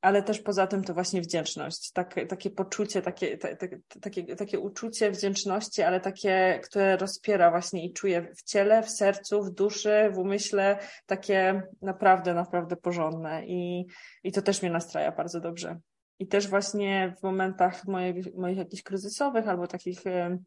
ale 0.00 0.22
też 0.22 0.40
poza 0.40 0.66
tym 0.66 0.84
to 0.84 0.94
właśnie 0.94 1.20
wdzięczność, 1.20 1.92
tak, 1.92 2.14
takie 2.28 2.50
poczucie, 2.50 3.02
takie, 3.02 3.38
ta, 3.38 3.56
ta, 3.56 3.66
takie, 4.00 4.36
takie 4.36 4.58
uczucie 4.58 5.10
wdzięczności, 5.10 5.82
ale 5.82 6.00
takie, 6.00 6.60
które 6.64 6.96
rozpiera 6.96 7.50
właśnie 7.50 7.86
i 7.86 7.92
czuję 7.92 8.32
w 8.36 8.42
ciele, 8.42 8.82
w 8.82 8.90
sercu, 8.90 9.42
w 9.42 9.50
duszy, 9.50 10.10
w 10.12 10.18
umyśle, 10.18 10.78
takie 11.06 11.62
naprawdę, 11.82 12.34
naprawdę 12.34 12.76
porządne 12.76 13.46
i, 13.46 13.86
i 14.24 14.32
to 14.32 14.42
też 14.42 14.62
mnie 14.62 14.70
nastraja 14.70 15.12
bardzo 15.12 15.40
dobrze. 15.40 15.80
I 16.20 16.26
też 16.26 16.48
właśnie 16.48 17.14
w 17.18 17.22
momentach 17.22 17.86
moich, 17.86 18.34
moich 18.34 18.58
jakichś 18.58 18.82
kryzysowych 18.82 19.48
albo 19.48 19.66
takich 19.66 20.06
e, 20.06 20.38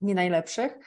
nie 0.00 0.14
najlepszych, 0.14 0.78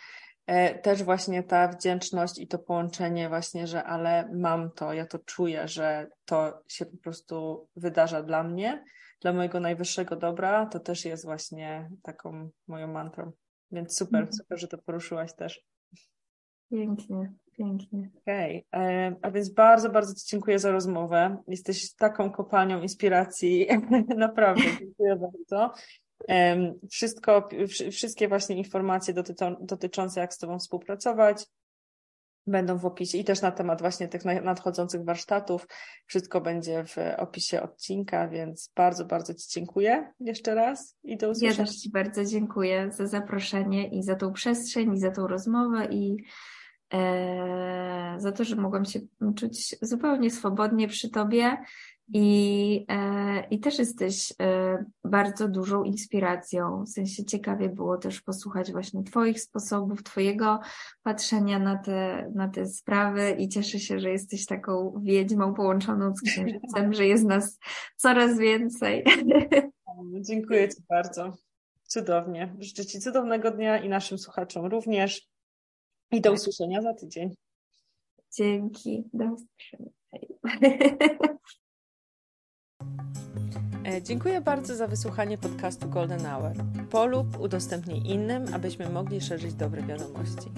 e, 0.45 0.79
też 0.79 1.03
właśnie 1.03 1.43
ta 1.43 1.67
wdzięczność 1.67 2.39
i 2.39 2.47
to 2.47 2.59
połączenie 2.59 3.29
właśnie, 3.29 3.67
że 3.67 3.83
ale 3.83 4.29
mam 4.33 4.71
to, 4.71 4.93
ja 4.93 5.05
to 5.05 5.19
czuję, 5.19 5.67
że 5.67 6.07
to 6.25 6.63
się 6.67 6.85
po 6.85 6.97
prostu 6.97 7.67
wydarza 7.75 8.23
dla 8.23 8.43
mnie, 8.43 8.83
dla 9.21 9.33
mojego 9.33 9.59
najwyższego 9.59 10.15
dobra, 10.15 10.65
to 10.65 10.79
też 10.79 11.05
jest 11.05 11.25
właśnie 11.25 11.89
taką 12.01 12.49
moją 12.67 12.87
mantrą. 12.87 13.31
Więc 13.71 13.97
super, 13.97 14.21
mhm. 14.21 14.33
super, 14.33 14.59
że 14.59 14.67
to 14.67 14.77
poruszyłaś 14.77 15.35
też. 15.35 15.63
Pięknie. 16.71 17.33
Pięknie. 17.61 18.09
Okej, 18.21 18.65
okay. 18.71 19.15
A 19.21 19.31
więc 19.31 19.49
bardzo, 19.49 19.89
bardzo 19.89 20.13
Ci 20.13 20.27
dziękuję 20.27 20.59
za 20.59 20.71
rozmowę. 20.71 21.37
Jesteś 21.47 21.95
taką 21.95 22.31
kopalnią 22.31 22.81
inspiracji. 22.81 23.67
Naprawdę, 24.17 24.63
dziękuję 24.79 25.15
bardzo. 25.15 25.73
Wszystko, 26.91 27.49
wszystkie 27.91 28.27
właśnie 28.27 28.55
informacje 28.55 29.13
dotyczą, 29.13 29.55
dotyczące 29.61 30.19
jak 30.19 30.33
z 30.33 30.37
Tobą 30.37 30.59
współpracować 30.59 31.45
będą 32.47 32.77
w 32.77 32.85
opisie 32.85 33.17
i 33.17 33.23
też 33.23 33.41
na 33.41 33.51
temat 33.51 33.81
właśnie 33.81 34.07
tych 34.07 34.25
nadchodzących 34.25 35.05
warsztatów. 35.05 35.67
Wszystko 36.05 36.41
będzie 36.41 36.83
w 36.83 36.95
opisie 37.17 37.61
odcinka, 37.61 38.27
więc 38.27 38.71
bardzo, 38.75 39.05
bardzo 39.05 39.33
Ci 39.33 39.49
dziękuję 39.49 40.13
jeszcze 40.19 40.55
raz 40.55 40.97
i 41.03 41.17
do 41.17 41.29
usłyszenia. 41.29 41.59
Ja 41.59 41.65
też 41.65 41.75
Ci 41.75 41.91
bardzo 41.91 42.25
dziękuję 42.25 42.91
za 42.91 43.07
zaproszenie 43.07 43.87
i 43.87 44.03
za 44.03 44.15
tą 44.15 44.33
przestrzeń 44.33 44.93
i 44.93 44.99
za 44.99 45.11
tą 45.11 45.27
rozmowę 45.27 45.87
i 45.91 46.17
za 48.17 48.31
to, 48.31 48.43
że 48.43 48.55
mogłam 48.55 48.85
się 48.85 48.99
czuć 49.35 49.75
zupełnie 49.81 50.31
swobodnie 50.31 50.87
przy 50.87 51.09
Tobie 51.09 51.57
i, 52.13 52.85
e, 52.89 53.47
i 53.49 53.59
też 53.59 53.79
jesteś 53.79 54.33
e, 54.41 54.85
bardzo 55.03 55.47
dużą 55.47 55.83
inspiracją. 55.83 56.83
W 56.83 56.89
sensie 56.89 57.25
ciekawie 57.25 57.69
było 57.69 57.97
też 57.97 58.21
posłuchać 58.21 58.71
właśnie 58.71 59.03
Twoich 59.03 59.41
sposobów, 59.41 60.03
Twojego 60.03 60.59
patrzenia 61.03 61.59
na 61.59 61.77
te, 61.77 62.31
na 62.35 62.47
te 62.49 62.65
sprawy 62.65 63.35
i 63.39 63.49
cieszę 63.49 63.79
się, 63.79 63.99
że 63.99 64.09
jesteś 64.09 64.45
taką 64.45 65.01
wiedźmą 65.03 65.53
połączoną 65.53 66.15
z 66.15 66.21
księżycem, 66.21 66.93
że 66.93 67.05
jest 67.05 67.23
nas 67.23 67.59
coraz 67.97 68.37
więcej. 68.37 69.03
Dziękuję 70.21 70.69
Ci 70.69 70.83
bardzo. 70.89 71.33
Cudownie. 71.83 72.55
Życzę 72.59 72.85
Ci 72.85 72.99
cudownego 72.99 73.51
dnia 73.51 73.77
i 73.77 73.89
naszym 73.89 74.17
słuchaczom 74.17 74.65
również. 74.65 75.30
I 76.11 76.21
do 76.21 76.29
tak. 76.29 76.39
usłyszenia 76.39 76.81
za 76.81 76.93
tydzień. 76.93 77.35
Dzięki. 78.37 79.03
Do 79.13 79.25
usłyszenia. 79.25 79.91
E, 83.85 84.01
dziękuję 84.01 84.41
bardzo 84.41 84.75
za 84.75 84.87
wysłuchanie 84.87 85.37
podcastu 85.37 85.89
Golden 85.89 86.25
Hour. 86.25 86.51
Polub, 86.89 87.39
udostępnij 87.39 88.11
innym, 88.11 88.45
abyśmy 88.53 88.89
mogli 88.89 89.21
szerzyć 89.21 89.53
dobre 89.53 89.81
wiadomości. 89.81 90.51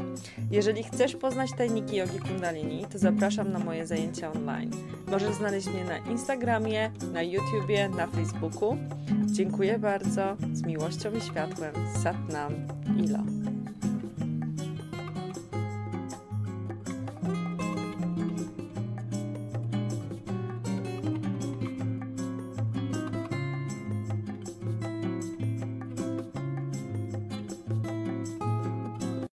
Jeżeli 0.51 0.83
chcesz 0.83 1.15
poznać 1.15 1.51
tajniki 1.57 1.95
jogi 1.95 2.19
kundalini, 2.19 2.85
to 2.91 2.97
zapraszam 2.97 3.51
na 3.51 3.59
moje 3.59 3.87
zajęcia 3.87 4.31
online. 4.31 4.71
Możesz 5.07 5.33
znaleźć 5.35 5.67
mnie 5.67 5.83
na 5.83 5.97
Instagramie, 5.97 6.91
na 7.13 7.21
YouTubie, 7.21 7.89
na 7.89 8.07
Facebooku. 8.07 8.77
Dziękuję 9.25 9.79
bardzo. 9.79 10.37
Z 10.53 10.63
miłością 10.63 11.11
i 11.15 11.21
światłem. 11.21 11.73
Satnam. 12.03 12.53
Ilo. 13.05 13.52